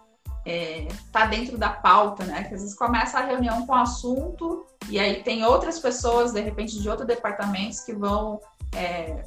é, 0.45 0.89
tá 1.13 1.27
dentro 1.27 1.59
da 1.59 1.69
pauta, 1.69 2.25
né? 2.25 2.45
Que 2.45 2.55
às 2.55 2.63
vezes 2.63 2.75
começa 2.75 3.19
a 3.19 3.25
reunião 3.25 3.67
com 3.67 3.73
o 3.73 3.77
assunto 3.77 4.65
e 4.89 4.99
aí 4.99 5.23
tem 5.23 5.45
outras 5.45 5.79
pessoas, 5.79 6.33
de 6.33 6.41
repente, 6.41 6.81
de 6.81 6.89
outros 6.89 7.07
departamentos 7.07 7.81
que 7.81 7.93
vão, 7.93 8.41
é, 8.75 9.23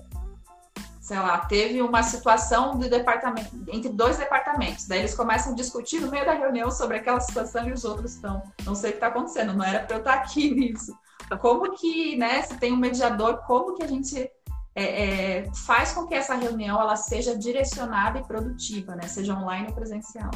sei 1.00 1.18
lá, 1.18 1.38
teve 1.40 1.82
uma 1.82 2.02
situação 2.02 2.78
de 2.78 2.90
departamento, 2.90 3.50
entre 3.72 3.90
dois 3.90 4.18
departamentos. 4.18 4.88
Daí 4.88 5.00
eles 5.00 5.16
começam 5.16 5.54
a 5.54 5.56
discutir 5.56 6.00
no 6.02 6.10
meio 6.10 6.26
da 6.26 6.34
reunião 6.34 6.72
sobre 6.72 6.98
aquela 6.98 7.20
situação 7.20 7.68
e 7.68 7.74
os 7.74 7.86
outros 7.86 8.16
estão, 8.16 8.42
não 8.66 8.74
sei 8.74 8.90
o 8.90 8.94
que 8.94 8.98
está 8.98 9.08
acontecendo, 9.08 9.54
não 9.54 9.64
era 9.64 9.86
para 9.86 9.96
eu 9.96 10.00
estar 10.00 10.16
aqui 10.16 10.50
nisso. 10.54 10.98
Como 11.40 11.72
que, 11.72 12.16
né, 12.16 12.42
se 12.42 12.58
tem 12.58 12.74
um 12.74 12.78
mediador, 12.78 13.38
como 13.48 13.76
que 13.76 13.84
a 13.84 13.88
gente 13.88 14.30
é, 14.76 15.40
é, 15.46 15.52
faz 15.66 15.94
com 15.94 16.06
que 16.06 16.14
essa 16.14 16.36
reunião 16.36 16.80
ela 16.80 16.96
seja 16.96 17.36
direcionada 17.36 18.20
e 18.20 18.24
produtiva, 18.24 18.96
né? 18.96 19.04
Seja 19.04 19.36
online 19.36 19.68
ou 19.70 19.74
presencial 19.74 20.32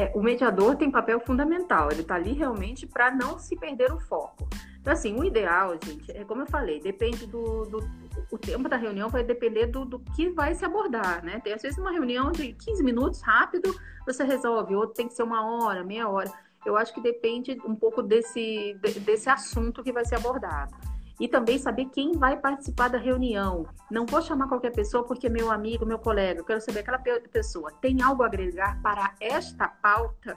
é, 0.00 0.10
o 0.14 0.22
mediador 0.22 0.76
tem 0.76 0.90
papel 0.90 1.20
fundamental, 1.20 1.90
ele 1.90 2.00
está 2.00 2.14
ali 2.14 2.32
realmente 2.32 2.86
para 2.86 3.10
não 3.10 3.38
se 3.38 3.54
perder 3.54 3.92
o 3.92 4.00
foco. 4.00 4.48
Então, 4.80 4.94
assim, 4.94 5.14
o 5.14 5.22
ideal, 5.22 5.76
gente, 5.84 6.10
é 6.12 6.24
como 6.24 6.40
eu 6.40 6.46
falei, 6.46 6.80
depende 6.80 7.26
do, 7.26 7.66
do 7.66 7.78
o 8.30 8.38
tempo 8.38 8.66
da 8.66 8.76
reunião 8.76 9.10
vai 9.10 9.22
depender 9.22 9.66
do, 9.66 9.84
do 9.84 9.98
que 9.98 10.30
vai 10.30 10.54
se 10.54 10.64
abordar, 10.64 11.22
né? 11.22 11.38
Tem 11.40 11.52
às 11.52 11.60
vezes 11.60 11.78
uma 11.78 11.90
reunião 11.90 12.32
de 12.32 12.54
15 12.54 12.82
minutos, 12.82 13.20
rápido, 13.20 13.74
você 14.06 14.24
resolve, 14.24 14.74
outro 14.74 14.94
tem 14.94 15.06
que 15.06 15.12
ser 15.12 15.22
uma 15.22 15.44
hora, 15.44 15.84
meia 15.84 16.08
hora. 16.08 16.32
Eu 16.64 16.78
acho 16.78 16.94
que 16.94 17.00
depende 17.02 17.60
um 17.66 17.74
pouco 17.74 18.02
desse, 18.02 18.74
desse 19.04 19.28
assunto 19.28 19.82
que 19.82 19.92
vai 19.92 20.04
ser 20.06 20.14
abordado 20.14 20.74
e 21.20 21.28
também 21.28 21.58
saber 21.58 21.84
quem 21.86 22.12
vai 22.12 22.38
participar 22.38 22.88
da 22.88 22.96
reunião. 22.96 23.66
Não 23.90 24.06
vou 24.06 24.22
chamar 24.22 24.48
qualquer 24.48 24.72
pessoa 24.72 25.04
porque 25.04 25.28
meu 25.28 25.50
amigo, 25.50 25.84
meu 25.84 25.98
colega. 25.98 26.40
Eu 26.40 26.44
quero 26.44 26.60
saber 26.62 26.80
aquela 26.80 26.98
pessoa 26.98 27.70
tem 27.80 28.00
algo 28.00 28.22
a 28.22 28.26
agregar 28.26 28.80
para 28.82 29.14
esta 29.20 29.68
pauta? 29.68 30.36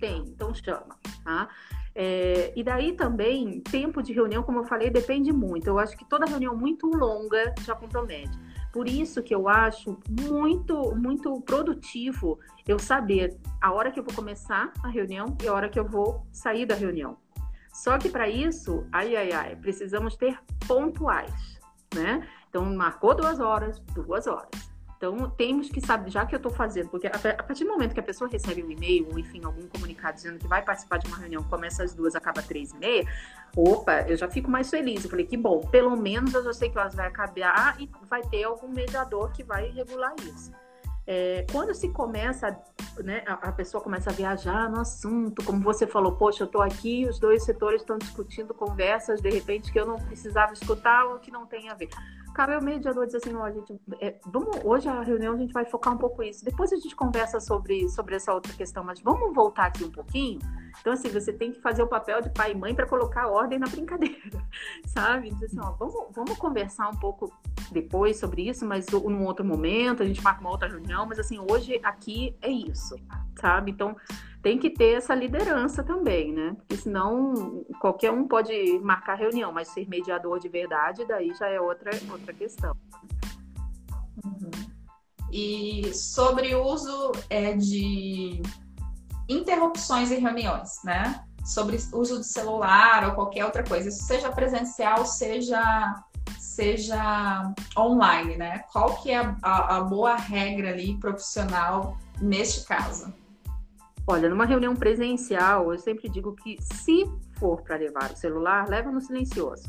Tem, 0.00 0.18
então 0.26 0.52
chama, 0.52 0.98
tá? 1.22 1.48
É, 1.94 2.52
e 2.56 2.64
daí 2.64 2.92
também, 2.92 3.60
tempo 3.60 4.02
de 4.02 4.12
reunião, 4.12 4.42
como 4.42 4.58
eu 4.58 4.64
falei, 4.64 4.90
depende 4.90 5.32
muito. 5.32 5.68
Eu 5.68 5.78
acho 5.78 5.96
que 5.96 6.04
toda 6.04 6.26
reunião 6.26 6.56
muito 6.56 6.88
longa 6.88 7.54
já 7.60 7.74
compromete. 7.76 8.36
Por 8.72 8.88
isso 8.88 9.22
que 9.22 9.32
eu 9.32 9.48
acho 9.48 9.96
muito, 10.08 10.96
muito 10.96 11.40
produtivo 11.42 12.40
eu 12.66 12.76
saber 12.76 13.38
a 13.60 13.72
hora 13.72 13.92
que 13.92 14.00
eu 14.00 14.04
vou 14.04 14.12
começar 14.12 14.72
a 14.82 14.88
reunião 14.88 15.36
e 15.40 15.46
a 15.46 15.52
hora 15.52 15.68
que 15.68 15.78
eu 15.78 15.84
vou 15.84 16.26
sair 16.32 16.66
da 16.66 16.74
reunião. 16.74 17.16
Só 17.74 17.98
que 17.98 18.08
para 18.08 18.28
isso, 18.28 18.86
ai, 18.92 19.16
ai, 19.16 19.32
ai, 19.32 19.56
precisamos 19.56 20.16
ter 20.16 20.38
pontuais, 20.66 21.58
né? 21.92 22.26
Então, 22.48 22.64
marcou 22.72 23.16
duas 23.16 23.40
horas, 23.40 23.80
duas 23.92 24.28
horas. 24.28 24.48
Então, 24.96 25.28
temos 25.30 25.68
que 25.68 25.80
saber, 25.80 26.08
já 26.08 26.24
que 26.24 26.34
eu 26.34 26.36
estou 26.36 26.52
fazendo, 26.52 26.88
porque 26.88 27.08
a 27.08 27.42
partir 27.42 27.64
do 27.64 27.70
momento 27.70 27.92
que 27.92 27.98
a 27.98 28.02
pessoa 28.02 28.30
recebe 28.30 28.62
um 28.62 28.70
e-mail, 28.70 29.08
ou 29.10 29.18
enfim, 29.18 29.44
algum 29.44 29.66
comunicado 29.66 30.14
dizendo 30.14 30.38
que 30.38 30.46
vai 30.46 30.62
participar 30.62 30.98
de 30.98 31.08
uma 31.08 31.16
reunião, 31.16 31.42
começa 31.42 31.82
às 31.82 31.92
duas, 31.92 32.14
acaba 32.14 32.40
às 32.40 32.46
três 32.46 32.70
e 32.70 32.76
meia, 32.76 33.04
opa, 33.56 34.02
eu 34.08 34.16
já 34.16 34.30
fico 34.30 34.48
mais 34.48 34.70
feliz. 34.70 35.02
Eu 35.02 35.10
falei, 35.10 35.26
que 35.26 35.36
bom, 35.36 35.60
pelo 35.62 35.96
menos 35.96 36.32
eu 36.32 36.44
já 36.44 36.52
sei 36.52 36.70
que 36.70 36.78
elas 36.78 36.94
vai 36.94 37.08
acabar 37.08 37.78
e 37.80 37.90
vai 38.08 38.22
ter 38.22 38.44
algum 38.44 38.68
mediador 38.68 39.32
que 39.32 39.42
vai 39.42 39.68
regular 39.70 40.14
isso. 40.20 40.52
É, 41.06 41.44
quando 41.52 41.74
se 41.74 41.90
começa, 41.90 42.58
né, 42.98 43.22
a, 43.26 43.34
a, 43.34 43.52
pessoa 43.52 43.82
começa 43.82 44.10
a 44.10 44.12
viajar 44.12 44.70
no 44.70 44.80
assunto, 44.80 45.44
como 45.44 45.60
você 45.60 45.86
falou, 45.86 46.12
poxa, 46.12 46.42
eu 46.42 46.46
estou 46.46 46.62
aqui, 46.62 47.06
os 47.06 47.18
dois 47.18 47.44
setores 47.44 47.82
estão 47.82 47.98
discutindo 47.98 48.54
conversas, 48.54 49.20
de 49.20 49.28
repente, 49.28 49.70
que 49.70 49.78
eu 49.78 49.86
não 49.86 49.98
precisava 49.98 50.54
escutar 50.54 51.04
ou 51.06 51.18
que 51.18 51.30
não 51.30 51.44
tem 51.44 51.68
a 51.68 51.74
ver. 51.74 51.90
Cabe 52.34 52.54
ao 52.54 52.60
mediador 52.60 53.06
dizer 53.06 53.18
assim, 53.18 53.34
ó, 53.34 53.48
gente, 53.48 53.80
é, 54.00 54.16
vamos, 54.26 54.58
hoje 54.64 54.88
a 54.88 55.00
reunião 55.02 55.34
a 55.34 55.36
gente 55.36 55.52
vai 55.52 55.64
focar 55.64 55.94
um 55.94 55.96
pouco 55.96 56.20
isso. 56.20 56.44
Depois 56.44 56.72
a 56.72 56.76
gente 56.76 56.94
conversa 56.96 57.38
sobre, 57.38 57.88
sobre 57.88 58.16
essa 58.16 58.34
outra 58.34 58.52
questão, 58.52 58.82
mas 58.82 59.00
vamos 59.00 59.32
voltar 59.32 59.66
aqui 59.66 59.84
um 59.84 59.90
pouquinho? 59.90 60.40
Então, 60.80 60.92
assim, 60.92 61.08
você 61.08 61.32
tem 61.32 61.52
que 61.52 61.60
fazer 61.60 61.84
o 61.84 61.86
papel 61.86 62.20
de 62.20 62.30
pai 62.30 62.50
e 62.50 62.54
mãe 62.56 62.74
para 62.74 62.86
colocar 62.86 63.28
ordem 63.28 63.58
na 63.58 63.68
brincadeira, 63.68 64.18
sabe? 64.84 65.30
Dizer 65.30 65.46
assim, 65.46 65.60
ó, 65.60 65.70
vamos, 65.72 65.94
vamos 66.12 66.36
conversar 66.36 66.88
um 66.88 66.96
pouco 66.96 67.32
depois 67.70 68.18
sobre 68.18 68.48
isso, 68.48 68.66
mas 68.66 68.86
num 68.88 69.24
outro 69.24 69.44
momento, 69.44 70.02
a 70.02 70.06
gente 70.06 70.20
marca 70.20 70.40
uma 70.40 70.50
outra 70.50 70.68
reunião, 70.68 71.06
mas 71.06 71.20
assim, 71.20 71.38
hoje 71.38 71.80
aqui 71.84 72.36
é 72.42 72.50
isso, 72.50 72.96
sabe? 73.40 73.70
Então, 73.70 73.96
tem 74.44 74.58
que 74.58 74.68
ter 74.68 74.98
essa 74.98 75.14
liderança 75.14 75.82
também, 75.82 76.30
né? 76.30 76.54
Porque 76.58 76.76
senão 76.76 77.64
qualquer 77.80 78.10
um 78.10 78.28
pode 78.28 78.78
marcar 78.80 79.14
reunião, 79.14 79.50
mas 79.50 79.68
ser 79.68 79.88
mediador 79.88 80.38
de 80.38 80.50
verdade, 80.50 81.06
daí 81.06 81.32
já 81.34 81.48
é 81.48 81.58
outra, 81.58 81.90
outra 82.12 82.34
questão. 82.34 82.76
Uhum. 84.22 84.50
E 85.32 85.90
sobre 85.94 86.54
o 86.54 86.62
uso 86.62 87.12
é, 87.30 87.54
de 87.54 88.42
interrupções 89.30 90.12
em 90.12 90.20
reuniões, 90.20 90.72
né? 90.84 91.24
Sobre 91.42 91.78
uso 91.94 92.20
de 92.20 92.26
celular 92.26 93.08
ou 93.08 93.14
qualquer 93.14 93.46
outra 93.46 93.64
coisa, 93.64 93.90
seja 93.90 94.30
presencial, 94.30 95.06
seja 95.06 96.04
seja 96.38 97.54
online, 97.76 98.36
né? 98.36 98.58
Qual 98.70 98.94
que 98.96 99.10
é 99.10 99.16
a, 99.16 99.36
a, 99.42 99.76
a 99.78 99.80
boa 99.80 100.16
regra 100.16 100.68
ali 100.68 100.98
profissional 100.98 101.96
neste 102.20 102.66
caso? 102.66 103.23
Olha, 104.06 104.28
numa 104.28 104.44
reunião 104.44 104.76
presencial, 104.76 105.72
eu 105.72 105.78
sempre 105.78 106.10
digo 106.10 106.34
que 106.34 106.58
se 106.60 107.10
for 107.38 107.62
para 107.62 107.76
levar 107.76 108.12
o 108.12 108.16
celular, 108.16 108.68
leva 108.68 108.90
no 108.90 109.00
silencioso. 109.00 109.64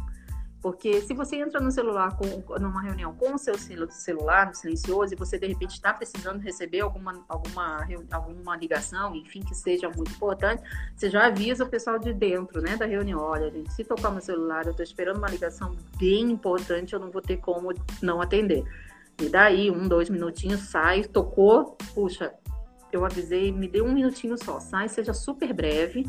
Porque 0.62 1.00
se 1.02 1.14
você 1.14 1.36
entra 1.36 1.62
no 1.62 1.72
celular 1.72 2.18
com, 2.18 2.26
numa 2.60 2.82
reunião 2.82 3.14
com 3.14 3.36
o 3.36 3.38
seu 3.38 3.54
celular 3.56 4.48
no 4.48 4.56
silencioso 4.56 5.14
e 5.14 5.16
você 5.16 5.38
de 5.38 5.46
repente 5.46 5.76
está 5.76 5.94
precisando 5.94 6.40
receber 6.40 6.80
alguma, 6.80 7.24
alguma, 7.30 7.88
alguma 8.12 8.58
ligação, 8.58 9.16
enfim, 9.16 9.42
que 9.42 9.54
seja 9.54 9.88
muito 9.96 10.12
importante, 10.12 10.64
você 10.96 11.08
já 11.08 11.28
avisa 11.28 11.64
o 11.64 11.70
pessoal 11.70 12.00
de 12.00 12.12
dentro 12.12 12.62
né, 12.62 12.76
da 12.76 12.86
reunião. 12.88 13.20
Olha, 13.22 13.50
gente, 13.52 13.72
se 13.72 13.84
tocar 13.84 14.10
meu 14.10 14.22
celular, 14.22 14.66
eu 14.66 14.72
estou 14.72 14.84
esperando 14.84 15.18
uma 15.18 15.30
ligação 15.30 15.76
bem 16.00 16.32
importante, 16.32 16.94
eu 16.94 17.00
não 17.00 17.12
vou 17.12 17.22
ter 17.22 17.38
como 17.38 17.72
não 18.02 18.20
atender. 18.20 18.64
E 19.22 19.30
daí, 19.30 19.70
um, 19.70 19.88
dois 19.88 20.10
minutinhos, 20.10 20.62
sai, 20.62 21.04
tocou, 21.04 21.78
puxa, 21.94 22.34
eu 22.92 23.06
avisei, 23.06 23.52
me 23.52 23.68
dê 23.68 23.82
um 23.82 23.94
minutinho 23.94 24.38
só, 24.38 24.60
sai, 24.60 24.88
seja 24.90 25.14
super 25.14 25.54
breve 25.54 26.06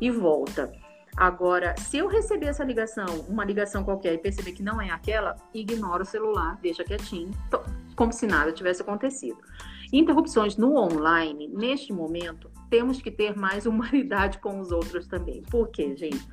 e 0.00 0.10
volta. 0.10 0.72
Agora, 1.16 1.74
se 1.76 1.98
eu 1.98 2.06
receber 2.06 2.46
essa 2.46 2.64
ligação, 2.64 3.26
uma 3.28 3.44
ligação 3.44 3.82
qualquer, 3.82 4.14
e 4.14 4.18
perceber 4.18 4.52
que 4.52 4.62
não 4.62 4.80
é 4.80 4.90
aquela, 4.90 5.36
ignora 5.52 6.02
o 6.02 6.06
celular, 6.06 6.58
deixa 6.62 6.84
quietinho, 6.84 7.30
como 7.96 8.12
se 8.12 8.26
nada 8.26 8.52
tivesse 8.52 8.82
acontecido. 8.82 9.38
Interrupções 9.92 10.56
no 10.56 10.76
online, 10.76 11.48
neste 11.48 11.92
momento, 11.92 12.50
temos 12.70 13.02
que 13.02 13.10
ter 13.10 13.36
mais 13.36 13.66
humanidade 13.66 14.38
com 14.38 14.60
os 14.60 14.70
outros 14.70 15.06
também. 15.06 15.42
Por 15.42 15.68
quê, 15.68 15.96
gente? 15.96 16.26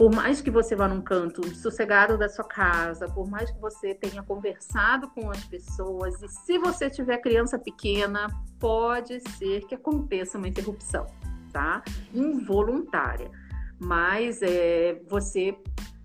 Por 0.00 0.10
mais 0.10 0.40
que 0.40 0.50
você 0.50 0.74
vá 0.74 0.88
num 0.88 1.02
canto 1.02 1.46
sossegado 1.54 2.16
da 2.16 2.26
sua 2.26 2.46
casa, 2.46 3.06
por 3.06 3.28
mais 3.28 3.50
que 3.50 3.60
você 3.60 3.94
tenha 3.94 4.22
conversado 4.22 5.10
com 5.10 5.30
as 5.30 5.44
pessoas, 5.44 6.22
e 6.22 6.28
se 6.28 6.58
você 6.58 6.88
tiver 6.88 7.18
criança 7.18 7.58
pequena, 7.58 8.26
pode 8.58 9.20
ser 9.36 9.60
que 9.66 9.74
aconteça 9.74 10.38
uma 10.38 10.48
interrupção, 10.48 11.04
tá? 11.52 11.82
Involuntária 12.14 13.30
mas 13.82 14.42
é, 14.42 15.00
você 15.08 15.56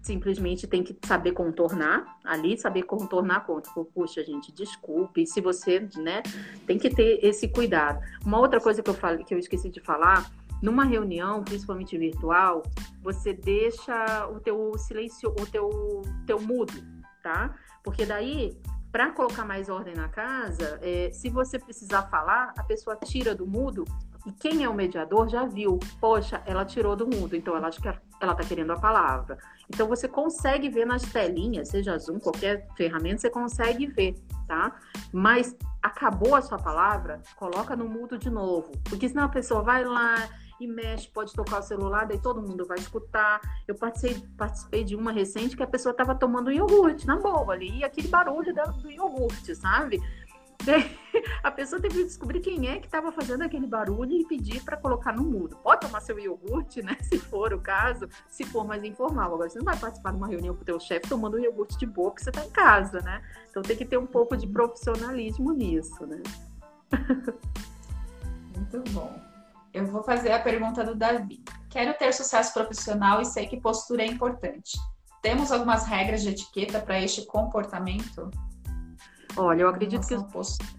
simplesmente 0.01 0.65
tem 0.65 0.81
que 0.81 0.95
saber 1.05 1.33
contornar 1.33 2.19
ali, 2.23 2.57
saber 2.57 2.83
contornar 2.83 3.45
contra. 3.45 3.71
Puxa, 3.93 4.23
gente, 4.23 4.53
desculpe. 4.53 5.25
Se 5.25 5.41
você, 5.41 5.89
né, 5.97 6.23
tem 6.65 6.77
que 6.77 6.89
ter 6.89 7.19
esse 7.21 7.49
cuidado. 7.49 7.99
Uma 8.23 8.39
outra 8.39 8.61
coisa 8.61 8.81
que 8.81 8.89
eu 8.89 8.93
falei, 8.93 9.25
que 9.25 9.33
eu 9.33 9.39
esqueci 9.39 9.69
de 9.69 9.81
falar, 9.81 10.31
numa 10.62 10.84
reunião, 10.84 11.43
principalmente 11.43 11.97
virtual, 11.97 12.64
você 13.01 13.34
deixa 13.34 14.28
o 14.28 14.39
teu 14.39 14.78
silêncio, 14.78 15.30
o 15.30 15.45
teu, 15.45 16.01
teu 16.26 16.41
mudo, 16.41 16.74
tá? 17.22 17.56
Porque 17.84 18.06
daí 18.06 18.58
para 18.95 19.12
colocar 19.12 19.43
mais 19.43 19.68
ordem 19.68 19.93
na 19.93 20.08
casa, 20.08 20.80
é, 20.82 21.12
se 21.12 21.30
você 21.30 21.60
precisar 21.60 22.03
falar, 22.03 22.53
a 22.58 22.64
pessoa 22.64 22.95
tira 22.95 23.36
do 23.36 23.45
mudo 23.45 23.84
e 24.26 24.32
quem 24.32 24.64
é 24.64 24.70
o 24.70 24.74
mediador 24.74 25.28
já 25.28 25.45
viu, 25.45 25.78
poxa, 25.99 26.41
ela 26.45 26.64
tirou 26.64 26.95
do 26.95 27.06
mudo, 27.06 27.36
então 27.36 27.58
ela 27.58 27.68
acha 27.68 27.82
que 27.82 27.89
ela 27.89 28.32
está 28.32 28.43
querendo 28.45 28.72
a 28.72 28.80
palavra. 28.80 29.38
Então 29.70 29.86
você 29.86 30.08
consegue 30.08 30.70
ver 30.70 30.86
nas 30.86 31.01
telinhas, 31.01 31.68
seja 31.68 31.97
Zoom, 31.97 32.20
qualquer 32.20 32.68
ferramenta, 32.78 33.20
você 33.20 33.30
consegue 33.30 33.86
ver, 33.86 34.16
tá? 34.47 34.74
Mas 35.12 35.53
acabou 35.84 36.34
a 36.34 36.41
sua 36.41 36.58
palavra, 36.58 37.22
coloca 37.36 37.76
no 37.76 37.89
mudo 37.89 38.18
de 38.18 38.30
novo, 38.30 38.72
porque 38.86 39.10
senão 39.10 39.26
a 39.26 39.30
pessoa 39.30 39.62
vai 39.62 39.84
lá 39.84 40.16
e 40.60 40.68
mexe, 40.68 41.08
pode 41.08 41.34
tocar 41.34 41.60
o 41.60 41.64
celular, 41.64 42.06
daí 42.06 42.20
todo 42.20 42.41
mundo 42.41 42.66
vai 42.66 42.78
escutar. 42.78 43.41
Eu 43.68 43.76
participei, 43.76 44.28
participei 44.38 44.84
de 44.84 44.95
uma 44.95 45.12
recente 45.12 45.56
que 45.56 45.64
a 45.64 45.68
pessoa 45.68 45.91
estava 45.91 46.16
tomando 46.16 46.51
iogurte 46.51 47.06
na 47.06 47.18
boa 47.18 47.53
ali, 47.53 47.80
e 47.80 47.84
aquele 47.84 48.08
barulho 48.08 48.53
do 48.53 48.91
iogurte, 48.91 49.56
sabe? 49.56 50.01
a 51.43 51.51
pessoa 51.51 51.82
teve 51.82 51.95
que 51.95 52.03
descobrir 52.03 52.39
quem 52.39 52.68
é 52.68 52.80
que 52.80 52.86
estava 52.86 53.12
fazendo 53.12 53.43
aquele 53.43 53.68
barulho 53.68 54.14
e 54.14 54.26
pedir 54.26 54.64
para 54.64 54.78
colocar 54.78 55.14
no 55.14 55.24
mudo. 55.24 55.56
Pode 55.58 55.82
tomar 55.82 56.01
seu 56.01 56.18
iogurte, 56.20 56.82
né? 56.82 56.97
Se 57.03 57.20
for 57.20 57.53
o 57.53 57.60
caso, 57.60 58.08
se 58.30 58.43
for 58.45 58.66
mais 58.66 58.84
informal. 58.84 59.34
Agora, 59.34 59.49
você 59.49 59.58
não 59.58 59.66
vai 59.66 59.78
participar 59.78 60.12
de 60.12 60.18
uma 60.18 60.28
reunião 60.28 60.56
com 60.56 60.62
o 60.62 60.66
teu 60.66 60.80
chefe 60.80 61.08
tomando 61.08 61.38
um 61.38 61.39
iogurte 61.39 61.78
de 61.78 61.86
boa 61.86 62.12
porque 62.12 62.24
você 62.24 62.30
está 62.30 62.45
em 62.45 62.49
casa, 62.49 62.99
né? 63.01 63.22
Então 63.49 63.62
tem 63.62 63.76
que 63.76 63.86
ter 63.86 63.97
um 63.97 64.08
pouco 64.08 64.36
de 64.36 64.47
profissionalismo 64.47 65.51
nisso, 65.53 66.06
né? 66.06 66.22
Muito 68.56 68.91
bom. 68.91 69.34
Eu 69.76 69.86
vou 69.86 70.01
fazer 70.01 70.32
a 70.32 70.39
pergunta 70.39 70.86
do 70.86 70.95
Davi. 70.95 71.43
Quero 71.69 71.93
ter 71.97 72.13
sucesso 72.13 72.53
profissional 72.53 73.21
e 73.21 73.26
sei 73.26 73.45
que 73.45 73.59
postura 73.59 74.03
é 74.03 74.05
importante. 74.05 74.80
Temos 75.21 75.51
algumas 75.51 75.86
regras 75.86 76.21
de 76.21 76.30
etiqueta 76.30 76.80
para 76.80 77.01
este 77.01 77.26
comportamento? 77.26 78.32
Olha, 79.36 79.63
eu 79.63 79.67
acredito 79.67 80.07
que 80.07 80.13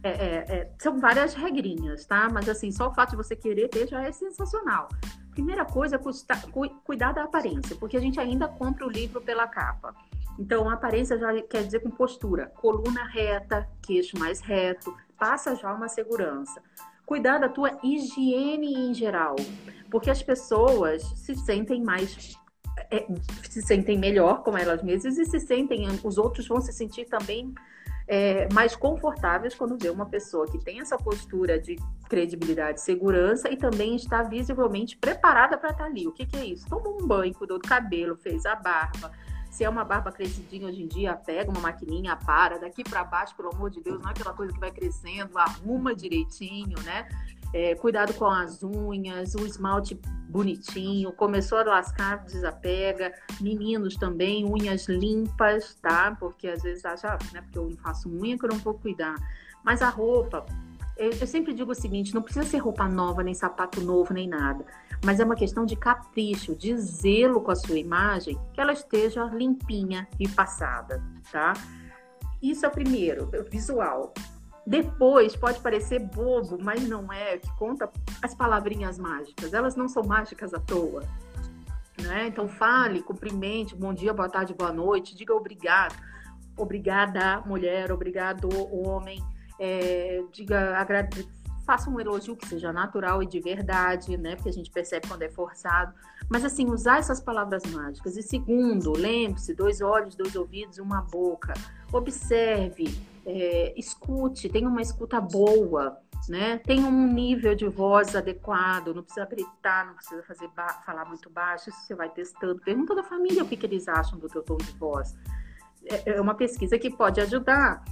é, 0.02 0.08
é, 0.08 0.34
é, 0.48 0.72
são 0.78 0.98
várias 0.98 1.34
regrinhas, 1.34 2.06
tá? 2.06 2.30
Mas 2.32 2.48
assim, 2.48 2.72
só 2.72 2.88
o 2.88 2.94
fato 2.94 3.10
de 3.10 3.16
você 3.16 3.36
querer 3.36 3.68
ter 3.68 3.86
já 3.86 4.02
é 4.02 4.10
sensacional. 4.10 4.88
Primeira 5.32 5.66
coisa, 5.66 5.98
custa, 5.98 6.34
cu, 6.50 6.66
cuidar 6.82 7.12
da 7.12 7.24
aparência, 7.24 7.76
porque 7.76 7.98
a 7.98 8.00
gente 8.00 8.18
ainda 8.18 8.48
compra 8.48 8.86
o 8.86 8.90
livro 8.90 9.20
pela 9.20 9.46
capa. 9.46 9.94
Então, 10.38 10.70
a 10.70 10.72
aparência 10.72 11.18
já 11.18 11.38
quer 11.42 11.64
dizer 11.64 11.80
com 11.80 11.90
postura, 11.90 12.46
coluna 12.46 13.04
reta, 13.04 13.68
queixo 13.82 14.18
mais 14.18 14.40
reto, 14.40 14.96
passa 15.18 15.54
já 15.54 15.70
uma 15.74 15.86
segurança 15.86 16.62
cuidar 17.06 17.38
da 17.38 17.48
tua 17.48 17.78
higiene 17.82 18.74
em 18.74 18.92
geral, 18.92 19.36
porque 19.90 20.10
as 20.10 20.22
pessoas 20.22 21.02
se 21.02 21.36
sentem 21.36 21.82
mais 21.82 22.36
é, 22.90 23.06
se 23.48 23.62
sentem 23.62 23.96
melhor 23.96 24.42
com 24.42 24.58
elas 24.58 24.82
mesmas 24.82 25.16
e 25.16 25.24
se 25.24 25.40
sentem 25.40 25.86
os 26.04 26.18
outros 26.18 26.46
vão 26.46 26.60
se 26.60 26.72
sentir 26.72 27.06
também 27.06 27.54
é, 28.06 28.52
mais 28.52 28.76
confortáveis 28.76 29.54
quando 29.54 29.76
vê 29.76 29.90
uma 29.90 30.06
pessoa 30.06 30.46
que 30.46 30.58
tem 30.58 30.80
essa 30.80 30.96
postura 30.96 31.58
de 31.58 31.76
credibilidade, 32.08 32.80
segurança 32.80 33.50
e 33.50 33.56
também 33.56 33.96
está 33.96 34.22
visivelmente 34.22 34.96
preparada 34.96 35.58
para 35.58 35.70
estar 35.70 35.84
ali. 35.84 36.06
O 36.06 36.12
que, 36.12 36.24
que 36.24 36.36
é 36.36 36.44
isso? 36.44 36.68
Tomou 36.68 37.02
um 37.02 37.06
banho, 37.06 37.34
cuidou 37.34 37.58
do 37.58 37.68
cabelo, 37.68 38.16
fez 38.16 38.46
a 38.46 38.54
barba, 38.54 39.10
se 39.56 39.64
é 39.64 39.70
uma 39.70 39.84
barba 39.84 40.12
crescidinha 40.12 40.68
hoje 40.68 40.82
em 40.82 40.86
dia, 40.86 41.14
pega 41.14 41.50
uma 41.50 41.60
maquininha, 41.60 42.14
para, 42.14 42.58
daqui 42.58 42.84
para 42.84 43.02
baixo, 43.02 43.34
pelo 43.34 43.48
amor 43.54 43.70
de 43.70 43.80
Deus, 43.80 43.98
não 44.02 44.10
é 44.10 44.12
aquela 44.12 44.34
coisa 44.34 44.52
que 44.52 44.60
vai 44.60 44.70
crescendo, 44.70 45.38
arruma 45.38 45.94
direitinho, 45.94 46.78
né? 46.84 47.08
É, 47.54 47.74
cuidado 47.74 48.12
com 48.12 48.26
as 48.26 48.62
unhas, 48.62 49.34
o 49.34 49.46
esmalte 49.46 49.98
bonitinho, 50.28 51.10
começou 51.10 51.56
a 51.56 51.64
lascar, 51.64 52.22
desapega. 52.26 53.14
Meninos 53.40 53.96
também, 53.96 54.44
unhas 54.44 54.88
limpas, 54.88 55.74
tá? 55.80 56.14
Porque 56.20 56.48
às 56.48 56.62
vezes 56.62 56.84
acha, 56.84 57.16
né? 57.32 57.40
Porque 57.40 57.56
eu 57.56 57.70
não 57.70 57.78
faço 57.78 58.10
unha 58.10 58.38
que 58.38 58.44
eu 58.44 58.50
não 58.50 58.58
vou 58.58 58.74
cuidar. 58.74 59.14
Mas 59.64 59.80
a 59.80 59.88
roupa, 59.88 60.44
eu, 60.98 61.12
eu 61.12 61.26
sempre 61.26 61.54
digo 61.54 61.72
o 61.72 61.74
seguinte: 61.74 62.14
não 62.14 62.20
precisa 62.20 62.44
ser 62.44 62.58
roupa 62.58 62.86
nova, 62.86 63.22
nem 63.22 63.32
sapato 63.32 63.80
novo, 63.80 64.12
nem 64.12 64.28
nada 64.28 64.66
mas 65.04 65.20
é 65.20 65.24
uma 65.24 65.36
questão 65.36 65.64
de 65.64 65.76
capricho, 65.76 66.54
de 66.54 66.76
zelo 66.76 67.40
com 67.40 67.50
a 67.50 67.56
sua 67.56 67.78
imagem, 67.78 68.38
que 68.52 68.60
ela 68.60 68.72
esteja 68.72 69.24
limpinha 69.24 70.08
e 70.18 70.28
passada, 70.28 71.02
tá? 71.30 71.52
Isso 72.42 72.64
é 72.64 72.68
o 72.68 72.72
primeiro, 72.72 73.28
é 73.32 73.40
o 73.40 73.44
visual. 73.44 74.12
Depois 74.66 75.36
pode 75.36 75.60
parecer 75.60 76.00
bobo, 76.00 76.58
mas 76.60 76.86
não 76.88 77.12
é, 77.12 77.38
que 77.38 77.50
conta 77.56 77.88
as 78.20 78.34
palavrinhas 78.34 78.98
mágicas. 78.98 79.54
Elas 79.54 79.76
não 79.76 79.88
são 79.88 80.02
mágicas 80.02 80.52
à 80.52 80.58
toa. 80.58 81.02
Né? 82.02 82.26
Então 82.26 82.48
fale, 82.48 83.00
cumprimente, 83.00 83.74
bom 83.74 83.94
dia, 83.94 84.12
boa 84.12 84.28
tarde, 84.28 84.54
boa 84.54 84.72
noite, 84.72 85.16
diga 85.16 85.34
obrigado. 85.34 85.94
Obrigada, 86.56 87.40
mulher, 87.46 87.92
obrigado, 87.92 88.48
homem. 88.72 89.22
É, 89.58 90.22
diga, 90.32 90.76
agrade, 90.76 91.26
faça 91.66 91.90
um 91.90 91.98
elogio 91.98 92.36
que 92.36 92.46
seja 92.46 92.72
natural 92.72 93.22
e 93.22 93.26
de 93.26 93.40
verdade, 93.40 94.16
né? 94.16 94.36
Porque 94.36 94.48
a 94.48 94.52
gente 94.52 94.70
percebe 94.70 95.08
quando 95.08 95.22
é 95.22 95.28
forçado. 95.28 95.92
Mas 96.30 96.44
assim, 96.44 96.70
usar 96.70 96.98
essas 96.98 97.20
palavras 97.20 97.64
mágicas. 97.64 98.16
E 98.16 98.22
segundo, 98.22 98.92
lembre-se, 98.92 99.52
dois 99.52 99.80
olhos, 99.80 100.14
dois 100.14 100.36
ouvidos, 100.36 100.78
uma 100.78 101.02
boca. 101.02 101.52
Observe, 101.92 102.96
é, 103.26 103.74
escute, 103.76 104.48
tenha 104.48 104.68
uma 104.68 104.80
escuta 104.80 105.20
boa, 105.20 105.98
né? 106.28 106.58
Tenha 106.58 106.86
um 106.86 107.12
nível 107.12 107.54
de 107.56 107.66
voz 107.66 108.14
adequado, 108.14 108.94
não 108.94 109.02
precisa 109.02 109.26
gritar, 109.26 109.86
não 109.86 109.94
precisa 109.94 110.22
fazer 110.22 110.48
falar 110.84 111.04
muito 111.04 111.28
baixo, 111.28 111.68
isso 111.68 111.80
você 111.80 111.94
vai 111.96 112.08
testando. 112.08 112.60
Pergunta 112.60 112.94
da 112.94 113.02
família 113.02 113.42
o 113.42 113.48
que, 113.48 113.56
que 113.56 113.66
eles 113.66 113.88
acham 113.88 114.18
do 114.18 114.28
teu 114.28 114.42
tom 114.42 114.56
de 114.56 114.70
voz. 114.78 115.16
É, 115.84 116.12
é 116.12 116.20
uma 116.20 116.34
pesquisa 116.34 116.78
que 116.78 116.90
pode 116.90 117.20
ajudar. 117.20 117.84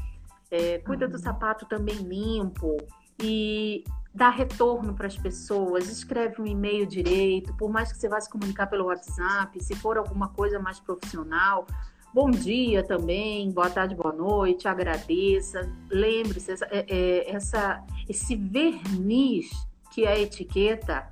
É, 0.48 0.78
cuida 0.78 1.08
do 1.08 1.18
sapato 1.18 1.66
também 1.66 1.96
limpo 1.96 2.76
e 3.20 3.84
dá 4.14 4.30
retorno 4.30 4.94
para 4.94 5.08
as 5.08 5.16
pessoas, 5.16 5.88
escreve 5.88 6.40
um 6.40 6.46
e-mail 6.46 6.86
direito, 6.86 7.52
por 7.54 7.70
mais 7.70 7.92
que 7.92 7.98
você 7.98 8.08
vá 8.08 8.20
se 8.20 8.30
comunicar 8.30 8.68
pelo 8.68 8.86
WhatsApp, 8.86 9.62
se 9.62 9.74
for 9.74 9.98
alguma 9.98 10.28
coisa 10.28 10.58
mais 10.60 10.78
profissional, 10.78 11.66
bom 12.12 12.30
dia 12.30 12.84
também, 12.84 13.50
boa 13.50 13.68
tarde, 13.68 13.96
boa 13.96 14.12
noite, 14.14 14.68
agradeça. 14.68 15.68
Lembre-se, 15.90 16.52
essa, 16.52 16.64
é, 16.66 16.86
é, 16.88 17.34
essa, 17.34 17.84
esse 18.08 18.36
verniz 18.36 19.50
que 19.92 20.04
é 20.04 20.12
a 20.12 20.18
etiqueta 20.20 21.08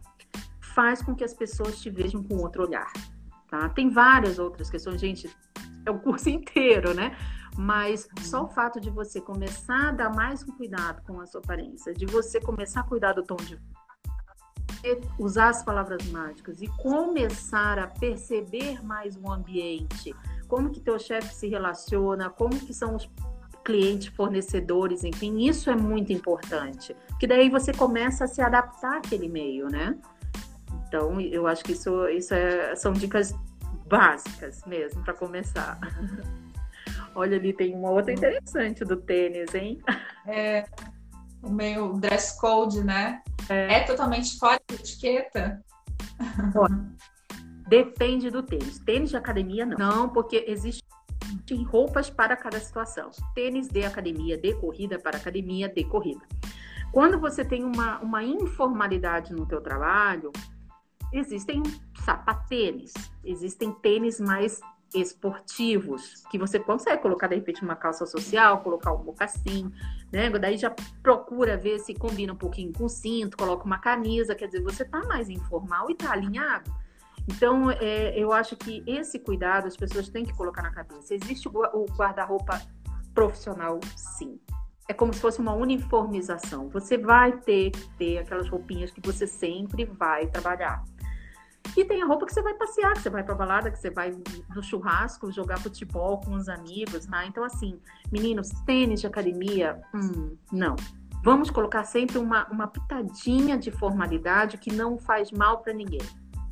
faz 0.60 1.02
com 1.02 1.14
que 1.14 1.24
as 1.24 1.34
pessoas 1.34 1.80
te 1.80 1.90
vejam 1.90 2.22
com 2.22 2.36
outro 2.36 2.66
olhar. 2.66 2.92
Tá? 3.50 3.68
Tem 3.68 3.90
várias 3.90 4.38
outras 4.38 4.70
questões, 4.70 5.00
gente, 5.00 5.28
é 5.84 5.90
o 5.90 5.98
curso 5.98 6.30
inteiro, 6.30 6.94
né? 6.94 7.16
Mas 7.56 8.08
só 8.22 8.44
o 8.44 8.48
fato 8.48 8.80
de 8.80 8.90
você 8.90 9.20
começar 9.20 9.88
a 9.88 9.92
dar 9.92 10.14
mais 10.14 10.42
um 10.42 10.52
cuidado 10.52 11.02
com 11.06 11.20
a 11.20 11.26
sua 11.26 11.40
aparência, 11.40 11.92
de 11.92 12.06
você 12.06 12.40
começar 12.40 12.80
a 12.80 12.84
cuidar 12.84 13.12
do 13.12 13.22
tom 13.22 13.36
de 13.36 13.60
usar 15.18 15.50
as 15.50 15.62
palavras 15.62 16.04
mágicas 16.10 16.60
e 16.60 16.66
começar 16.66 17.78
a 17.78 17.86
perceber 17.86 18.84
mais 18.84 19.16
o 19.16 19.30
ambiente, 19.30 20.14
como 20.48 20.70
que 20.70 20.80
teu 20.80 20.98
chefe 20.98 21.34
se 21.34 21.48
relaciona, 21.48 22.28
como 22.28 22.58
que 22.58 22.74
são 22.74 22.96
os 22.96 23.08
clientes, 23.64 24.08
fornecedores, 24.08 25.04
enfim, 25.04 25.46
isso 25.46 25.70
é 25.70 25.76
muito 25.76 26.12
importante, 26.12 26.96
que 27.20 27.26
daí 27.26 27.48
você 27.48 27.72
começa 27.72 28.24
a 28.24 28.26
se 28.26 28.42
adaptar 28.42 28.96
àquele 28.96 29.28
meio, 29.28 29.68
né? 29.68 29.96
Então, 30.88 31.20
eu 31.20 31.46
acho 31.46 31.62
que 31.62 31.72
isso, 31.72 32.08
isso 32.08 32.34
é, 32.34 32.74
são 32.74 32.92
dicas 32.92 33.34
básicas 33.86 34.64
mesmo 34.66 35.02
para 35.04 35.14
começar. 35.14 35.78
Olha, 37.14 37.36
ali 37.36 37.52
tem 37.52 37.74
uma 37.74 37.90
outra 37.90 38.12
interessante 38.12 38.84
do 38.84 38.96
tênis, 38.96 39.54
hein? 39.54 39.80
É, 40.26 40.64
o 41.42 41.50
meio 41.50 41.94
dress 41.94 42.38
code, 42.40 42.82
né? 42.82 43.22
É, 43.48 43.74
é 43.74 43.80
totalmente 43.84 44.38
fora 44.38 44.60
de 44.68 44.76
etiqueta. 44.76 45.62
depende 47.68 48.30
do 48.30 48.42
tênis. 48.42 48.78
Tênis 48.78 49.10
de 49.10 49.16
academia, 49.16 49.66
não. 49.66 49.76
Não, 49.76 50.08
porque 50.08 50.44
existem 50.46 50.82
roupas 51.64 52.08
para 52.08 52.36
cada 52.36 52.60
situação. 52.60 53.10
Tênis 53.34 53.68
de 53.68 53.84
academia, 53.84 54.36
de 54.36 54.54
corrida 54.54 54.98
para 54.98 55.16
academia, 55.16 55.68
de 55.68 55.84
corrida. 55.84 56.22
Quando 56.92 57.18
você 57.18 57.44
tem 57.44 57.64
uma, 57.64 57.98
uma 58.00 58.22
informalidade 58.22 59.32
no 59.32 59.46
teu 59.46 59.60
trabalho, 59.60 60.30
existem 61.12 61.62
sapatênis, 62.04 62.92
existem 63.24 63.72
tênis 63.72 64.20
mais 64.20 64.60
esportivos, 64.94 66.22
que 66.30 66.38
você 66.38 66.58
consegue 66.58 67.02
colocar 67.02 67.26
de 67.26 67.36
repente 67.36 67.62
uma 67.62 67.76
calça 67.76 68.06
social, 68.06 68.60
colocar 68.60 68.92
um 68.92 69.04
mocassim, 69.04 69.70
né? 70.12 70.30
Daí 70.30 70.56
já 70.56 70.74
procura 71.02 71.56
ver 71.56 71.78
se 71.78 71.94
combina 71.94 72.32
um 72.32 72.36
pouquinho 72.36 72.72
com 72.72 72.88
cinto, 72.88 73.36
coloca 73.36 73.64
uma 73.64 73.78
camisa, 73.78 74.34
quer 74.34 74.46
dizer, 74.46 74.62
você 74.62 74.84
tá 74.84 75.02
mais 75.04 75.28
informal 75.28 75.90
e 75.90 75.94
tá 75.94 76.12
alinhado. 76.12 76.70
Então, 77.28 77.70
é, 77.70 78.18
eu 78.18 78.32
acho 78.32 78.56
que 78.56 78.82
esse 78.86 79.18
cuidado 79.18 79.66
as 79.66 79.76
pessoas 79.76 80.08
têm 80.08 80.24
que 80.24 80.34
colocar 80.34 80.62
na 80.62 80.70
cabeça. 80.70 81.14
Existe 81.14 81.48
o 81.48 81.86
guarda-roupa 81.96 82.60
profissional, 83.14 83.78
sim. 83.96 84.40
É 84.88 84.92
como 84.92 85.14
se 85.14 85.20
fosse 85.20 85.38
uma 85.38 85.54
uniformização. 85.54 86.68
Você 86.70 86.98
vai 86.98 87.32
ter 87.32 87.70
que 87.70 87.88
ter 87.96 88.18
aquelas 88.18 88.48
roupinhas 88.48 88.90
que 88.90 89.00
você 89.00 89.26
sempre 89.26 89.84
vai 89.84 90.26
trabalhar. 90.26 90.84
E 91.76 91.84
tem 91.84 92.02
a 92.02 92.06
roupa 92.06 92.26
que 92.26 92.34
você 92.34 92.42
vai 92.42 92.54
passear, 92.54 92.92
que 92.94 93.00
você 93.00 93.10
vai 93.10 93.22
pra 93.22 93.34
balada, 93.34 93.70
que 93.70 93.78
você 93.78 93.90
vai 93.90 94.14
no 94.54 94.62
churrasco, 94.62 95.32
jogar 95.32 95.58
futebol 95.58 96.20
com 96.20 96.34
os 96.34 96.48
amigos, 96.48 97.06
tá? 97.06 97.24
Então, 97.24 97.44
assim, 97.44 97.80
meninos, 98.10 98.50
tênis 98.66 99.00
de 99.00 99.06
academia, 99.06 99.80
hum, 99.94 100.36
não. 100.50 100.76
Vamos 101.24 101.50
colocar 101.50 101.84
sempre 101.84 102.18
uma, 102.18 102.46
uma 102.48 102.66
pitadinha 102.66 103.56
de 103.56 103.70
formalidade 103.70 104.58
que 104.58 104.72
não 104.72 104.98
faz 104.98 105.30
mal 105.30 105.58
para 105.58 105.72
ninguém. 105.72 106.02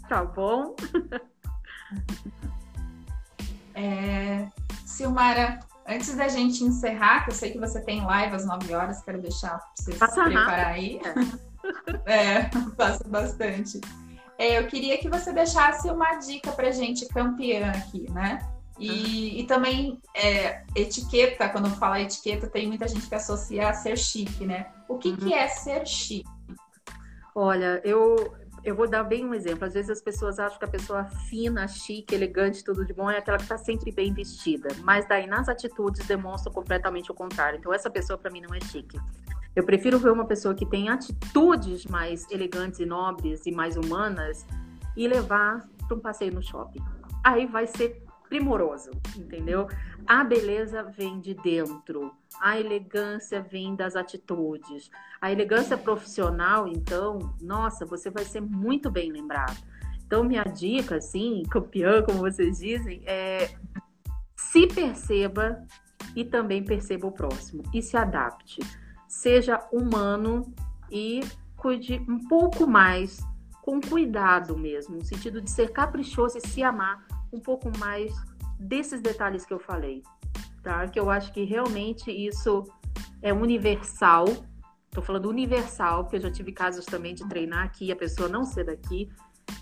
Tá 0.09 0.25
bom? 0.25 0.75
É, 3.73 4.49
Silmara, 4.85 5.61
antes 5.89 6.15
da 6.15 6.29
gente 6.29 6.63
encerrar, 6.63 7.25
que 7.25 7.31
eu 7.31 7.35
sei 7.35 7.51
que 7.51 7.59
você 7.59 7.81
tem 7.81 8.05
live 8.05 8.37
às 8.37 8.45
9 8.45 8.75
horas, 8.75 9.03
quero 9.03 9.23
deixar 9.23 9.59
você 9.75 9.95
Passa 9.95 10.25
se 10.25 10.31
preparar 10.31 10.67
aí. 10.67 11.01
É, 12.05 12.43
passa 12.77 13.09
bastante. 13.09 13.81
É, 14.41 14.59
eu 14.59 14.67
queria 14.67 14.97
que 14.97 15.07
você 15.07 15.35
deixasse 15.35 15.91
uma 15.91 16.15
dica 16.15 16.51
para 16.51 16.71
gente 16.71 17.07
campeã 17.07 17.73
aqui, 17.73 18.11
né? 18.11 18.39
E, 18.79 19.39
e 19.39 19.45
também 19.45 20.01
é, 20.17 20.63
etiqueta, 20.75 21.47
quando 21.51 21.69
fala 21.77 22.01
etiqueta, 22.01 22.49
tem 22.49 22.67
muita 22.67 22.89
gente 22.89 23.07
que 23.07 23.15
associa 23.15 23.69
a 23.69 23.75
ser 23.75 23.99
chique, 23.99 24.47
né? 24.47 24.73
O 24.89 24.97
que, 24.97 25.11
uhum. 25.11 25.17
que 25.17 25.35
é 25.35 25.47
ser 25.47 25.87
chique? 25.87 26.27
Olha, 27.35 27.83
eu, 27.85 28.35
eu 28.65 28.75
vou 28.75 28.89
dar 28.89 29.03
bem 29.03 29.27
um 29.27 29.35
exemplo. 29.35 29.67
Às 29.67 29.75
vezes 29.75 29.91
as 29.91 30.01
pessoas 30.01 30.39
acham 30.39 30.59
que 30.59 30.65
a 30.65 30.69
pessoa 30.69 31.05
fina, 31.29 31.69
chique, 31.69 32.15
elegante, 32.15 32.65
tudo 32.65 32.87
de 32.87 32.95
bom 32.95 33.11
é 33.11 33.19
aquela 33.19 33.37
que 33.37 33.43
está 33.43 33.59
sempre 33.59 33.93
bem 33.93 34.15
vestida. 34.15 34.71
Mas 34.83 35.07
daí 35.07 35.27
nas 35.27 35.51
atitudes 35.51 36.07
demonstra 36.07 36.51
completamente 36.51 37.13
o 37.13 37.15
contrário. 37.15 37.59
Então 37.59 37.75
essa 37.75 37.91
pessoa 37.91 38.17
para 38.19 38.31
mim 38.31 38.41
não 38.41 38.55
é 38.55 38.61
chique. 38.63 38.99
Eu 39.55 39.65
prefiro 39.65 39.99
ver 39.99 40.13
uma 40.13 40.27
pessoa 40.27 40.55
que 40.55 40.65
tem 40.65 40.89
atitudes 40.89 41.87
mais 41.87 42.29
elegantes 42.31 42.81
e 42.81 42.87
nobres 42.87 43.47
e 43.47 43.51
mais 43.51 43.77
humanas 43.77 44.47
e 44.97 45.09
levar 45.09 45.69
para 45.87 45.97
um 45.97 46.01
passeio 46.01 46.33
no 46.33 46.43
shopping. 46.43 46.83
Aí 47.25 47.47
vai 47.47 47.67
ser 47.67 48.03
primoroso, 48.29 48.93
entendeu? 49.17 49.67
A 50.07 50.23
beleza 50.23 50.85
vem 50.85 51.21
de 51.21 51.35
dentro, 51.35 52.15
a 52.41 52.59
elegância 52.59 53.43
vem 53.43 53.75
das 53.75 53.97
atitudes. 53.97 54.89
A 55.21 55.33
elegância 55.33 55.77
profissional, 55.77 56.69
então, 56.69 57.35
nossa, 57.41 57.85
você 57.85 58.09
vai 58.09 58.25
ser 58.25 58.41
muito 58.41 58.89
bem 58.89 59.11
lembrado. 59.11 59.59
Então, 60.07 60.25
minha 60.25 60.45
dica, 60.45 60.97
assim, 60.97 61.43
campeã, 61.51 62.03
como 62.03 62.19
vocês 62.19 62.59
dizem, 62.59 63.03
é 63.05 63.51
se 64.37 64.67
perceba 64.67 65.65
e 66.17 66.25
também 66.25 66.65
perceba 66.65 67.07
o 67.07 67.13
próximo 67.13 67.63
e 67.75 67.83
se 67.83 67.97
adapte. 67.97 68.61
Seja 69.21 69.63
humano 69.71 70.51
e 70.91 71.21
cuide 71.55 72.03
um 72.09 72.27
pouco 72.27 72.67
mais, 72.67 73.21
com 73.61 73.79
cuidado 73.79 74.57
mesmo, 74.57 74.97
no 74.97 75.05
sentido 75.05 75.43
de 75.43 75.51
ser 75.51 75.73
caprichoso 75.73 76.39
e 76.39 76.49
se 76.49 76.63
amar 76.63 77.07
um 77.31 77.39
pouco 77.39 77.71
mais 77.77 78.11
desses 78.59 79.03
detalhes 79.03 79.45
que 79.45 79.53
eu 79.53 79.59
falei, 79.59 80.03
tá? 80.63 80.89
Que 80.89 80.99
eu 80.99 81.11
acho 81.11 81.35
que 81.35 81.45
realmente 81.45 82.11
isso 82.11 82.65
é 83.21 83.31
universal. 83.31 84.25
Estou 84.87 85.05
falando 85.05 85.29
universal, 85.29 86.05
porque 86.05 86.17
eu 86.17 86.23
já 86.23 86.31
tive 86.31 86.51
casos 86.51 86.87
também 86.87 87.15
de 87.15 87.29
treinar 87.29 87.67
aqui 87.67 87.89
e 87.89 87.93
a 87.93 87.97
pessoa 87.97 88.27
não 88.27 88.43
ser 88.43 88.65
daqui 88.65 89.11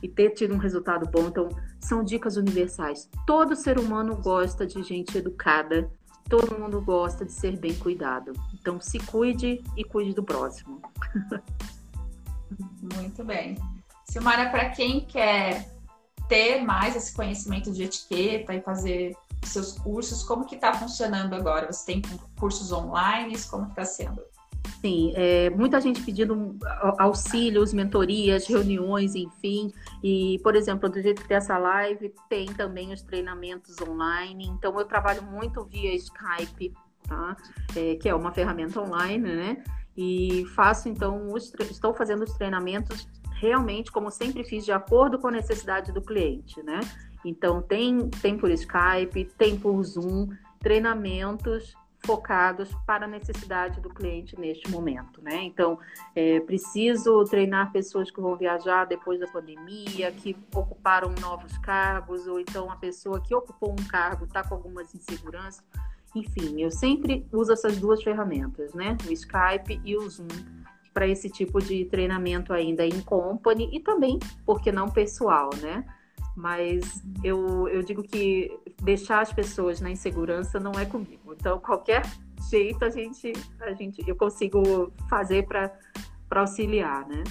e 0.01 0.09
ter 0.09 0.31
tido 0.31 0.55
um 0.55 0.59
resultado 0.59 1.11
bom. 1.11 1.27
Então, 1.27 1.49
são 1.81 2.05
dicas 2.05 2.37
universais. 2.37 3.11
Todo 3.27 3.57
ser 3.57 3.77
humano 3.77 4.23
gosta 4.23 4.65
de 4.65 4.81
gente 4.85 5.19
educada, 5.19 5.91
todo 6.29 6.59
mundo 6.59 6.81
gosta 6.81 7.25
de 7.25 7.33
ser 7.33 7.57
bem 7.57 7.75
cuidado. 7.75 8.33
Então, 8.55 8.81
se 8.81 8.99
cuide 8.99 9.63
e 9.77 9.85
cuide 9.85 10.13
do 10.13 10.23
próximo. 10.23 10.81
Muito 12.95 13.25
bem. 13.25 13.57
Silmara, 14.05 14.51
para 14.51 14.71
quem 14.71 15.01
quer 15.01 15.71
ter 16.29 16.63
mais 16.63 16.95
esse 16.95 17.13
conhecimento 17.15 17.73
de 17.73 17.85
etiqueta 17.85 18.55
e 18.55 18.61
fazer 18.61 19.17
seus 19.45 19.73
cursos, 19.73 20.23
como 20.23 20.45
que 20.45 20.55
está 20.55 20.75
funcionando 20.75 21.35
agora? 21.35 21.73
Você 21.73 21.87
tem 21.87 22.03
cursos 22.39 22.73
online? 22.73 23.39
Como 23.45 23.67
está 23.67 23.85
sendo? 23.85 24.23
Sim, 24.81 25.13
é, 25.17 25.51
muita 25.51 25.81
gente 25.81 26.03
pedindo 26.03 26.57
auxílios, 26.99 27.73
mentorias, 27.73 28.47
reuniões, 28.47 29.15
enfim. 29.15 29.73
E, 30.03 30.39
por 30.43 30.55
exemplo, 30.55 30.89
do 30.89 31.03
jeito 31.03 31.23
que 31.23 31.29
tem 31.29 31.37
essa 31.37 31.59
live, 31.59 32.15
tem 32.29 32.47
também 32.47 32.93
os 32.93 33.03
treinamentos 33.03 33.77
online. 33.81 34.47
Então, 34.47 34.79
eu 34.79 34.85
trabalho 34.85 35.23
muito 35.23 35.65
via 35.65 35.95
Skype, 35.97 36.73
tá? 37.09 37.37
É, 37.75 37.97
que 37.97 38.09
é 38.09 38.15
uma 38.15 38.33
ferramenta 38.33 38.81
online, 38.81 39.19
né? 39.19 39.65
E 39.97 40.45
faço, 40.55 40.89
então, 40.89 41.33
os, 41.33 41.53
estou 41.61 41.93
fazendo 41.93 42.23
os 42.23 42.33
treinamentos 42.35 43.09
realmente, 43.41 43.91
como 43.91 44.11
sempre 44.11 44.45
fiz, 44.45 44.65
de 44.65 44.73
acordo 44.73 45.19
com 45.19 45.27
a 45.27 45.33
necessidade 45.33 45.91
do 45.93 46.01
cliente, 46.01 46.63
né? 46.63 46.79
Então, 47.25 47.61
tem, 47.61 48.09
tem 48.09 48.39
por 48.39 48.49
Skype, 48.51 49.25
tem 49.37 49.59
por 49.59 49.83
Zoom, 49.83 50.29
treinamentos 50.61 51.75
focados 52.05 52.71
para 52.87 53.05
a 53.05 53.09
necessidade 53.09 53.81
do 53.81 53.91
cliente 53.91 54.39
neste 54.39 54.71
momento, 54.71 55.21
né? 55.23 55.43
Então, 55.43 55.79
é, 56.15 56.41
preciso 56.41 57.25
treinar 57.25 57.73
pessoas 57.73 58.11
que 58.11 58.21
vão 58.21 58.37
viajar 58.37 58.85
depois 58.85 59.21
da 59.21 59.27
pandemia, 59.27 60.11
que 60.13 60.37
ocuparam 60.55 61.13
novos 61.21 61.57
cargos, 61.59 62.27
ou 62.27 62.41
então 62.41 62.71
a 62.71 62.77
pessoa 62.77 63.21
que 63.21 63.35
ocupou 63.35 63.73
um 63.73 63.89
cargo 63.89 64.25
está 64.25 64.43
com 64.43 64.55
algumas 64.55 64.95
inseguranças. 64.95 65.65
Enfim, 66.15 66.63
eu 66.63 66.71
sempre 66.71 67.27
uso 67.33 67.53
essas 67.53 67.77
duas 67.79 68.03
ferramentas, 68.03 68.73
né? 68.75 68.97
O 69.07 69.13
Skype 69.13 69.81
e 69.85 69.97
o 69.97 70.09
Zoom 70.09 70.29
para 70.95 71.07
esse 71.07 71.29
tipo 71.29 71.61
de 71.61 71.85
treinamento 71.85 72.53
ainda 72.53 72.85
em 72.85 73.01
company 73.03 73.69
e 73.73 73.81
também, 73.81 74.19
porque 74.45 74.73
não 74.73 74.89
pessoal, 74.89 75.51
né? 75.61 75.85
Mas 76.39 77.03
eu, 77.25 77.69
eu 77.69 77.83
digo 77.83 78.01
que 78.01 78.57
deixar 78.81 79.21
as 79.21 79.33
pessoas 79.33 79.81
na 79.81 79.91
insegurança 79.91 80.61
não 80.61 80.71
é 80.73 80.85
comigo. 80.85 81.35
Então, 81.37 81.59
qualquer 81.59 82.03
jeito 82.49 82.85
a 82.85 82.91
gente, 82.91 83.33
a 83.61 83.73
gente 83.73 84.09
eu 84.09 84.15
consigo 84.15 84.93
fazer 85.11 85.49
para 85.49 85.73
auxiliar, 86.31 87.05
né? 87.09 87.25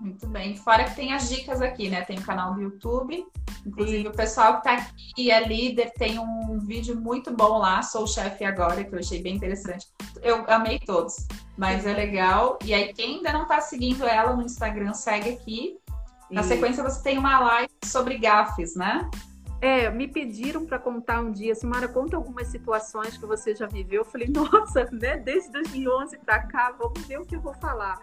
Muito 0.00 0.26
bem. 0.26 0.56
Fora 0.56 0.82
que 0.82 0.96
tem 0.96 1.12
as 1.12 1.28
dicas 1.28 1.62
aqui, 1.62 1.88
né? 1.88 2.02
Tem 2.02 2.18
o 2.18 2.22
canal 2.22 2.54
do 2.54 2.60
YouTube. 2.60 3.24
Inclusive, 3.64 4.02
e... 4.02 4.08
o 4.08 4.12
pessoal 4.12 4.54
que 4.60 4.68
está 4.68 4.72
aqui 4.72 5.30
é 5.30 5.46
líder, 5.46 5.92
tem 5.92 6.18
um 6.18 6.58
vídeo 6.58 7.00
muito 7.00 7.32
bom 7.32 7.58
lá, 7.58 7.82
Sou 7.82 8.04
Chefe 8.04 8.44
Agora, 8.44 8.82
que 8.82 8.92
eu 8.92 8.98
achei 8.98 9.22
bem 9.22 9.36
interessante. 9.36 9.86
Eu 10.22 10.44
amei 10.48 10.80
todos, 10.80 11.24
mas 11.56 11.86
é 11.86 11.92
legal. 11.92 12.58
E 12.64 12.74
aí, 12.74 12.92
quem 12.92 13.18
ainda 13.18 13.32
não 13.32 13.42
está 13.42 13.60
seguindo 13.60 14.04
ela 14.04 14.34
no 14.34 14.42
Instagram, 14.42 14.92
segue 14.92 15.30
aqui. 15.30 15.78
Na 16.30 16.42
sequência, 16.42 16.82
você 16.82 17.02
tem 17.02 17.18
uma 17.18 17.38
live 17.40 17.72
sobre 17.84 18.18
gafes, 18.18 18.74
né? 18.76 19.08
É, 19.60 19.90
me 19.90 20.06
pediram 20.06 20.64
para 20.64 20.78
contar 20.78 21.20
um 21.20 21.32
dia, 21.32 21.54
Simara, 21.54 21.88
conta 21.88 22.16
algumas 22.16 22.46
situações 22.48 23.16
que 23.16 23.26
você 23.26 23.54
já 23.54 23.66
viveu. 23.66 24.02
Eu 24.02 24.04
falei, 24.04 24.28
nossa, 24.30 24.84
né? 24.92 25.16
Desde 25.16 25.50
2011 25.50 26.18
para 26.18 26.46
cá, 26.46 26.70
vamos 26.78 27.00
ver 27.06 27.18
o 27.18 27.26
que 27.26 27.36
eu 27.36 27.40
vou 27.40 27.54
falar. 27.54 28.00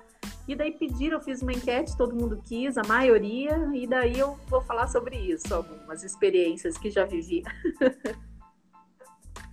E 0.47 0.55
daí 0.55 0.71
pediram, 0.71 1.17
eu 1.17 1.23
fiz 1.23 1.41
uma 1.41 1.53
enquete, 1.53 1.97
todo 1.97 2.15
mundo 2.15 2.41
quis, 2.45 2.77
a 2.77 2.83
maioria, 2.83 3.69
e 3.73 3.87
daí 3.87 4.19
eu 4.19 4.37
vou 4.47 4.61
falar 4.61 4.87
sobre 4.87 5.17
isso, 5.17 5.53
algumas 5.53 6.03
experiências 6.03 6.77
que 6.77 6.91
já 6.91 7.05
vivi. 7.05 7.43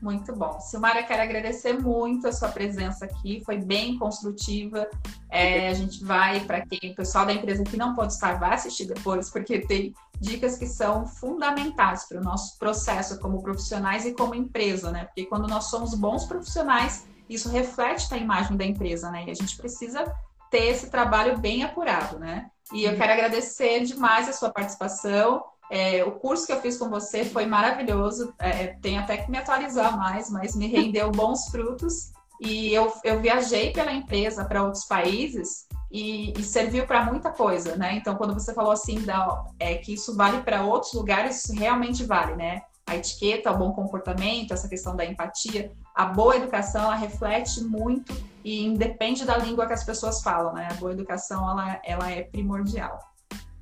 Muito 0.03 0.35
bom. 0.35 0.59
Silmara, 0.59 1.05
quero 1.05 1.23
agradecer 1.23 1.75
muito 1.75 2.27
a 2.27 2.33
sua 2.33 2.49
presença 2.49 3.05
aqui, 3.05 3.41
foi 3.47 3.59
bem 3.59 3.97
construtiva. 3.97 4.91
É, 5.31 5.69
a 5.69 5.75
gente 5.75 6.05
vai, 6.05 6.41
para 6.41 6.67
quem 6.67 6.91
o 6.91 6.95
pessoal 6.97 7.25
da 7.25 7.33
empresa 7.33 7.63
que 7.63 7.77
não 7.77 7.95
pode 7.95 8.13
estar, 8.13 8.37
vai 8.37 8.53
assistir 8.53 8.87
depois, 8.87 9.31
porque 9.31 9.61
tem 9.61 9.95
dicas 10.21 10.59
que 10.59 10.67
são 10.67 11.07
fundamentais 11.07 12.09
para 12.09 12.21
o 12.21 12.25
nosso 12.25 12.59
processo 12.59 13.21
como 13.21 13.41
profissionais 13.41 14.05
e 14.05 14.13
como 14.13 14.35
empresa, 14.35 14.91
né? 14.91 15.05
Porque 15.05 15.25
quando 15.27 15.47
nós 15.47 15.67
somos 15.67 15.95
bons 15.95 16.25
profissionais, 16.25 17.07
isso 17.29 17.49
reflete 17.49 18.11
na 18.11 18.19
imagem 18.19 18.57
da 18.57 18.65
empresa, 18.65 19.09
né? 19.09 19.25
E 19.29 19.31
a 19.31 19.35
gente 19.35 19.57
precisa 19.57 20.05
ter 20.51 20.67
esse 20.67 20.91
trabalho 20.91 21.39
bem 21.39 21.63
apurado, 21.63 22.19
né? 22.19 22.51
E 22.73 22.85
eu 22.85 22.97
quero 22.97 23.13
agradecer 23.13 23.85
demais 23.85 24.29
a 24.29 24.33
sua 24.33 24.51
participação. 24.51 25.45
É, 25.75 26.05
o 26.05 26.13
curso 26.13 26.47
que 26.47 26.53
eu 26.53 26.61
fiz 26.61 26.77
com 26.77 26.91
você 26.91 27.25
foi 27.25 27.47
maravilhoso. 27.47 28.35
É, 28.39 28.77
tenho 28.83 29.01
até 29.01 29.17
que 29.17 29.31
me 29.31 29.39
atualizar 29.39 29.97
mais, 29.97 30.29
mas 30.31 30.55
me 30.55 30.67
rendeu 30.67 31.09
bons 31.17 31.47
frutos. 31.47 32.13
E 32.39 32.75
eu, 32.75 32.93
eu 33.03 33.19
viajei 33.23 33.73
pela 33.73 33.91
empresa 33.91 34.45
para 34.45 34.63
outros 34.63 34.85
países 34.85 35.67
e, 35.91 36.39
e 36.39 36.43
serviu 36.43 36.87
para 36.87 37.07
muita 37.07 37.31
coisa, 37.31 37.75
né? 37.75 37.95
Então, 37.95 38.17
quando 38.17 38.35
você 38.35 38.53
falou 38.53 38.73
assim, 38.73 39.01
da, 39.01 39.47
é, 39.59 39.77
que 39.77 39.95
isso 39.95 40.15
vale 40.15 40.43
para 40.43 40.63
outros 40.63 40.93
lugares, 40.93 41.43
isso 41.43 41.59
realmente 41.59 42.05
vale, 42.05 42.37
né? 42.37 42.61
A 42.87 42.97
etiqueta, 42.97 43.51
o 43.51 43.57
bom 43.57 43.73
comportamento, 43.73 44.53
essa 44.53 44.69
questão 44.69 44.95
da 44.95 45.07
empatia, 45.07 45.73
a 45.95 46.05
boa 46.05 46.37
educação, 46.37 46.83
ela 46.83 46.97
reflete 46.97 47.63
muito 47.63 48.15
e 48.45 48.63
independe 48.63 49.25
da 49.25 49.39
língua 49.39 49.67
que 49.67 49.73
as 49.73 49.85
pessoas 49.85 50.21
falam, 50.23 50.53
né? 50.53 50.69
A 50.71 50.75
boa 50.75 50.93
educação, 50.93 51.49
ela, 51.49 51.81
ela 51.83 52.11
é 52.11 52.25
primordial. 52.25 53.12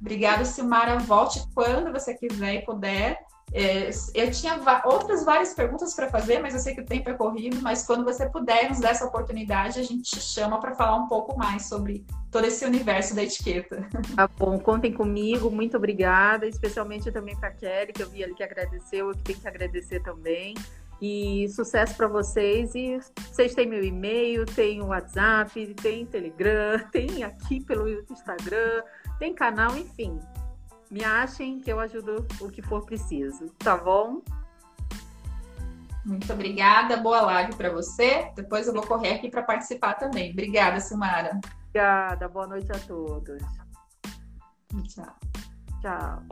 Obrigada, 0.00 0.44
Silmara. 0.44 0.98
Volte 0.98 1.42
quando 1.54 1.92
você 1.92 2.14
quiser 2.14 2.54
e 2.54 2.64
puder. 2.64 3.18
É, 3.52 3.90
eu 4.14 4.30
tinha 4.30 4.60
outras 4.84 5.24
várias 5.24 5.52
perguntas 5.52 5.92
para 5.92 6.08
fazer, 6.08 6.38
mas 6.40 6.54
eu 6.54 6.60
sei 6.60 6.74
que 6.74 6.82
o 6.82 6.86
tempo 6.86 7.10
é 7.10 7.14
corrido. 7.14 7.60
Mas 7.60 7.84
quando 7.84 8.04
você 8.04 8.28
puder 8.28 8.68
nos 8.68 8.80
dar 8.80 8.90
essa 8.90 9.04
oportunidade, 9.04 9.78
a 9.78 9.82
gente 9.82 10.02
te 10.02 10.20
chama 10.20 10.60
para 10.60 10.74
falar 10.74 10.96
um 10.96 11.08
pouco 11.08 11.36
mais 11.36 11.66
sobre 11.66 12.04
todo 12.30 12.46
esse 12.46 12.64
universo 12.64 13.14
da 13.14 13.22
etiqueta. 13.22 13.88
Tá 14.14 14.28
bom, 14.38 14.58
contem 14.58 14.92
comigo. 14.92 15.50
Muito 15.50 15.76
obrigada, 15.76 16.46
especialmente 16.46 17.10
também 17.10 17.36
para 17.36 17.48
a 17.48 17.52
Kelly, 17.52 17.92
que 17.92 18.02
eu 18.02 18.08
vi 18.08 18.22
ali 18.22 18.34
que 18.34 18.42
agradeceu, 18.42 19.08
eu 19.08 19.14
que 19.14 19.22
tenho 19.22 19.40
que 19.40 19.48
agradecer 19.48 20.00
também. 20.02 20.54
E 21.00 21.48
sucesso 21.48 21.96
para 21.96 22.06
vocês. 22.06 22.74
E 22.74 23.00
vocês 23.32 23.54
têm 23.54 23.66
meu 23.66 23.82
e-mail, 23.82 24.44
tem 24.44 24.80
o 24.82 24.88
WhatsApp, 24.88 25.74
tem 25.74 26.04
Telegram, 26.06 26.78
tem 26.92 27.24
aqui 27.24 27.60
pelo 27.64 27.88
Instagram, 27.88 28.82
tem 29.20 29.32
canal, 29.32 29.76
enfim 29.76 30.18
me 30.90 31.04
achem 31.04 31.60
que 31.60 31.72
eu 31.72 31.78
ajudo 31.78 32.26
o 32.40 32.50
que 32.50 32.60
for 32.60 32.84
preciso, 32.84 33.46
tá 33.58 33.76
bom? 33.76 34.20
Muito 36.04 36.32
obrigada, 36.32 36.96
boa 36.96 37.20
live 37.20 37.54
para 37.54 37.70
você. 37.70 38.32
Depois 38.34 38.66
eu 38.66 38.74
vou 38.74 38.82
correr 38.82 39.14
aqui 39.14 39.30
para 39.30 39.42
participar 39.42 39.94
também. 39.94 40.32
Obrigada, 40.32 40.80
Silmara. 40.80 41.38
Obrigada, 41.68 42.28
boa 42.28 42.48
noite 42.48 42.72
a 42.72 42.78
todos. 42.80 43.42
Tchau. 44.88 45.16
Tchau. 45.80 46.22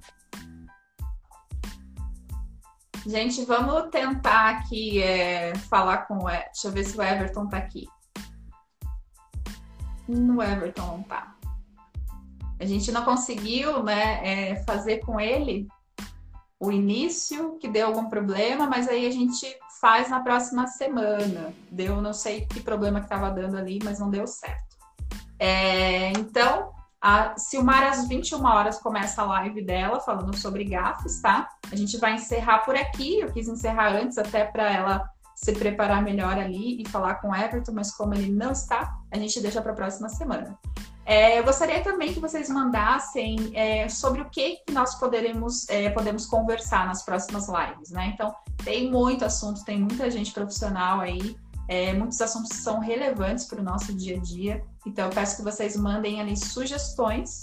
Gente, 3.07 3.45
vamos 3.45 3.91
tentar 3.91 4.57
aqui 4.57 5.01
é, 5.01 5.55
falar 5.57 5.99
com 6.09 6.24
o. 6.24 6.26
Deixa 6.26 6.66
eu 6.66 6.72
ver 6.72 6.84
se 6.84 6.99
o 6.99 7.03
Everton 7.03 7.47
tá 7.47 7.59
aqui. 7.59 7.86
No 10.09 10.43
Everton 10.43 10.86
não 10.86 11.03
tá. 11.05 11.39
A 12.61 12.65
gente 12.65 12.91
não 12.91 13.05
conseguiu 13.05 13.83
né, 13.83 14.21
é, 14.23 14.57
fazer 14.65 14.99
com 14.99 15.21
ele 15.21 15.67
o 16.61 16.73
início, 16.73 17.57
que 17.59 17.69
deu 17.69 17.87
algum 17.87 18.09
problema, 18.09 18.67
mas 18.67 18.89
aí 18.89 19.07
a 19.07 19.11
gente 19.11 19.47
faz 19.81 20.11
na 20.11 20.21
próxima 20.21 20.67
semana. 20.67 21.53
Deu, 21.71 22.03
não 22.03 22.13
sei 22.13 22.47
que 22.47 22.61
problema 22.61 22.99
que 22.99 23.07
estava 23.07 23.31
dando 23.31 23.57
ali, 23.57 23.79
mas 23.85 24.01
não 24.01 24.11
deu 24.11 24.27
certo. 24.27 24.77
É, 25.39 26.11
então, 26.11 26.73
a 27.01 27.37
Silmar 27.37 27.85
às 27.85 28.09
21 28.09 28.45
horas 28.45 28.81
começa 28.81 29.23
a 29.23 29.27
live 29.27 29.65
dela 29.65 30.01
falando 30.01 30.37
sobre 30.37 30.65
gafes, 30.65 31.21
tá? 31.21 31.49
A 31.71 31.77
gente 31.77 31.97
vai 31.99 32.15
encerrar 32.15 32.65
por 32.65 32.75
aqui. 32.75 33.21
Eu 33.21 33.33
quis 33.33 33.47
encerrar 33.47 33.93
antes 33.93 34.19
até 34.19 34.45
para 34.45 34.69
ela 34.69 35.09
se 35.37 35.53
preparar 35.53 36.03
melhor 36.03 36.37
ali 36.37 36.83
e 36.83 36.89
falar 36.89 37.17
com 37.17 37.29
o 37.29 37.35
Everton, 37.35 37.73
mas 37.73 37.95
como 37.95 38.15
ele 38.15 38.33
não 38.33 38.51
está, 38.51 38.99
a 39.13 39.17
gente 39.17 39.41
deixa 39.41 39.63
para 39.63 39.71
a 39.71 39.77
próxima 39.77 40.09
semana. 40.09 40.59
É, 41.09 41.39
eu 41.39 41.43
gostaria 41.43 41.83
também 41.83 42.13
que 42.13 42.21
vocês 42.21 42.51
mandassem 42.51 43.51
é, 43.55 43.89
sobre 43.89 44.21
o 44.21 44.29
que, 44.29 44.57
que 44.57 44.75
nós 44.75 44.95
poderemos, 44.97 45.67
é, 45.71 45.89
podemos 45.89 46.27
conversar 46.27 46.87
nas 46.87 47.03
próximas 47.03 47.49
lives, 47.49 47.91
né? 47.91 48.13
Então, 48.13 48.31
tem 48.63 48.91
muito 48.91 49.25
assunto, 49.25 49.65
tem 49.65 49.81
muita 49.81 50.11
gente 50.11 50.35
profissional 50.35 51.01
aí, 51.01 51.35
é, 51.67 51.95
muitos 51.95 52.21
assuntos 52.21 52.55
são 52.59 52.79
relevantes 52.79 53.47
para 53.47 53.59
o 53.59 53.65
nosso 53.65 53.95
dia 53.95 54.19
a 54.19 54.21
dia. 54.21 54.63
Então, 54.87 55.07
eu 55.07 55.11
peço 55.11 55.39
que 55.39 55.43
vocês 55.43 55.79
mandem 55.79 56.21
ali 56.21 56.37
sugestões. 56.37 57.41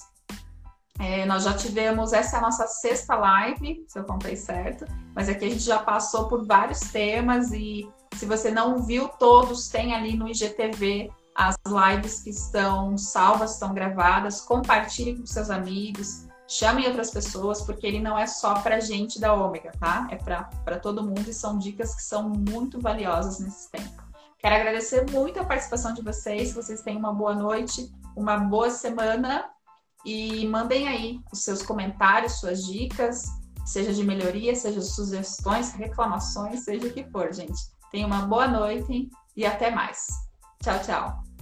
É, 0.99 1.25
nós 1.25 1.43
já 1.43 1.55
tivemos, 1.55 2.13
essa 2.13 2.35
é 2.35 2.39
a 2.39 2.43
nossa 2.43 2.67
sexta 2.67 3.15
live, 3.15 3.83
se 3.87 3.97
eu 3.97 4.03
contei 4.03 4.35
certo, 4.35 4.85
mas 5.15 5.27
aqui 5.27 5.43
a 5.43 5.49
gente 5.49 5.63
já 5.63 5.79
passou 5.79 6.27
por 6.27 6.45
vários 6.45 6.81
temas 6.81 7.51
e 7.51 7.89
se 8.13 8.27
você 8.27 8.51
não 8.51 8.83
viu 8.83 9.07
todos, 9.07 9.69
tem 9.69 9.95
ali 9.95 10.15
no 10.15 10.27
IGTV 10.27 11.09
as 11.35 11.57
lives 11.67 12.21
que 12.21 12.29
estão 12.29 12.97
salvas, 12.97 13.53
estão 13.53 13.73
gravadas, 13.73 14.39
compartilhe 14.39 15.17
com 15.17 15.25
seus 15.25 15.49
amigos, 15.49 16.25
chame 16.47 16.87
outras 16.87 17.11
pessoas, 17.11 17.61
porque 17.61 17.85
ele 17.85 17.99
não 17.99 18.17
é 18.17 18.25
só 18.25 18.53
para 18.61 18.79
gente 18.79 19.19
da 19.19 19.33
Ômega, 19.33 19.73
tá? 19.77 20.07
É 20.09 20.15
para 20.15 20.79
todo 20.79 21.03
mundo 21.03 21.27
e 21.27 21.33
são 21.33 21.57
dicas 21.57 21.93
que 21.93 22.03
são 22.03 22.29
muito 22.29 22.79
valiosas 22.79 23.39
nesse 23.39 23.69
tempo. 23.69 24.01
Quero 24.37 24.55
agradecer 24.55 25.09
muito 25.11 25.39
a 25.39 25.43
participação 25.43 25.93
de 25.93 26.01
vocês, 26.01 26.53
vocês 26.53 26.81
tenham 26.81 26.99
uma 26.99 27.13
boa 27.13 27.35
noite, 27.35 27.91
uma 28.15 28.37
boa 28.37 28.69
semana 28.69 29.49
e 30.05 30.47
mandem 30.47 30.87
aí 30.87 31.19
os 31.33 31.43
seus 31.43 31.61
comentários, 31.61 32.39
suas 32.39 32.63
dicas, 32.63 33.25
seja 33.65 33.91
de 33.91 34.03
melhoria, 34.03 34.55
seja 34.55 34.81
sugestões, 34.81 35.73
reclamações, 35.73 36.61
seja 36.61 36.87
o 36.87 36.93
que 36.93 37.03
for, 37.05 37.33
gente. 37.33 37.59
Tenha 37.91 38.05
uma 38.05 38.21
boa 38.21 38.47
noite 38.47 39.09
e 39.35 39.45
até 39.45 39.71
mais. 39.71 40.24
Tchau, 40.65 40.79
tchau. 40.81 41.34